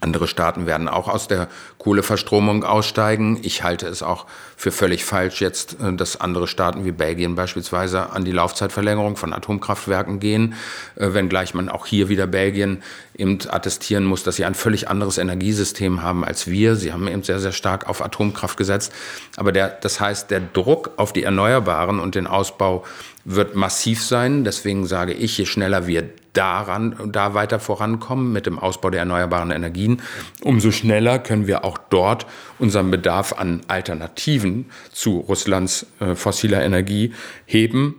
andere 0.00 0.28
Staaten 0.28 0.66
werden 0.66 0.88
auch 0.88 1.08
aus 1.08 1.28
der 1.28 1.48
Kohleverstromung 1.78 2.64
aussteigen. 2.64 3.38
Ich 3.42 3.62
halte 3.62 3.86
es 3.86 4.02
auch 4.02 4.26
für 4.56 4.72
völlig 4.72 5.04
falsch 5.04 5.40
jetzt, 5.40 5.76
äh, 5.80 5.94
dass 5.94 6.20
andere 6.20 6.46
Staaten 6.46 6.84
wie 6.84 6.92
Belgien 6.92 7.34
beispielsweise 7.34 8.10
an 8.10 8.24
die 8.24 8.32
Laufzeitverlängerung 8.32 9.16
von 9.16 9.32
Atomkraftwerken 9.32 10.20
gehen, 10.20 10.54
äh, 10.96 11.12
wenngleich 11.12 11.54
man 11.54 11.68
auch 11.68 11.86
hier 11.86 12.08
wieder 12.08 12.26
Belgien 12.26 12.82
eben 13.16 13.38
attestieren 13.48 14.04
muss, 14.04 14.22
dass 14.22 14.36
sie 14.36 14.44
ein 14.44 14.54
völlig 14.54 14.88
anderes 14.88 15.18
Energiesystem 15.18 16.02
haben 16.02 16.24
als 16.24 16.46
wir. 16.46 16.76
Sie 16.76 16.92
haben 16.92 17.06
eben 17.06 17.22
sehr, 17.22 17.38
sehr 17.38 17.52
stark 17.52 17.88
auf 17.88 18.02
Atomkraft 18.02 18.56
gesetzt. 18.56 18.92
Aber 19.36 19.52
der, 19.52 19.68
das 19.68 20.00
heißt, 20.00 20.30
der 20.30 20.40
Druck 20.40 20.92
auf 20.96 21.12
die 21.12 21.24
Erneuerbaren 21.24 22.00
und 22.00 22.14
den 22.14 22.26
Ausbau 22.26 22.84
wird 23.24 23.54
massiv 23.54 24.02
sein. 24.02 24.44
Deswegen 24.44 24.86
sage 24.86 25.12
ich, 25.12 25.36
je 25.38 25.46
schneller 25.46 25.86
wir 25.86 26.08
daran, 26.32 27.10
da 27.12 27.34
weiter 27.34 27.58
vorankommen 27.58 28.32
mit 28.32 28.46
dem 28.46 28.58
Ausbau 28.58 28.90
der 28.90 29.00
erneuerbaren 29.00 29.50
Energien, 29.50 30.00
umso 30.42 30.70
schneller 30.70 31.18
können 31.18 31.46
wir 31.46 31.64
auch 31.64 31.78
dort 31.78 32.26
unseren 32.58 32.90
Bedarf 32.90 33.32
an 33.32 33.62
Alternativen 33.66 34.66
zu 34.92 35.18
Russlands 35.18 35.86
äh, 35.98 36.14
fossiler 36.14 36.62
Energie 36.62 37.12
heben. 37.46 37.96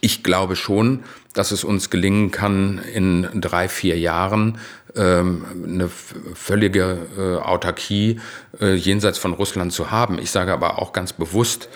Ich 0.00 0.22
glaube 0.22 0.54
schon, 0.54 1.02
dass 1.32 1.50
es 1.50 1.64
uns 1.64 1.90
gelingen 1.90 2.30
kann, 2.30 2.78
in 2.92 3.26
drei, 3.40 3.68
vier 3.68 3.98
Jahren 3.98 4.58
ähm, 4.94 5.44
eine 5.64 5.88
völlige 5.88 6.98
äh, 7.16 7.36
Autarkie 7.36 8.20
äh, 8.60 8.74
jenseits 8.74 9.18
von 9.18 9.32
Russland 9.32 9.72
zu 9.72 9.90
haben. 9.90 10.18
Ich 10.18 10.30
sage 10.30 10.52
aber 10.52 10.78
auch 10.78 10.92
ganz 10.92 11.12
bewusst, 11.12 11.68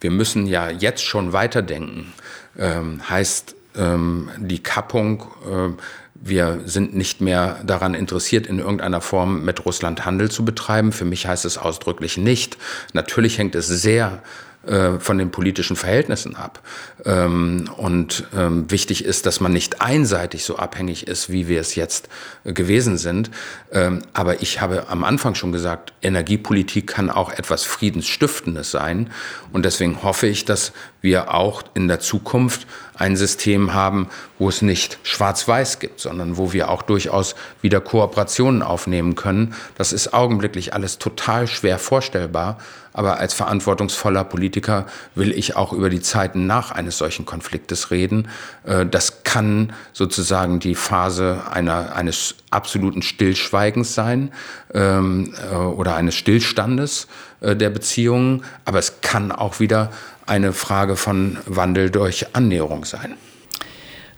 wir 0.00 0.10
müssen 0.10 0.46
ja 0.46 0.70
jetzt 0.70 1.04
schon 1.04 1.32
weiterdenken. 1.32 2.12
Ähm, 2.58 3.08
heißt, 3.08 3.54
ähm, 3.76 4.30
die 4.38 4.62
Kappung. 4.62 5.24
Äh, 5.44 5.80
wir 6.18 6.62
sind 6.64 6.96
nicht 6.96 7.20
mehr 7.20 7.60
daran 7.64 7.94
interessiert, 7.94 8.46
in 8.46 8.58
irgendeiner 8.58 9.00
Form 9.00 9.44
mit 9.44 9.64
Russland 9.64 10.06
Handel 10.06 10.30
zu 10.30 10.44
betreiben. 10.44 10.92
Für 10.92 11.04
mich 11.04 11.26
heißt 11.26 11.44
es 11.44 11.58
ausdrücklich 11.58 12.16
nicht. 12.16 12.56
Natürlich 12.94 13.38
hängt 13.38 13.54
es 13.54 13.68
sehr 13.68 14.22
äh, 14.66 14.98
von 14.98 15.18
den 15.18 15.30
politischen 15.30 15.76
Verhältnissen 15.76 16.34
ab. 16.34 16.60
Ähm, 17.04 17.70
und 17.76 18.24
ähm, 18.36 18.70
wichtig 18.70 19.04
ist, 19.04 19.24
dass 19.26 19.40
man 19.40 19.52
nicht 19.52 19.80
einseitig 19.80 20.44
so 20.44 20.56
abhängig 20.56 21.06
ist, 21.06 21.30
wie 21.30 21.46
wir 21.46 21.60
es 21.60 21.76
jetzt 21.76 22.08
äh, 22.44 22.52
gewesen 22.52 22.98
sind. 22.98 23.30
Ähm, 23.72 24.02
aber 24.12 24.42
ich 24.42 24.60
habe 24.60 24.88
am 24.88 25.04
Anfang 25.04 25.34
schon 25.36 25.52
gesagt, 25.52 25.92
Energiepolitik 26.02 26.88
kann 26.88 27.10
auch 27.10 27.30
etwas 27.30 27.64
Friedensstiftendes 27.64 28.70
sein. 28.70 29.10
Und 29.52 29.64
deswegen 29.64 30.02
hoffe 30.02 30.26
ich, 30.26 30.44
dass 30.44 30.72
wir 31.00 31.32
auch 31.32 31.62
in 31.74 31.86
der 31.86 32.00
Zukunft 32.00 32.66
ein 32.96 33.16
System 33.16 33.74
haben, 33.74 34.08
wo 34.38 34.48
es 34.48 34.62
nicht 34.62 34.98
schwarz-weiß 35.02 35.78
gibt, 35.78 36.00
sondern 36.00 36.36
wo 36.36 36.52
wir 36.52 36.70
auch 36.70 36.82
durchaus 36.82 37.36
wieder 37.62 37.80
Kooperationen 37.80 38.62
aufnehmen 38.62 39.14
können. 39.14 39.54
Das 39.76 39.92
ist 39.92 40.12
augenblicklich 40.12 40.74
alles 40.74 40.98
total 40.98 41.46
schwer 41.46 41.78
vorstellbar. 41.78 42.58
Aber 42.96 43.18
als 43.18 43.34
verantwortungsvoller 43.34 44.24
Politiker 44.24 44.86
will 45.14 45.30
ich 45.30 45.54
auch 45.54 45.74
über 45.74 45.90
die 45.90 46.00
Zeiten 46.00 46.46
nach 46.46 46.70
eines 46.70 46.96
solchen 46.96 47.26
Konfliktes 47.26 47.90
reden. 47.90 48.28
Äh, 48.64 48.86
das 48.86 49.22
kann 49.22 49.74
sozusagen 49.92 50.60
die 50.60 50.74
Phase 50.74 51.42
einer, 51.50 51.94
eines 51.94 52.36
absoluten 52.50 53.02
Stillschweigens 53.02 53.94
sein 53.94 54.32
ähm, 54.72 55.34
äh, 55.52 55.54
oder 55.54 55.94
eines 55.94 56.14
Stillstandes 56.14 57.06
äh, 57.42 57.54
der 57.54 57.68
Beziehungen. 57.68 58.44
Aber 58.64 58.78
es 58.78 59.02
kann 59.02 59.30
auch 59.30 59.60
wieder 59.60 59.92
eine 60.24 60.54
Frage 60.54 60.96
von 60.96 61.36
Wandel 61.44 61.90
durch 61.90 62.34
Annäherung 62.34 62.86
sein. 62.86 63.14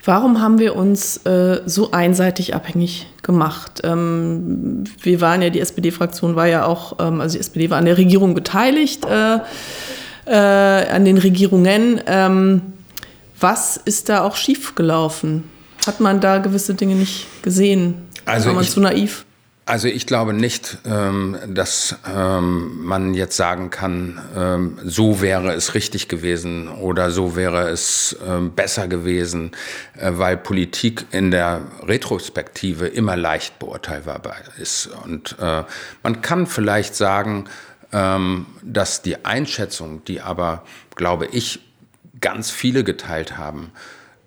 Warum 0.08 0.40
haben 0.40 0.58
wir 0.58 0.74
uns 0.74 1.18
äh, 1.26 1.60
so 1.66 1.90
einseitig 1.90 2.54
abhängig 2.54 3.06
gemacht? 3.20 3.82
Ähm, 3.84 4.84
wir 5.02 5.20
waren 5.20 5.42
ja, 5.42 5.50
die 5.50 5.60
SPD-Fraktion 5.60 6.34
war 6.34 6.46
ja 6.46 6.64
auch, 6.64 6.94
ähm, 6.98 7.20
also 7.20 7.34
die 7.34 7.40
SPD 7.40 7.68
war 7.68 7.76
an 7.76 7.84
der 7.84 7.98
Regierung 7.98 8.32
beteiligt, 8.32 9.04
äh, 9.04 9.40
äh, 10.24 10.32
an 10.34 11.04
den 11.04 11.18
Regierungen. 11.18 12.00
Ähm, 12.06 12.62
was 13.38 13.76
ist 13.76 14.08
da 14.08 14.22
auch 14.22 14.36
schiefgelaufen? 14.36 15.44
Hat 15.86 16.00
man 16.00 16.22
da 16.22 16.38
gewisse 16.38 16.72
Dinge 16.72 16.94
nicht 16.94 17.26
gesehen? 17.42 17.96
Also 18.24 18.46
war 18.46 18.54
man 18.54 18.64
ich, 18.64 18.70
zu 18.70 18.80
naiv? 18.80 19.26
Also 19.68 19.86
ich 19.86 20.06
glaube 20.06 20.32
nicht, 20.32 20.78
ähm, 20.86 21.36
dass 21.46 21.96
ähm, 22.10 22.86
man 22.86 23.12
jetzt 23.12 23.36
sagen 23.36 23.68
kann, 23.68 24.18
ähm, 24.34 24.78
so 24.82 25.20
wäre 25.20 25.52
es 25.52 25.74
richtig 25.74 26.08
gewesen 26.08 26.68
oder 26.68 27.10
so 27.10 27.36
wäre 27.36 27.68
es 27.68 28.16
besser 28.56 28.88
gewesen, 28.88 29.50
äh, 29.98 30.12
weil 30.14 30.38
Politik 30.38 31.04
in 31.10 31.30
der 31.30 31.60
Retrospektive 31.82 32.86
immer 32.86 33.14
leicht 33.14 33.58
beurteilbar 33.58 34.36
ist. 34.58 34.88
Und 35.04 35.36
äh, 35.38 35.64
man 36.02 36.22
kann 36.22 36.46
vielleicht 36.46 36.94
sagen, 36.94 37.44
dass 37.90 39.00
die 39.00 39.24
Einschätzung, 39.24 40.04
die 40.04 40.20
aber, 40.20 40.62
glaube 40.94 41.24
ich, 41.24 41.60
ganz 42.20 42.50
viele 42.50 42.84
geteilt 42.84 43.38
haben, 43.38 43.72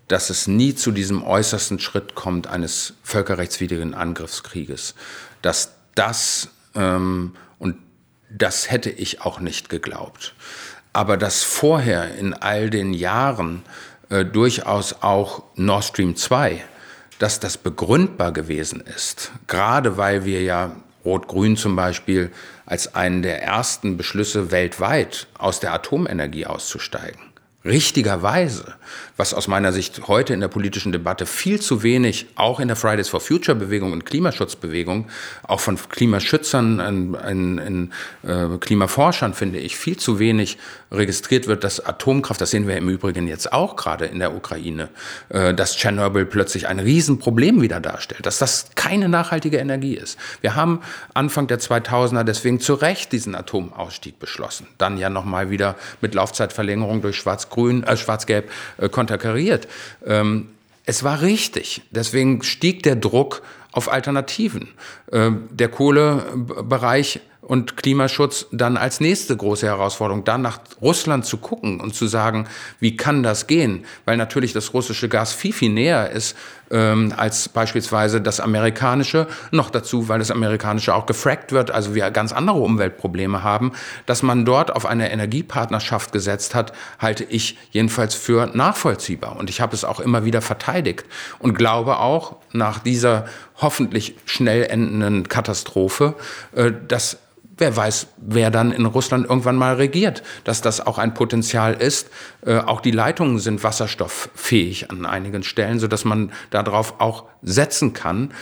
dass 0.08 0.32
es 0.32 0.48
nie 0.48 0.74
zu 0.74 0.92
diesem 0.92 1.24
äußersten 1.24 1.78
Schritt 1.80 2.16
kommt 2.16 2.48
eines 2.48 2.96
völkerrechtswidrigen 3.04 3.94
Angriffskrieges, 3.94 4.96
dass 5.42 5.74
das, 5.96 6.50
ähm, 6.76 7.36
und 7.60 7.78
das 8.30 8.72
hätte 8.72 8.90
ich 8.90 9.22
auch 9.22 9.40
nicht 9.40 9.70
geglaubt, 9.70 10.34
aber 10.94 11.18
dass 11.18 11.44
vorher 11.44 12.16
in 12.16 12.34
all 12.34 12.70
den 12.70 12.94
Jahren 12.94 13.64
äh, 14.10 14.26
durchaus 14.26 15.02
auch 15.02 15.44
Nord 15.56 15.84
Stream 15.84 16.16
2, 16.16 16.64
dass 17.20 17.40
das 17.40 17.58
begründbar 17.58 18.32
gewesen 18.32 18.82
ist, 18.82 19.32
gerade 19.48 19.98
weil 19.98 20.26
wir 20.26 20.42
ja 20.42 20.76
Rot-Grün 21.06 21.58
zum 21.58 21.76
Beispiel 21.76 22.32
als 22.66 22.96
einen 22.96 23.22
der 23.22 23.42
ersten 23.42 23.98
Beschlüsse 23.98 24.52
weltweit 24.52 25.28
aus 25.38 25.60
der 25.60 25.74
Atomenergie 25.74 26.46
auszusteigen 26.46 27.31
richtigerweise, 27.64 28.74
was 29.18 29.36
aus 29.36 29.48
meiner 29.48 29.72
Sicht 29.72 30.08
heute 30.08 30.34
in 30.34 30.40
der 30.40 30.48
politischen 30.48 30.92
Debatte 30.92 31.28
viel 31.28 31.60
zu 31.60 31.84
wenig, 31.84 32.26
auch 32.36 32.60
in 32.60 32.68
der 32.68 32.76
Fridays 32.76 33.10
for 33.10 33.20
Future 33.20 33.56
Bewegung 33.56 33.92
und 33.92 34.06
Klimaschutzbewegung, 34.06 35.08
auch 35.44 35.60
von 35.60 35.78
Klimaschützern, 35.78 36.80
in, 36.80 37.14
in, 37.14 37.58
in 37.60 37.92
äh, 38.28 38.58
Klimaforschern 38.58 39.36
finde 39.36 39.60
ich, 39.60 39.78
viel 39.78 39.98
zu 39.98 40.18
wenig 40.18 40.58
registriert 40.92 41.46
wird, 41.48 41.64
dass 41.64 41.80
Atomkraft, 41.86 42.42
das 42.42 42.50
sehen 42.50 42.68
wir 42.68 42.78
im 42.78 42.90
Übrigen 42.90 43.28
jetzt 43.28 43.54
auch 43.54 43.76
gerade 43.76 44.06
in 44.06 44.18
der 44.18 44.36
Ukraine, 44.36 44.90
äh, 45.30 45.54
dass 45.54 45.76
Tschernobyl 45.76 46.26
plötzlich 46.26 46.68
ein 46.68 46.80
Riesenproblem 46.80 47.62
wieder 47.62 47.80
darstellt, 47.80 48.26
dass 48.26 48.40
das 48.40 48.72
keine 48.74 49.08
nachhaltige 49.08 49.58
Energie 49.58 49.96
ist. 49.96 50.18
Wir 50.42 50.56
haben 50.56 50.82
Anfang 51.14 51.46
der 51.46 51.60
2000er 51.60 52.24
deswegen 52.24 52.60
zu 52.60 52.74
Recht 52.74 53.12
diesen 53.12 53.36
Atomausstieg 53.36 54.18
beschlossen. 54.18 54.66
Dann 54.80 54.98
ja 54.98 55.12
nochmal 55.12 55.52
wieder 55.52 55.76
mit 56.02 56.16
Laufzeitverlängerung 56.16 57.04
durch 57.04 57.18
Schwarz 57.18 57.51
Schwarz-Grün, 57.52 57.84
äh, 57.84 57.98
Schwarz-Gelb 57.98 58.50
äh, 58.78 58.90
konterkariert. 58.90 59.68
Ähm, 60.06 60.50
es 60.86 61.04
war 61.04 61.22
richtig. 61.22 61.82
Deswegen 61.92 62.44
stieg 62.44 62.84
der 62.84 62.96
Druck 62.96 63.42
auf 63.72 63.92
Alternativen. 63.92 64.70
Äh, 65.12 65.32
der 65.52 65.70
Kohlebereich 65.70 67.22
und 67.42 67.76
Klimaschutz 67.76 68.46
dann 68.52 68.78
als 68.78 69.00
nächste 69.00 69.36
große 69.36 69.66
Herausforderung, 69.66 70.24
dann 70.24 70.42
nach 70.42 70.60
Russland 70.82 71.26
zu 71.26 71.38
gucken 71.38 71.82
und 71.82 71.94
zu 71.96 72.08
sagen, 72.08 72.48
wie 72.80 72.96
kann 72.96 73.24
das 73.24 73.48
gehen? 73.48 73.86
Weil 74.06 74.18
natürlich 74.18 74.54
das 74.54 74.74
russische 74.74 75.10
Gas 75.10 75.34
viel, 75.34 75.52
viel 75.52 75.72
näher 75.72 76.12
ist 76.12 76.38
ähm, 76.72 77.14
als 77.16 77.50
beispielsweise 77.50 78.22
das 78.22 78.40
amerikanische. 78.40 79.28
Noch 79.52 79.70
dazu, 79.70 80.10
weil 80.10 80.20
das 80.20 80.32
amerikanische 80.32 80.96
auch 80.96 81.06
gefrackt 81.06 81.52
wird, 81.52 81.72
also 81.72 81.96
wir 81.96 82.10
ganz 82.12 82.34
andere 82.34 82.60
Umweltprobleme 82.60 83.44
haben. 83.44 83.74
Dass 84.06 84.24
man 84.24 84.46
dort 84.46 84.76
auf 84.76 84.86
eine 84.86 85.12
Energiepartnerschaft 85.12 86.12
gesetzt 86.12 86.56
hat, 86.56 86.74
halte 87.00 87.24
ich 87.24 87.58
jedenfalls 87.72 88.16
für 88.16 88.48
nachvollziehbar. 88.54 89.36
Und 89.36 89.50
ich 89.50 89.62
habe 89.62 89.76
es 89.76 89.84
auch 89.84 90.00
immer 90.00 90.26
wieder 90.26 90.42
verteidigt 90.42 91.06
und 91.40 91.56
glaube 91.56 92.00
auch 92.00 92.38
nach 92.52 92.80
dieser 92.80 93.26
hoffentlich 93.58 94.16
schnell 94.26 94.64
endenden 94.64 95.28
Katastrophe, 95.28 96.16
äh, 96.56 96.72
dass 96.88 97.18
wer 97.62 97.78
weiß, 97.78 98.08
wer 98.18 98.52
dann 98.52 98.72
in 98.72 98.86
Russland 98.86 99.30
irgendwann 99.30 99.56
mal 99.56 99.76
regiert, 99.76 100.24
dass 100.44 100.62
das 100.62 100.86
auch 100.86 100.98
ein 100.98 101.14
Potenzial 101.14 101.76
ist. 101.76 102.10
Äh, 102.46 102.58
auch 102.58 102.82
die 102.82 102.92
Leitungen 102.92 103.40
sind 103.40 103.64
wasserstofffähig 103.64 104.92
an 104.92 105.06
einigen 105.06 105.44
Stellen, 105.44 105.80
sodass 105.80 106.04
man 106.04 106.32
darauf 106.50 107.00
auch 107.00 107.26
setzen 107.42 107.94
kann, 107.94 108.34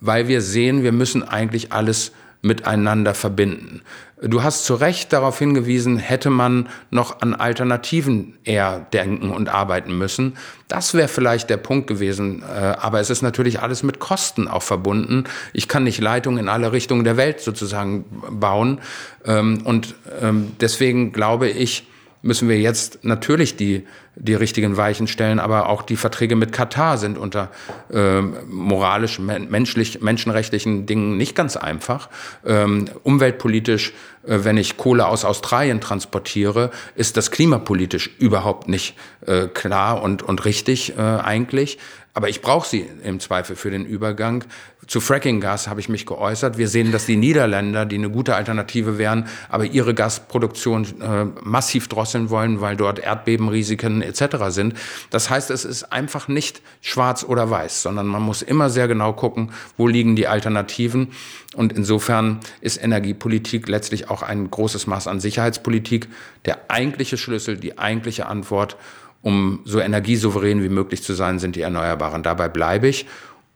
weil 0.00 0.28
wir 0.28 0.42
sehen, 0.42 0.82
wir 0.82 0.92
müssen 0.92 1.22
eigentlich 1.26 1.72
alles 1.72 2.12
miteinander 2.46 3.14
verbinden. 3.14 3.82
Du 4.22 4.42
hast 4.42 4.64
zu 4.64 4.74
Recht 4.74 5.12
darauf 5.12 5.38
hingewiesen, 5.38 5.98
hätte 5.98 6.30
man 6.30 6.70
noch 6.90 7.20
an 7.20 7.34
Alternativen 7.34 8.38
eher 8.44 8.86
denken 8.92 9.30
und 9.30 9.50
arbeiten 9.50 9.98
müssen. 9.98 10.38
Das 10.68 10.94
wäre 10.94 11.08
vielleicht 11.08 11.50
der 11.50 11.58
Punkt 11.58 11.86
gewesen. 11.86 12.42
Äh, 12.42 12.76
aber 12.80 13.00
es 13.00 13.10
ist 13.10 13.20
natürlich 13.20 13.60
alles 13.60 13.82
mit 13.82 13.98
Kosten 13.98 14.48
auch 14.48 14.62
verbunden. 14.62 15.24
Ich 15.52 15.68
kann 15.68 15.84
nicht 15.84 16.00
Leitungen 16.00 16.38
in 16.38 16.48
alle 16.48 16.72
Richtungen 16.72 17.04
der 17.04 17.18
Welt 17.18 17.40
sozusagen 17.40 18.06
bauen. 18.30 18.80
Ähm, 19.26 19.60
und 19.64 19.94
ähm, 20.22 20.52
deswegen 20.60 21.12
glaube 21.12 21.50
ich, 21.50 21.86
müssen 22.26 22.48
wir 22.48 22.58
jetzt 22.58 23.04
natürlich 23.04 23.56
die, 23.56 23.86
die 24.16 24.34
richtigen 24.34 24.76
Weichen 24.76 25.06
stellen, 25.06 25.38
aber 25.38 25.68
auch 25.68 25.82
die 25.82 25.96
Verträge 25.96 26.36
mit 26.36 26.52
Katar 26.52 26.98
sind 26.98 27.16
unter 27.16 27.50
äh, 27.90 28.20
moralisch, 28.20 29.18
menschlich, 29.18 30.00
menschenrechtlichen 30.00 30.86
Dingen 30.86 31.16
nicht 31.16 31.34
ganz 31.34 31.56
einfach. 31.56 32.08
Ähm, 32.44 32.86
umweltpolitisch, 33.04 33.92
äh, 34.26 34.40
wenn 34.42 34.56
ich 34.56 34.76
Kohle 34.76 35.06
aus 35.06 35.24
Australien 35.24 35.80
transportiere, 35.80 36.70
ist 36.96 37.16
das 37.16 37.30
klimapolitisch 37.30 38.10
überhaupt 38.18 38.68
nicht 38.68 38.96
äh, 39.26 39.46
klar 39.46 40.02
und, 40.02 40.22
und 40.22 40.44
richtig 40.44 40.98
äh, 40.98 41.00
eigentlich. 41.00 41.78
Aber 42.12 42.30
ich 42.30 42.40
brauche 42.40 42.66
sie 42.66 42.88
im 43.04 43.20
Zweifel 43.20 43.56
für 43.56 43.70
den 43.70 43.84
Übergang. 43.84 44.44
Zu 44.86 45.00
Frackinggas 45.00 45.66
habe 45.66 45.80
ich 45.80 45.88
mich 45.88 46.06
geäußert. 46.06 46.58
Wir 46.58 46.68
sehen, 46.68 46.92
dass 46.92 47.06
die 47.06 47.16
Niederländer, 47.16 47.86
die 47.86 47.96
eine 47.96 48.10
gute 48.10 48.36
Alternative 48.36 48.98
wären, 48.98 49.26
aber 49.48 49.64
ihre 49.64 49.94
Gasproduktion 49.94 50.84
äh, 51.00 51.24
massiv 51.42 51.88
drosseln 51.88 52.30
wollen, 52.30 52.60
weil 52.60 52.76
dort 52.76 53.00
Erdbebenrisiken 53.00 54.00
etc. 54.02 54.36
sind. 54.48 54.74
Das 55.10 55.28
heißt, 55.28 55.50
es 55.50 55.64
ist 55.64 55.92
einfach 55.92 56.28
nicht 56.28 56.62
schwarz 56.80 57.24
oder 57.24 57.50
weiß, 57.50 57.82
sondern 57.82 58.06
man 58.06 58.22
muss 58.22 58.42
immer 58.42 58.70
sehr 58.70 58.86
genau 58.86 59.12
gucken, 59.12 59.50
wo 59.76 59.88
liegen 59.88 60.14
die 60.14 60.28
Alternativen. 60.28 61.08
Und 61.56 61.72
insofern 61.72 62.38
ist 62.60 62.82
Energiepolitik 62.82 63.68
letztlich 63.68 64.08
auch 64.08 64.22
ein 64.22 64.50
großes 64.50 64.86
Maß 64.86 65.08
an 65.08 65.18
Sicherheitspolitik. 65.18 66.08
Der 66.44 66.70
eigentliche 66.70 67.16
Schlüssel, 67.16 67.56
die 67.56 67.78
eigentliche 67.78 68.26
Antwort 68.26 68.76
um 69.22 69.60
so 69.64 69.80
energiesouverän 69.80 70.62
wie 70.62 70.68
möglich 70.68 71.02
zu 71.02 71.12
sein, 71.12 71.40
sind 71.40 71.56
die 71.56 71.62
Erneuerbaren. 71.62 72.22
Dabei 72.22 72.48
bleibe 72.48 72.86
ich. 72.86 73.06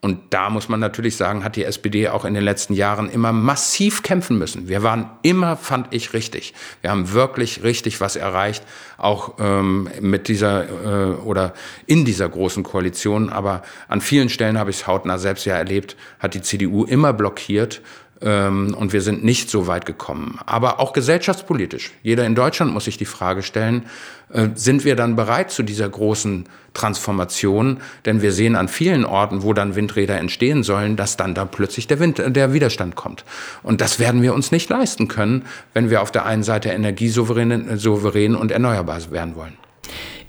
Und 0.03 0.33
da 0.33 0.49
muss 0.49 0.71
man 0.71 0.81
natürlich 0.81 1.17
sagen, 1.17 1.45
hat 1.45 1.57
die 1.57 1.65
SPD 1.65 2.09
auch 2.09 2.25
in 2.25 2.33
den 2.33 2.43
letzten 2.43 2.73
Jahren 2.73 3.11
immer 3.11 3.33
massiv 3.33 4.03
kämpfen 4.03 4.39
müssen. 4.39 4.67
Wir 4.67 4.83
waren 4.83 5.11
immer, 5.21 5.59
fand 5.59 5.93
ich, 5.93 6.15
richtig. 6.15 6.55
Wir 6.81 6.91
haben 6.91 7.13
wirklich 7.13 7.63
richtig 7.63 8.01
was 8.01 8.17
erreicht, 8.17 8.65
auch 8.97 9.35
ähm, 9.39 9.91
mit 10.01 10.29
dieser 10.29 10.69
äh, 10.69 11.15
oder 11.17 11.53
in 11.85 12.07
dieser 12.07 12.31
großen 12.31 12.63
Koalition. 12.63 13.29
Aber 13.29 13.63
an 13.89 14.01
vielen 14.01 14.31
Stellen 14.31 14.59
habe 14.59 14.71
ich 14.71 14.77
es 14.77 14.87
hautnah 14.87 15.19
selbst 15.19 15.45
ja 15.45 15.57
erlebt, 15.57 15.97
hat 16.19 16.33
die 16.33 16.41
CDU 16.41 16.85
immer 16.85 17.13
blockiert 17.13 17.83
und 18.23 18.93
wir 18.93 19.01
sind 19.01 19.25
nicht 19.25 19.49
so 19.49 19.67
weit 19.67 19.87
gekommen. 19.87 20.39
Aber 20.45 20.79
auch 20.79 20.93
gesellschaftspolitisch. 20.93 21.93
Jeder 22.03 22.27
in 22.27 22.35
Deutschland 22.35 22.73
muss 22.73 22.85
sich 22.85 22.99
die 22.99 23.07
Frage 23.07 23.43
stellen, 23.43 23.87
äh, 24.33 24.49
sind 24.55 24.85
wir 24.85 24.95
dann 24.95 25.17
bereit 25.17 25.51
zu 25.51 25.63
dieser 25.63 25.89
großen 25.89 26.45
Transformation? 26.75 27.79
Denn 28.05 28.23
wir 28.23 28.33
sehen 28.33 28.57
an 28.57 28.69
vielen 28.69 29.05
Orten, 29.05 29.43
wo 29.43 29.53
dann 29.55 29.75
Windräder 29.75 30.19
entstehen 30.19 30.63
sollen, 30.63 30.97
dass 30.97 31.17
dann 31.17 31.35
da 31.35 31.47
plötzlich 31.47 31.87
der, 31.87 31.99
Wind, 31.99 32.23
der 32.25 32.53
Widerstand 32.53 32.95
kommt. 32.95 33.25
Und 33.63 33.81
das 33.81 33.99
werden 33.99 34.23
wir 34.23 34.35
uns 34.35 34.53
nicht 34.53 34.69
leisten 34.69 35.09
können, 35.09 35.47
wenn 35.73 35.89
wir 35.89 36.03
auf 36.03 36.11
der 36.11 36.27
einen 36.27 36.43
Seite 36.43 36.69
energiesouverän 36.69 37.79
souverän 37.79 38.35
und 38.35 38.53
erneuerbar 38.53 38.99
werden 39.11 39.35
wollen. 39.35 39.57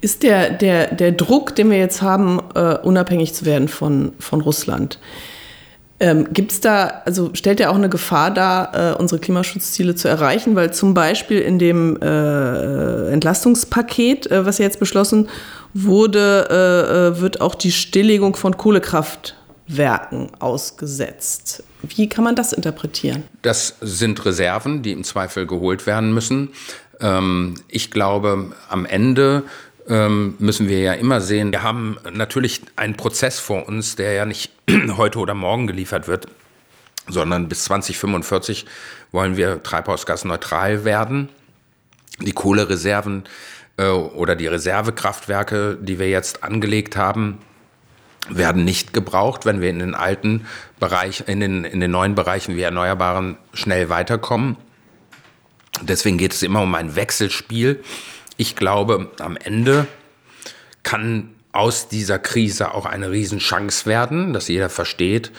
Ist 0.00 0.24
der, 0.24 0.50
der, 0.50 0.94
der 0.94 1.12
Druck, 1.12 1.54
den 1.54 1.70
wir 1.70 1.78
jetzt 1.78 2.02
haben, 2.02 2.40
uh, 2.56 2.78
unabhängig 2.82 3.34
zu 3.34 3.44
werden 3.44 3.68
von, 3.68 4.12
von 4.18 4.40
Russland, 4.40 4.98
ähm, 6.02 6.26
Gibt 6.32 6.50
es 6.50 6.60
da, 6.60 7.02
also 7.04 7.30
stellt 7.32 7.60
er 7.60 7.70
auch 7.70 7.76
eine 7.76 7.88
Gefahr 7.88 8.32
dar, 8.32 8.74
äh, 8.74 8.94
unsere 8.96 9.20
Klimaschutzziele 9.20 9.94
zu 9.94 10.08
erreichen? 10.08 10.56
Weil 10.56 10.74
zum 10.74 10.94
Beispiel 10.94 11.38
in 11.38 11.60
dem 11.60 11.96
äh, 12.02 13.12
Entlastungspaket, 13.12 14.28
äh, 14.28 14.44
was 14.44 14.58
jetzt 14.58 14.80
beschlossen 14.80 15.28
wurde, 15.74 16.48
äh, 16.50 17.18
äh, 17.18 17.20
wird 17.20 17.40
auch 17.40 17.54
die 17.54 17.70
Stilllegung 17.70 18.34
von 18.34 18.56
Kohlekraftwerken 18.56 20.30
ausgesetzt. 20.40 21.62
Wie 21.82 22.08
kann 22.08 22.24
man 22.24 22.34
das 22.34 22.52
interpretieren? 22.52 23.22
Das 23.42 23.76
sind 23.80 24.24
Reserven, 24.24 24.82
die 24.82 24.90
im 24.90 25.04
Zweifel 25.04 25.46
geholt 25.46 25.86
werden 25.86 26.12
müssen. 26.12 26.48
Ähm, 27.00 27.54
ich 27.68 27.92
glaube, 27.92 28.50
am 28.68 28.86
Ende 28.86 29.44
müssen 29.86 30.68
wir 30.68 30.80
ja 30.80 30.92
immer 30.92 31.20
sehen, 31.20 31.50
wir 31.50 31.62
haben 31.62 31.98
natürlich 32.12 32.62
einen 32.76 32.96
Prozess 32.96 33.40
vor 33.40 33.66
uns, 33.68 33.96
der 33.96 34.12
ja 34.12 34.24
nicht 34.24 34.52
heute 34.96 35.18
oder 35.18 35.34
morgen 35.34 35.66
geliefert 35.66 36.06
wird, 36.06 36.26
sondern 37.08 37.48
bis 37.48 37.64
2045 37.64 38.66
wollen 39.10 39.36
wir 39.36 39.62
treibhausgasneutral 39.62 40.84
werden. 40.84 41.28
Die 42.20 42.32
Kohlereserven 42.32 43.24
äh, 43.76 43.88
oder 43.88 44.36
die 44.36 44.46
Reservekraftwerke, 44.46 45.78
die 45.80 45.98
wir 45.98 46.08
jetzt 46.08 46.44
angelegt 46.44 46.96
haben, 46.96 47.38
werden 48.28 48.64
nicht 48.64 48.92
gebraucht, 48.92 49.46
wenn 49.46 49.60
wir 49.60 49.70
in 49.70 49.80
den 49.80 49.94
alten 49.96 50.46
Bereich, 50.78 51.24
in 51.26 51.40
den, 51.40 51.64
in 51.64 51.80
den 51.80 51.90
neuen 51.90 52.14
Bereichen 52.14 52.56
wie 52.56 52.62
Erneuerbaren 52.62 53.36
schnell 53.52 53.88
weiterkommen. 53.88 54.56
Deswegen 55.80 56.18
geht 56.18 56.32
es 56.32 56.42
immer 56.42 56.62
um 56.62 56.74
ein 56.76 56.94
Wechselspiel 56.94 57.82
ich 58.36 58.56
glaube, 58.56 59.10
am 59.18 59.36
Ende 59.36 59.86
kann 60.82 61.30
aus 61.52 61.88
dieser 61.88 62.18
Krise 62.18 62.74
auch 62.74 62.86
eine 62.86 63.10
Riesenchance 63.10 63.86
werden, 63.86 64.32
dass 64.32 64.48
jeder 64.48 64.70
versteht, 64.70 65.30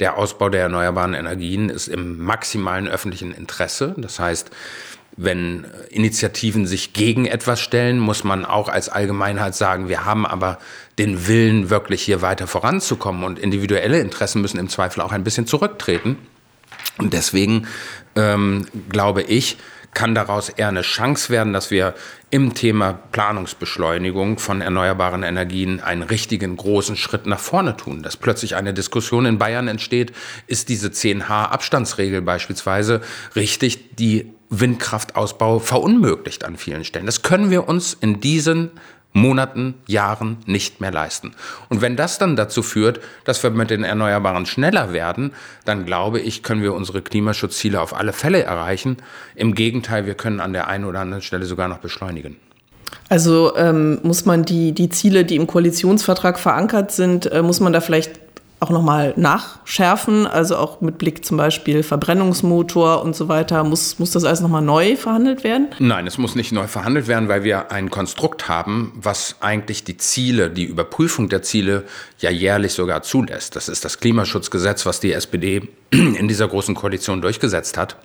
der 0.00 0.16
Ausbau 0.16 0.48
der 0.48 0.62
erneuerbaren 0.62 1.14
Energien 1.14 1.68
ist 1.68 1.86
im 1.88 2.22
maximalen 2.22 2.88
öffentlichen 2.88 3.32
Interesse. 3.32 3.94
Das 3.98 4.18
heißt, 4.18 4.50
wenn 5.16 5.66
Initiativen 5.90 6.66
sich 6.66 6.92
gegen 6.92 7.26
etwas 7.26 7.60
stellen, 7.60 7.98
muss 7.98 8.24
man 8.24 8.44
auch 8.44 8.68
als 8.68 8.88
Allgemeinheit 8.88 9.54
sagen, 9.54 9.88
wir 9.88 10.04
haben 10.04 10.24
aber 10.24 10.58
den 10.98 11.26
Willen, 11.28 11.70
wirklich 11.70 12.02
hier 12.02 12.22
weiter 12.22 12.46
voranzukommen 12.46 13.24
und 13.24 13.38
individuelle 13.38 14.00
Interessen 14.00 14.40
müssen 14.40 14.58
im 14.58 14.68
Zweifel 14.68 15.02
auch 15.02 15.12
ein 15.12 15.24
bisschen 15.24 15.46
zurücktreten. 15.46 16.16
Und 16.98 17.12
deswegen 17.12 17.66
ähm, 18.16 18.66
glaube 18.88 19.22
ich, 19.22 19.58
kann 19.92 20.14
daraus 20.14 20.48
eher 20.48 20.68
eine 20.68 20.82
Chance 20.82 21.30
werden, 21.30 21.52
dass 21.52 21.70
wir 21.70 21.94
im 22.30 22.54
Thema 22.54 22.92
Planungsbeschleunigung 22.92 24.38
von 24.38 24.60
erneuerbaren 24.60 25.22
Energien 25.22 25.80
einen 25.80 26.02
richtigen 26.02 26.56
großen 26.56 26.96
Schritt 26.96 27.26
nach 27.26 27.40
vorne 27.40 27.76
tun. 27.76 28.02
Dass 28.02 28.16
plötzlich 28.16 28.54
eine 28.54 28.72
Diskussion 28.72 29.26
in 29.26 29.38
Bayern 29.38 29.68
entsteht, 29.68 30.12
ist 30.46 30.68
diese 30.68 30.88
10H-Abstandsregel 30.88 32.22
beispielsweise 32.22 33.00
richtig, 33.34 33.96
die 33.96 34.32
Windkraftausbau 34.50 35.60
verunmöglicht 35.60 36.44
an 36.44 36.56
vielen 36.56 36.84
Stellen. 36.84 37.06
Das 37.06 37.22
können 37.22 37.50
wir 37.50 37.68
uns 37.68 37.94
in 37.94 38.20
diesen 38.20 38.72
Monaten, 39.12 39.74
Jahren 39.86 40.38
nicht 40.46 40.80
mehr 40.80 40.92
leisten. 40.92 41.32
Und 41.68 41.80
wenn 41.80 41.96
das 41.96 42.18
dann 42.18 42.36
dazu 42.36 42.62
führt, 42.62 43.00
dass 43.24 43.42
wir 43.42 43.50
mit 43.50 43.70
den 43.70 43.82
Erneuerbaren 43.82 44.46
schneller 44.46 44.92
werden, 44.92 45.32
dann 45.64 45.84
glaube 45.84 46.20
ich, 46.20 46.42
können 46.42 46.62
wir 46.62 46.74
unsere 46.74 47.02
Klimaschutzziele 47.02 47.80
auf 47.80 47.94
alle 47.94 48.12
Fälle 48.12 48.42
erreichen. 48.42 48.98
Im 49.34 49.54
Gegenteil, 49.54 50.06
wir 50.06 50.14
können 50.14 50.40
an 50.40 50.52
der 50.52 50.68
einen 50.68 50.84
oder 50.84 51.00
anderen 51.00 51.22
Stelle 51.22 51.44
sogar 51.46 51.68
noch 51.68 51.78
beschleunigen. 51.78 52.36
Also 53.08 53.56
ähm, 53.56 53.98
muss 54.02 54.24
man 54.24 54.44
die, 54.44 54.72
die 54.72 54.88
Ziele, 54.88 55.24
die 55.24 55.36
im 55.36 55.46
Koalitionsvertrag 55.46 56.38
verankert 56.38 56.92
sind, 56.92 57.26
äh, 57.26 57.42
muss 57.42 57.60
man 57.60 57.72
da 57.72 57.80
vielleicht 57.80 58.20
auch 58.60 58.68
nochmal 58.68 59.14
nachschärfen, 59.16 60.26
also 60.26 60.58
auch 60.58 60.82
mit 60.82 60.98
Blick 60.98 61.24
zum 61.24 61.38
Beispiel 61.38 61.82
Verbrennungsmotor 61.82 63.02
und 63.02 63.16
so 63.16 63.26
weiter. 63.26 63.64
Muss, 63.64 63.98
muss 63.98 64.10
das 64.10 64.24
alles 64.24 64.40
nochmal 64.40 64.60
neu 64.60 64.96
verhandelt 64.96 65.44
werden? 65.44 65.68
Nein, 65.78 66.06
es 66.06 66.18
muss 66.18 66.34
nicht 66.34 66.52
neu 66.52 66.66
verhandelt 66.66 67.08
werden, 67.08 67.28
weil 67.28 67.42
wir 67.42 67.72
ein 67.72 67.90
Konstrukt 67.90 68.48
haben, 68.48 68.92
was 68.94 69.36
eigentlich 69.40 69.84
die 69.84 69.96
Ziele, 69.96 70.50
die 70.50 70.64
Überprüfung 70.64 71.30
der 71.30 71.40
Ziele 71.42 71.84
ja 72.18 72.30
jährlich 72.30 72.74
sogar 72.74 73.02
zulässt. 73.02 73.56
Das 73.56 73.70
ist 73.70 73.86
das 73.86 73.98
Klimaschutzgesetz, 73.98 74.84
was 74.84 75.00
die 75.00 75.12
SPD 75.12 75.66
in 75.90 76.28
dieser 76.28 76.46
großen 76.46 76.74
Koalition 76.74 77.22
durchgesetzt 77.22 77.78
hat. 77.78 77.96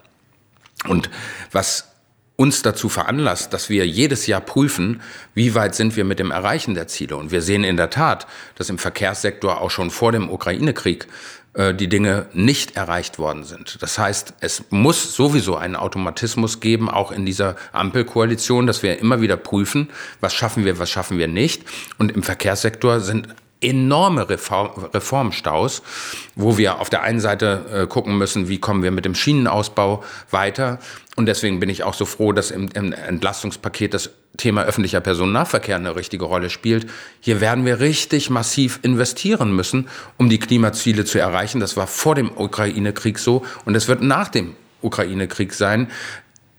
Und 0.88 1.10
was 1.52 1.95
uns 2.36 2.62
dazu 2.62 2.90
veranlasst, 2.90 3.54
dass 3.54 3.70
wir 3.70 3.88
jedes 3.88 4.28
Jahr 4.28 4.42
prüfen, 4.42 5.02
wie 5.34 5.56
weit 5.56 5.76
sind 5.76 5.96
wir 5.96 6.04
mit 6.04 6.20
dem 6.20 6.32
Erreichen 6.32 6.74
der 6.74 6.88
Ziele. 6.88 7.16
Und 7.16 7.32
wir 7.32 7.42
sehen 7.42 7.64
in 7.64 7.78
der 7.78 7.90
Tat, 7.90 8.28
dass 8.56 8.70
im 8.70 8.78
Verkehrssektor 8.78 9.62
auch 9.62 9.72
schon 9.72 9.90
vor 9.90 10.12
dem 10.12 10.30
Ukraine-Krieg 10.30 11.08
äh, 11.54 11.74
die 11.74 11.88
Dinge 11.88 12.28
nicht 12.34 12.76
erreicht 12.76 13.18
worden 13.20 13.46
sind. 13.46 13.82
Das 13.82 13.98
heißt, 13.98 14.34
es 14.42 14.66
muss 14.70 15.16
sowieso 15.16 15.56
einen 15.56 15.78
Automatismus 15.78 16.60
geben, 16.60 16.90
auch 16.90 17.12
in 17.12 17.26
dieser 17.26 17.56
Ampelkoalition, 17.72 18.68
dass 18.68 18.84
wir 18.84 19.00
immer 19.00 19.22
wieder 19.22 19.38
prüfen, 19.38 19.90
was 20.20 20.34
schaffen 20.34 20.66
wir, 20.66 20.78
was 20.78 20.90
schaffen 20.90 21.18
wir 21.18 21.30
nicht. 21.30 21.64
Und 21.98 22.12
im 22.12 22.24
Verkehrssektor 22.24 23.00
sind 23.00 23.30
enorme 23.62 24.30
Reform, 24.30 24.86
Reformstaus, 24.94 25.82
wo 26.36 26.58
wir 26.58 26.80
auf 26.80 26.90
der 26.90 27.04
einen 27.04 27.20
Seite 27.20 27.66
äh, 27.72 27.88
gucken 27.88 28.18
müssen, 28.18 28.48
wie 28.50 28.60
kommen 28.60 28.84
wir 28.84 28.92
mit 28.92 29.06
dem 29.06 29.16
Schienenausbau 29.16 30.04
weiter. 30.30 30.80
Und 31.16 31.28
deswegen 31.28 31.60
bin 31.60 31.70
ich 31.70 31.84
auch 31.84 31.94
so 31.94 32.06
froh, 32.06 32.34
dass 32.34 32.52
im, 32.52 32.70
im 32.74 32.92
Entlastungspaket 32.92 33.94
das 33.94 34.12
Thema 34.38 34.64
öffentlicher 34.64 35.00
Personennahverkehr 35.00 35.78
eine 35.78 35.96
richtige 35.96 36.26
Rolle 36.26 36.50
spielt. 36.50 36.88
Hier 37.22 37.40
werden 37.40 37.66
wir 37.66 37.80
richtig 37.80 38.30
massiv 38.30 38.80
investieren 38.82 39.56
müssen, 39.56 39.88
um 40.18 40.30
die 40.30 40.40
Klimaziele 40.40 41.06
zu 41.06 41.20
erreichen. 41.20 41.62
Das 41.62 41.78
war 41.78 41.88
vor 41.88 42.16
dem 42.16 42.30
Ukraine-Krieg 42.36 43.18
so 43.18 43.46
und 43.64 43.76
es 43.76 43.88
wird 43.88 44.02
nach 44.02 44.28
dem 44.28 44.56
Ukraine-Krieg 44.82 45.54
sein. 45.54 45.90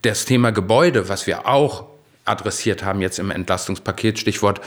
Das 0.02 0.24
Thema 0.24 0.52
Gebäude, 0.52 1.08
was 1.08 1.26
wir 1.26 1.46
auch 1.46 1.84
adressiert 2.26 2.84
haben 2.84 3.00
jetzt 3.00 3.18
im 3.18 3.30
Entlastungspaket, 3.30 4.18
Stichwort 4.18 4.60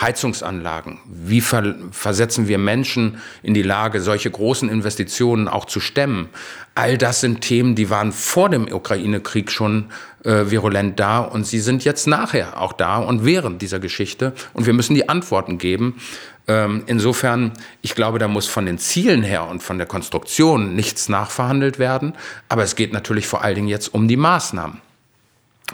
Heizungsanlagen. 0.00 0.98
Wie 1.06 1.40
ver 1.40 1.74
versetzen 1.92 2.48
wir 2.48 2.58
Menschen 2.58 3.18
in 3.42 3.54
die 3.54 3.62
Lage, 3.62 4.00
solche 4.00 4.30
großen 4.30 4.68
Investitionen 4.68 5.48
auch 5.48 5.64
zu 5.64 5.80
stemmen? 5.80 6.28
All 6.74 6.98
das 6.98 7.20
sind 7.20 7.40
Themen, 7.40 7.76
die 7.76 7.90
waren 7.90 8.12
vor 8.12 8.50
dem 8.50 8.70
Ukraine-Krieg 8.70 9.50
schon 9.50 9.86
äh, 10.24 10.50
virulent 10.50 10.98
da 10.98 11.20
und 11.20 11.46
sie 11.46 11.60
sind 11.60 11.84
jetzt 11.84 12.06
nachher 12.06 12.60
auch 12.60 12.72
da 12.72 12.98
und 12.98 13.24
während 13.24 13.62
dieser 13.62 13.78
Geschichte. 13.78 14.32
Und 14.52 14.66
wir 14.66 14.72
müssen 14.72 14.94
die 14.94 15.08
Antworten 15.08 15.58
geben. 15.58 16.00
Ähm, 16.46 16.82
insofern, 16.86 17.52
ich 17.80 17.94
glaube, 17.94 18.18
da 18.18 18.28
muss 18.28 18.46
von 18.46 18.66
den 18.66 18.78
Zielen 18.78 19.22
her 19.22 19.48
und 19.48 19.62
von 19.62 19.78
der 19.78 19.86
Konstruktion 19.86 20.74
nichts 20.74 21.08
nachverhandelt 21.08 21.78
werden. 21.78 22.14
Aber 22.48 22.62
es 22.62 22.76
geht 22.76 22.92
natürlich 22.92 23.26
vor 23.26 23.42
allen 23.42 23.54
Dingen 23.54 23.68
jetzt 23.68 23.94
um 23.94 24.08
die 24.08 24.16
Maßnahmen. 24.16 24.80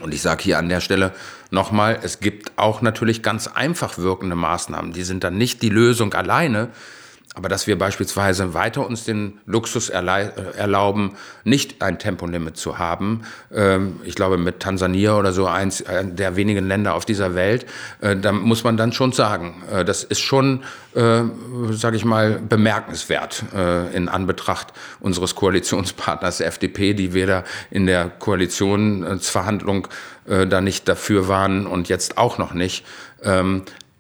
Und 0.01 0.15
ich 0.15 0.23
sage 0.23 0.45
hier 0.45 0.59
an 0.59 0.69
der 0.69 0.81
Stelle 0.81 1.13
nochmal, 1.51 1.99
es 2.03 2.21
gibt 2.21 2.53
auch 2.57 2.81
natürlich 2.81 3.23
ganz 3.23 3.49
einfach 3.49 3.99
wirkende 3.99 4.37
Maßnahmen. 4.37 4.93
Die 4.93 5.03
sind 5.03 5.25
dann 5.25 5.37
nicht 5.37 5.63
die 5.63 5.69
Lösung 5.69 6.15
alleine, 6.15 6.69
aber 7.41 7.49
dass 7.49 7.67
wir 7.67 7.79
beispielsweise 7.79 8.53
weiter 8.53 8.87
uns 8.87 9.05
den 9.05 9.41
Luxus 9.47 9.89
erlauben, 9.89 11.17
nicht 11.43 11.81
ein 11.81 11.99
Tempolimit 11.99 12.59
zu 12.59 12.79
haben, 12.79 13.23
ähm, 13.51 13.99
ich 14.05 14.15
glaube 14.15 14.37
mit 14.37 14.61
Tansania 14.61 15.17
oder 15.17 15.33
so 15.33 15.47
eins 15.47 15.83
der 16.03 16.37
wenigen 16.37 16.69
Länder 16.69 16.95
auf 16.95 17.07
dieser 17.07 17.35
Welt, 17.35 17.65
äh, 18.03 18.15
da 18.15 18.33
muss 18.33 18.63
man 18.63 18.77
dann 18.77 18.93
schon 18.93 19.13
sagen, 19.13 19.63
äh, 19.73 19.87
das 19.87 20.05
ist 20.05 20.21
schon, 20.21 20.65
äh, 20.95 21.23
sage 21.71 21.97
ich 21.97 22.05
mal, 22.05 22.39
bemerkenswert 22.47 23.45
in 23.95 24.09
Anbetracht 24.09 24.75
unseres 25.01 25.35
Koalitionspartners 25.35 26.41
FDP, 26.41 26.93
die 26.93 27.15
weder 27.15 27.45
in 27.71 27.87
der 27.87 28.11
Koalitionsverhandlung 28.11 29.89
da 30.27 30.61
nicht 30.61 30.89
dafür 30.89 31.29
waren 31.29 31.67
und 31.67 31.89
jetzt 31.89 32.19
auch 32.19 32.39
noch 32.39 32.55
nicht. 32.55 32.85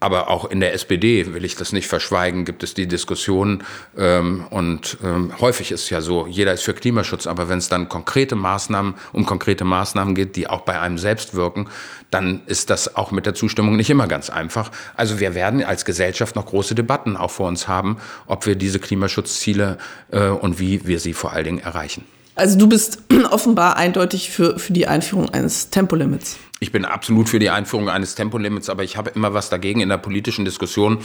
Aber 0.00 0.30
auch 0.30 0.50
in 0.50 0.60
der 0.60 0.72
SPD, 0.72 1.34
will 1.34 1.44
ich 1.44 1.56
das 1.56 1.72
nicht 1.72 1.86
verschweigen, 1.86 2.46
gibt 2.46 2.62
es 2.62 2.72
die 2.72 2.86
Diskussion. 2.86 3.62
Ähm, 3.96 4.46
und 4.48 4.96
ähm, 5.04 5.32
häufig 5.40 5.70
ist 5.72 5.90
ja 5.90 6.00
so, 6.00 6.26
jeder 6.26 6.54
ist 6.54 6.62
für 6.62 6.72
Klimaschutz, 6.72 7.26
aber 7.26 7.50
wenn 7.50 7.58
es 7.58 7.68
dann 7.68 7.88
konkrete 7.90 8.34
Maßnahmen, 8.34 8.94
um 9.12 9.26
konkrete 9.26 9.64
Maßnahmen 9.64 10.14
geht, 10.14 10.36
die 10.36 10.48
auch 10.48 10.62
bei 10.62 10.80
einem 10.80 10.96
selbst 10.96 11.34
wirken, 11.34 11.68
dann 12.10 12.40
ist 12.46 12.70
das 12.70 12.96
auch 12.96 13.10
mit 13.10 13.26
der 13.26 13.34
Zustimmung 13.34 13.76
nicht 13.76 13.90
immer 13.90 14.08
ganz 14.08 14.30
einfach. 14.30 14.70
Also 14.96 15.20
wir 15.20 15.34
werden 15.34 15.62
als 15.62 15.84
Gesellschaft 15.84 16.34
noch 16.34 16.46
große 16.46 16.74
Debatten 16.74 17.18
auch 17.18 17.30
vor 17.30 17.48
uns 17.48 17.68
haben, 17.68 17.98
ob 18.26 18.46
wir 18.46 18.56
diese 18.56 18.78
Klimaschutzziele 18.78 19.76
äh, 20.10 20.28
und 20.28 20.58
wie 20.58 20.86
wir 20.86 20.98
sie 20.98 21.12
vor 21.12 21.32
allen 21.32 21.44
Dingen 21.44 21.58
erreichen. 21.60 22.04
Also 22.34 22.58
du 22.58 22.68
bist 22.68 23.02
offenbar 23.30 23.76
eindeutig 23.76 24.30
für, 24.30 24.58
für 24.58 24.72
die 24.72 24.86
Einführung 24.86 25.28
eines 25.28 25.68
Tempolimits. 25.68 26.38
Ich 26.62 26.72
bin 26.72 26.84
absolut 26.84 27.30
für 27.30 27.38
die 27.38 27.48
Einführung 27.48 27.88
eines 27.88 28.14
Tempolimits, 28.14 28.68
aber 28.68 28.84
ich 28.84 28.98
habe 28.98 29.08
immer 29.14 29.32
was 29.32 29.48
dagegen 29.48 29.80
in 29.80 29.88
der 29.88 29.96
politischen 29.96 30.44
Diskussion, 30.44 30.98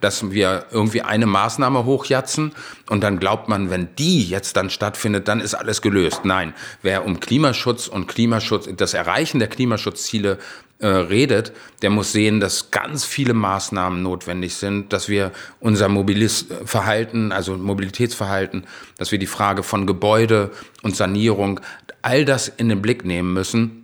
dass 0.00 0.30
wir 0.30 0.64
irgendwie 0.70 1.02
eine 1.02 1.26
Maßnahme 1.26 1.84
hochjatzen 1.84 2.52
und 2.88 3.02
dann 3.02 3.18
glaubt 3.18 3.46
man, 3.46 3.68
wenn 3.68 3.94
die 3.96 4.24
jetzt 4.24 4.56
dann 4.56 4.70
stattfindet, 4.70 5.28
dann 5.28 5.40
ist 5.40 5.52
alles 5.52 5.82
gelöst. 5.82 6.24
Nein, 6.24 6.54
wer 6.80 7.04
um 7.04 7.20
Klimaschutz 7.20 7.88
und 7.88 8.08
Klimaschutz, 8.08 8.70
das 8.74 8.94
Erreichen 8.94 9.38
der 9.38 9.48
Klimaschutzziele 9.48 10.38
äh, 10.78 10.86
redet, 10.86 11.52
der 11.82 11.90
muss 11.90 12.12
sehen, 12.12 12.40
dass 12.40 12.70
ganz 12.70 13.04
viele 13.04 13.34
Maßnahmen 13.34 14.02
notwendig 14.02 14.54
sind, 14.54 14.94
dass 14.94 15.10
wir 15.10 15.32
unser 15.60 15.90
Mobilisverhalten, 15.90 17.32
also 17.32 17.58
Mobilitätsverhalten, 17.58 18.66
dass 18.96 19.12
wir 19.12 19.18
die 19.18 19.26
Frage 19.26 19.62
von 19.62 19.86
Gebäude 19.86 20.52
und 20.82 20.96
Sanierung, 20.96 21.60
all 22.00 22.24
das 22.24 22.48
in 22.48 22.70
den 22.70 22.80
Blick 22.80 23.04
nehmen 23.04 23.34
müssen 23.34 23.81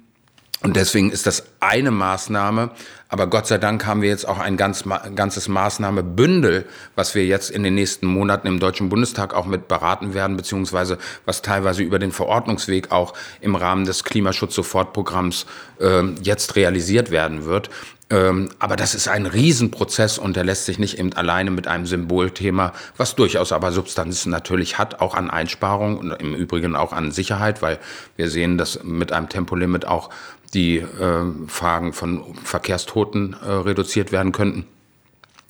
und 0.61 0.75
deswegen 0.75 1.11
ist 1.11 1.27
das 1.27 1.45
eine 1.61 1.93
Maßnahme, 1.93 2.71
aber 3.09 3.29
Gott 3.29 3.47
sei 3.47 3.59
Dank 3.59 3.87
haben 3.87 4.03
wir 4.03 4.09
jetzt 4.09 4.27
auch 4.27 4.39
ein 4.39 4.57
ganz, 4.57 4.85
ganzes 5.15 5.47
Maßnahmebündel, 5.49 6.67
was 6.97 7.15
wir 7.15 7.25
jetzt 7.25 7.51
in 7.51 7.63
den 7.63 7.75
nächsten 7.75 8.07
Monaten 8.07 8.49
im 8.49 8.59
Deutschen 8.59 8.89
Bundestag 8.89 9.35
auch 9.35 9.47
mit 9.47 9.69
beraten 9.69 10.15
werden, 10.15 10.37
beziehungsweise 10.37 10.99
was 11.25 11.41
teilweise 11.41 11.83
über 11.83 11.99
den 11.99 12.11
Verordnungsweg 12.11 12.91
auch 12.91 13.15
im 13.41 13.55
Rahmen 13.55 13.85
des 13.85 14.03
Klimaschutz-Sofortprogramms 14.03 15.47
äh, 15.81 16.03
jetzt 16.23 16.57
realisiert 16.57 17.11
werden 17.11 17.45
wird. 17.45 17.71
Ähm, 18.11 18.49
aber 18.59 18.77
das 18.77 18.95
ist 18.95 19.07
ein 19.07 19.27
Riesenprozess 19.27 20.19
und 20.19 20.35
der 20.35 20.45
lässt 20.45 20.65
sich 20.65 20.79
nicht 20.79 20.99
eben 20.99 21.13
alleine 21.13 21.51
mit 21.51 21.67
einem 21.67 21.85
Symbolthema, 21.85 22.73
was 22.97 23.17
durchaus 23.17 23.53
aber 23.53 23.71
Substanz 23.71 24.25
natürlich 24.25 24.79
hat, 24.79 25.01
auch 25.01 25.15
an 25.15 25.29
Einsparung 25.29 25.99
und 25.99 26.13
im 26.13 26.35
Übrigen 26.35 26.75
auch 26.75 26.93
an 26.93 27.11
Sicherheit, 27.11 27.61
weil 27.61 27.79
wir 28.17 28.31
sehen, 28.31 28.57
dass 28.57 28.83
mit 28.83 29.13
einem 29.13 29.29
Tempolimit 29.29 29.85
auch 29.85 30.09
die 30.55 30.79
äh, 30.79 31.25
Fragen 31.49 31.93
von 31.93 32.35
Verkehrstoten 32.43 33.37
äh, 33.45 33.51
reduziert 33.51 34.11
werden 34.11 34.33
könnten. 34.33 34.65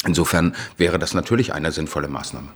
Insofern 0.05 0.57
wäre 0.77 0.99
das 0.99 1.15
natürlich 1.15 1.53
eine 1.53 1.71
sinnvolle 1.71 2.09
Maßnahme. 2.09 2.49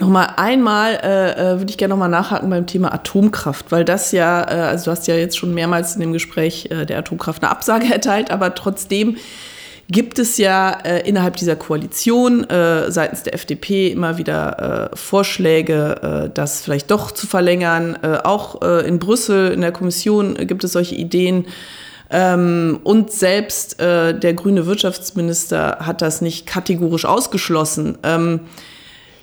Nochmal 0.00 0.32
einmal 0.36 0.94
äh, 0.94 1.32
äh, 1.32 1.58
würde 1.58 1.70
ich 1.70 1.76
gerne 1.76 1.92
nochmal 1.92 2.08
nachhaken 2.08 2.48
beim 2.48 2.66
Thema 2.66 2.90
Atomkraft, 2.94 3.70
weil 3.70 3.84
das 3.84 4.12
ja, 4.12 4.40
äh, 4.40 4.68
also 4.68 4.86
du 4.86 4.90
hast 4.92 5.06
ja 5.06 5.14
jetzt 5.14 5.36
schon 5.36 5.52
mehrmals 5.52 5.94
in 5.94 6.00
dem 6.00 6.14
Gespräch 6.14 6.70
äh, 6.70 6.86
der 6.86 6.98
Atomkraft 7.00 7.42
eine 7.42 7.50
Absage 7.50 7.84
erteilt, 7.92 8.30
aber 8.30 8.54
trotzdem 8.54 9.18
gibt 9.90 10.18
es 10.18 10.38
ja 10.38 10.70
äh, 10.70 11.06
innerhalb 11.06 11.36
dieser 11.36 11.54
Koalition 11.54 12.48
äh, 12.48 12.90
seitens 12.90 13.24
der 13.24 13.34
FDP 13.34 13.88
immer 13.88 14.16
wieder 14.16 14.90
äh, 14.92 14.96
Vorschläge, 14.96 16.28
äh, 16.28 16.30
das 16.32 16.62
vielleicht 16.62 16.90
doch 16.90 17.10
zu 17.10 17.26
verlängern. 17.26 17.98
Äh, 18.00 18.20
auch 18.24 18.62
äh, 18.62 18.88
in 18.88 18.98
Brüssel 18.98 19.52
in 19.52 19.60
der 19.60 19.72
Kommission 19.72 20.34
gibt 20.46 20.64
es 20.64 20.72
solche 20.72 20.94
Ideen. 20.94 21.46
Ähm, 22.08 22.80
und 22.84 23.12
selbst 23.12 23.78
der 23.80 24.34
grüne 24.34 24.66
Wirtschaftsminister 24.66 25.78
hat 25.80 26.02
das 26.02 26.22
nicht 26.22 26.46
kategorisch 26.46 27.04
ausgeschlossen. 27.04 27.98
Ähm, 28.02 28.40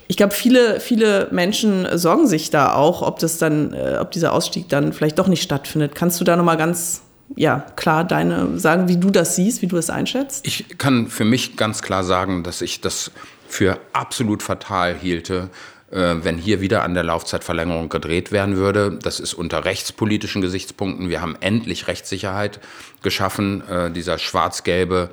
ich 0.08 0.18
glaube, 0.18 0.34
viele, 0.34 0.80
viele 0.80 1.28
Menschen 1.32 1.88
sorgen 1.98 2.28
sich 2.28 2.50
da 2.50 2.74
auch, 2.74 3.02
ob 3.02 3.20
das 3.20 3.38
dann, 3.38 3.74
ob 4.00 4.12
dieser 4.12 4.34
Ausstieg 4.34 4.70
dann 4.70 4.94
vielleicht 4.94 5.20
doch 5.20 5.28
nicht 5.28 5.44
stattfindet. 5.44 5.96
Kannst 5.96 6.20
du 6.20 6.24
da 6.24 6.36
nochmal 6.36 6.58
ganz 6.58 7.02
ja, 7.36 7.66
klar 7.76 8.04
deine 8.04 8.58
sagen, 8.58 8.88
wie 8.88 8.98
du 8.98 9.10
das 9.10 9.36
siehst, 9.36 9.62
wie 9.62 9.68
du 9.68 9.76
das 9.76 9.90
einschätzt? 9.90 10.48
Ich 10.48 10.78
kann 10.78 11.08
für 11.08 11.26
mich 11.26 11.58
ganz 11.58 11.82
klar 11.82 12.04
sagen, 12.04 12.44
dass 12.44 12.62
ich 12.62 12.82
das 12.82 13.12
für 13.48 13.80
absolut 13.94 14.44
fatal 14.44 14.96
hielte, 14.96 15.50
äh, 15.92 16.16
wenn 16.22 16.38
hier 16.38 16.62
wieder 16.62 16.84
an 16.84 16.94
der 16.94 17.04
Laufzeitverlängerung 17.04 17.90
gedreht 17.90 18.32
werden 18.32 18.56
würde. 18.56 18.98
Das 19.02 19.20
ist 19.20 19.34
unter 19.34 19.66
rechtspolitischen 19.66 20.42
Gesichtspunkten. 20.42 21.10
Wir 21.10 21.22
haben 21.22 21.38
endlich 21.40 21.88
Rechtssicherheit 21.88 22.60
geschaffen. 23.02 23.68
Äh, 23.70 23.92
dieser 23.92 24.18
schwarz-gelbe 24.18 25.10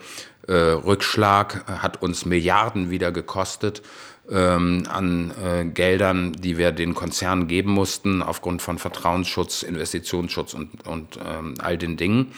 äh, 0.46 0.52
Rückschlag 0.52 1.64
hat 1.66 2.02
uns 2.02 2.26
Milliarden 2.26 2.90
wieder 2.90 3.12
gekostet 3.12 3.82
ähm, 4.30 4.84
an 4.88 5.32
äh, 5.42 5.64
Geldern, 5.64 6.32
die 6.32 6.56
wir 6.58 6.72
den 6.72 6.94
Konzernen 6.94 7.46
geben 7.46 7.72
mussten, 7.72 8.22
aufgrund 8.22 8.62
von 8.62 8.78
Vertrauensschutz, 8.78 9.62
Investitionsschutz 9.62 10.54
und, 10.54 10.86
und 10.86 11.18
ähm, 11.24 11.54
all 11.58 11.76
den 11.76 11.96
Dingen. 11.96 12.32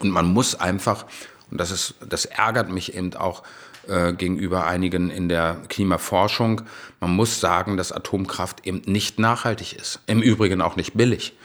Und 0.00 0.10
man 0.10 0.26
muss 0.26 0.54
einfach, 0.54 1.06
und 1.50 1.60
das, 1.60 1.70
ist, 1.70 1.94
das 2.08 2.24
ärgert 2.24 2.70
mich 2.70 2.94
eben 2.94 3.14
auch 3.14 3.42
äh, 3.88 4.12
gegenüber 4.12 4.66
einigen 4.66 5.10
in 5.10 5.28
der 5.28 5.56
Klimaforschung, 5.68 6.62
man 7.00 7.16
muss 7.16 7.40
sagen, 7.40 7.76
dass 7.76 7.90
Atomkraft 7.90 8.66
eben 8.66 8.82
nicht 8.86 9.18
nachhaltig 9.18 9.74
ist. 9.74 10.00
Im 10.06 10.22
Übrigen 10.22 10.60
auch 10.60 10.76
nicht 10.76 10.94
billig. 10.94 11.36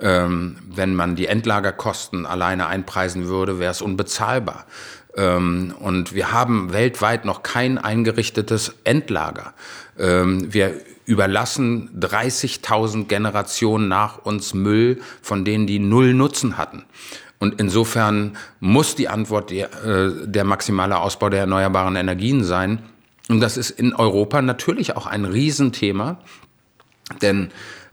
Ähm, 0.00 0.58
wenn 0.68 0.94
man 0.94 1.16
die 1.16 1.26
Endlagerkosten 1.26 2.26
alleine 2.26 2.66
einpreisen 2.66 3.26
würde, 3.26 3.58
wäre 3.58 3.70
es 3.70 3.82
unbezahlbar. 3.82 4.66
Ähm, 5.18 5.74
und 5.80 6.14
wir 6.14 6.32
haben 6.32 6.72
weltweit 6.72 7.24
noch 7.24 7.42
kein 7.42 7.76
eingerichtetes 7.76 8.74
Endlager. 8.84 9.52
Ähm, 9.98 10.52
wir 10.54 10.80
überlassen 11.06 11.90
30.000 11.98 13.06
Generationen 13.06 13.88
nach 13.88 14.24
uns 14.24 14.54
Müll, 14.54 15.00
von 15.20 15.44
denen 15.44 15.66
die 15.66 15.80
null 15.80 16.14
Nutzen 16.14 16.56
hatten. 16.56 16.84
Und 17.40 17.60
insofern 17.60 18.36
muss 18.60 18.94
die 18.94 19.08
Antwort 19.08 19.50
der, 19.50 19.72
äh, 19.84 20.26
der 20.26 20.44
maximale 20.44 20.98
Ausbau 20.98 21.28
der 21.30 21.40
erneuerbaren 21.40 21.96
Energien 21.96 22.44
sein. 22.44 22.78
Und 23.28 23.40
das 23.40 23.56
ist 23.56 23.70
in 23.70 23.94
Europa 23.94 24.40
natürlich 24.40 24.96
auch 24.96 25.06
ein 25.06 25.24
Riesenthema, 25.24 26.18
denn 27.22 27.50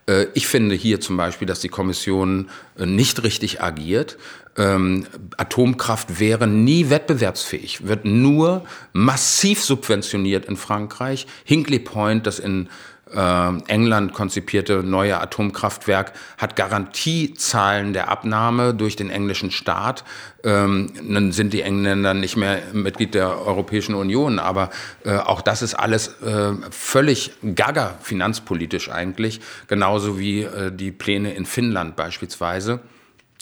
äh, 0.07 0.27
ich 0.33 0.47
finde 0.47 0.75
hier 0.75 1.01
zum 1.01 1.17
Beispiel, 1.17 1.47
dass 1.47 1.59
die 1.59 1.69
Kommission 1.69 2.49
äh, 2.77 2.85
nicht 2.85 3.23
richtig 3.23 3.61
agiert. 3.61 4.17
Ähm, 4.57 5.05
Atomkraft 5.37 6.19
wäre 6.19 6.47
nie 6.47 6.89
wettbewerbsfähig, 6.89 7.87
wird 7.87 8.05
nur 8.05 8.63
massiv 8.93 9.61
subventioniert 9.61 10.45
in 10.45 10.55
Frankreich. 10.55 11.27
Hinkley 11.43 11.79
Point, 11.79 12.25
das 12.25 12.39
in 12.39 12.69
äh, 13.13 13.57
England 13.67 14.13
konzipierte 14.13 14.81
neue 14.83 15.19
Atomkraftwerk 15.19 16.13
hat 16.37 16.55
Garantiezahlen 16.55 17.93
der 17.93 18.09
Abnahme 18.09 18.73
durch 18.73 18.95
den 18.95 19.09
englischen 19.09 19.51
Staat. 19.51 20.03
Ähm, 20.43 20.91
dann 21.07 21.31
sind 21.31 21.53
die 21.53 21.61
Engländer 21.61 22.13
nicht 22.13 22.35
mehr 22.35 22.61
Mitglied 22.73 23.13
der 23.13 23.45
Europäischen 23.45 23.93
Union, 23.95 24.39
aber 24.39 24.69
äh, 25.03 25.17
auch 25.17 25.41
das 25.41 25.61
ist 25.61 25.75
alles 25.75 26.21
äh, 26.21 26.53
völlig 26.71 27.31
gaga 27.55 27.95
finanzpolitisch 28.01 28.89
eigentlich, 28.89 29.41
genauso 29.67 30.17
wie 30.17 30.43
äh, 30.43 30.71
die 30.71 30.91
Pläne 30.91 31.33
in 31.33 31.45
Finnland 31.45 31.95
beispielsweise. 31.95 32.79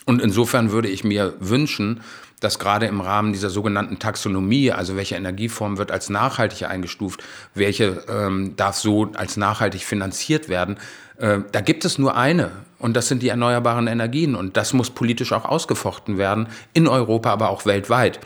Und 0.05 0.21
insofern 0.21 0.71
würde 0.71 0.89
ich 0.89 1.03
mir 1.03 1.33
wünschen, 1.39 2.01
dass 2.39 2.59
gerade 2.59 2.87
im 2.87 2.99
Rahmen 2.99 3.31
dieser 3.31 3.49
sogenannten 3.49 3.99
Taxonomie, 3.99 4.71
also 4.71 4.97
welche 4.97 5.15
Energieform 5.15 5.77
wird 5.77 5.91
als 5.91 6.09
nachhaltig 6.09 6.67
eingestuft, 6.67 7.23
welche 7.55 8.03
ähm, 8.09 8.55
darf 8.57 8.75
so 8.75 9.11
als 9.15 9.37
nachhaltig 9.37 9.83
finanziert 9.83 10.49
werden, 10.49 10.77
äh, 11.17 11.39
da 11.51 11.61
gibt 11.61 11.85
es 11.85 11.97
nur 11.97 12.17
eine 12.17 12.51
und 12.79 12.97
das 12.97 13.07
sind 13.07 13.23
die 13.23 13.29
erneuerbaren 13.29 13.87
Energien. 13.87 14.35
Und 14.35 14.57
das 14.57 14.73
muss 14.73 14.89
politisch 14.89 15.31
auch 15.31 15.45
ausgefochten 15.45 16.17
werden, 16.17 16.47
in 16.73 16.87
Europa, 16.87 17.31
aber 17.31 17.49
auch 17.49 17.65
weltweit 17.65 18.19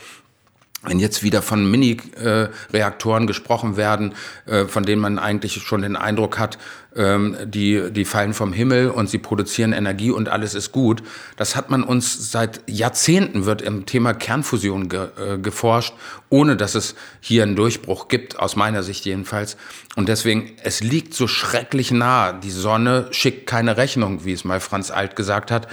wenn 0.87 0.99
jetzt 0.99 1.21
wieder 1.21 1.41
von 1.41 1.69
Mini-Reaktoren 1.69 3.27
gesprochen 3.27 3.77
werden, 3.77 4.15
äh, 4.45 4.65
von 4.65 4.83
denen 4.83 5.01
man 5.01 5.19
eigentlich 5.19 5.61
schon 5.61 5.81
den 5.81 5.95
Eindruck 5.95 6.39
hat, 6.39 6.57
ähm, 6.95 7.37
die, 7.43 7.91
die 7.91 8.05
fallen 8.05 8.33
vom 8.33 8.53
Himmel 8.53 8.89
und 8.89 9.09
sie 9.09 9.17
produzieren 9.17 9.73
Energie 9.73 10.11
und 10.11 10.29
alles 10.29 10.55
ist 10.55 10.71
gut. 10.71 11.03
Das 11.35 11.55
hat 11.55 11.69
man 11.69 11.83
uns 11.83 12.31
seit 12.31 12.61
Jahrzehnten 12.67 13.45
wird 13.45 13.61
im 13.61 13.85
Thema 13.85 14.13
Kernfusion 14.13 14.89
ge, 14.89 15.07
äh, 15.17 15.37
geforscht, 15.37 15.93
ohne 16.29 16.57
dass 16.57 16.75
es 16.75 16.95
hier 17.19 17.43
einen 17.43 17.55
Durchbruch 17.55 18.07
gibt, 18.07 18.39
aus 18.39 18.55
meiner 18.55 18.81
Sicht 18.81 19.05
jedenfalls. 19.05 19.57
Und 19.95 20.09
deswegen, 20.09 20.51
es 20.63 20.81
liegt 20.81 21.13
so 21.13 21.27
schrecklich 21.27 21.91
nah. 21.91 22.33
Die 22.33 22.51
Sonne 22.51 23.07
schickt 23.11 23.47
keine 23.47 23.77
Rechnung, 23.77 24.25
wie 24.25 24.33
es 24.33 24.43
mal 24.43 24.59
Franz 24.59 24.89
Alt 24.89 25.15
gesagt 25.15 25.51
hat. 25.51 25.67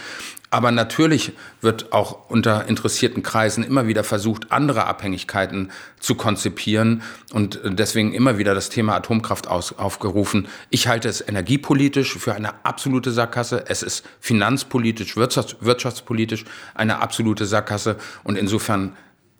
Aber 0.54 0.70
natürlich 0.70 1.32
wird 1.62 1.92
auch 1.92 2.30
unter 2.30 2.68
interessierten 2.68 3.24
Kreisen 3.24 3.64
immer 3.64 3.88
wieder 3.88 4.04
versucht, 4.04 4.52
andere 4.52 4.86
Abhängigkeiten 4.86 5.72
zu 5.98 6.14
konzipieren 6.14 7.02
und 7.32 7.58
deswegen 7.64 8.14
immer 8.14 8.38
wieder 8.38 8.54
das 8.54 8.68
Thema 8.68 8.94
Atomkraft 8.94 9.48
aus, 9.48 9.76
aufgerufen. 9.76 10.46
Ich 10.70 10.86
halte 10.86 11.08
es 11.08 11.26
energiepolitisch 11.26 12.16
für 12.16 12.34
eine 12.34 12.64
absolute 12.64 13.10
Sackgasse. 13.10 13.64
Es 13.66 13.82
ist 13.82 14.06
finanzpolitisch, 14.20 15.16
wirtschafts 15.16 15.56
wirtschaftspolitisch 15.58 16.44
eine 16.76 17.00
absolute 17.00 17.46
Sackgasse 17.46 17.96
und 18.22 18.38
insofern 18.38 18.96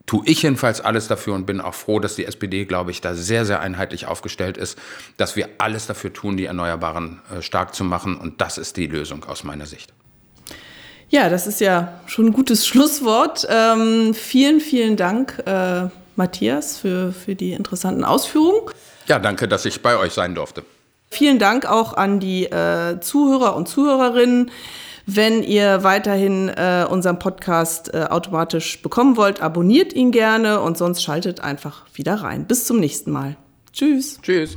tue 0.06 0.26
ich 0.26 0.42
jedenfalls 0.42 0.80
alles 0.80 1.06
dafür 1.06 1.34
und 1.34 1.46
bin 1.46 1.60
auch 1.60 1.74
froh, 1.74 2.00
dass 2.00 2.16
die 2.16 2.24
SPD, 2.24 2.64
glaube 2.64 2.90
ich, 2.90 3.00
da 3.00 3.14
sehr, 3.14 3.44
sehr 3.44 3.60
einheitlich 3.60 4.06
aufgestellt 4.06 4.56
ist, 4.56 4.76
dass 5.16 5.36
wir 5.36 5.48
alles 5.58 5.86
dafür 5.86 6.12
tun, 6.12 6.36
die 6.36 6.46
Erneuerbaren 6.46 7.22
äh, 7.30 7.40
stark 7.40 7.72
zu 7.72 7.84
machen. 7.84 8.16
Und 8.16 8.40
das 8.40 8.58
ist 8.58 8.76
die 8.76 8.88
Lösung 8.88 9.22
aus 9.26 9.44
meiner 9.44 9.66
Sicht. 9.66 9.93
Ja, 11.08 11.28
das 11.28 11.46
ist 11.46 11.60
ja 11.60 12.00
schon 12.06 12.26
ein 12.26 12.32
gutes 12.32 12.66
Schlusswort. 12.66 13.46
Ähm, 13.48 14.14
vielen, 14.14 14.60
vielen 14.60 14.96
Dank, 14.96 15.42
äh, 15.46 15.88
Matthias, 16.16 16.78
für, 16.78 17.12
für 17.12 17.34
die 17.34 17.52
interessanten 17.52 18.04
Ausführungen. 18.04 18.60
Ja, 19.06 19.18
danke, 19.18 19.48
dass 19.48 19.64
ich 19.64 19.82
bei 19.82 19.96
euch 19.96 20.12
sein 20.12 20.34
durfte. 20.34 20.64
Vielen 21.10 21.38
Dank 21.38 21.66
auch 21.66 21.92
an 21.94 22.18
die 22.18 22.46
äh, 22.46 22.98
Zuhörer 23.00 23.54
und 23.54 23.68
Zuhörerinnen. 23.68 24.50
Wenn 25.06 25.42
ihr 25.42 25.84
weiterhin 25.84 26.48
äh, 26.48 26.86
unseren 26.88 27.18
Podcast 27.18 27.92
äh, 27.92 28.04
automatisch 28.08 28.80
bekommen 28.80 29.16
wollt, 29.16 29.42
abonniert 29.42 29.92
ihn 29.92 30.12
gerne 30.12 30.60
und 30.60 30.78
sonst 30.78 31.02
schaltet 31.02 31.40
einfach 31.40 31.84
wieder 31.92 32.14
rein. 32.14 32.46
Bis 32.46 32.66
zum 32.66 32.80
nächsten 32.80 33.10
Mal. 33.10 33.36
Tschüss. 33.72 34.18
Tschüss. 34.22 34.56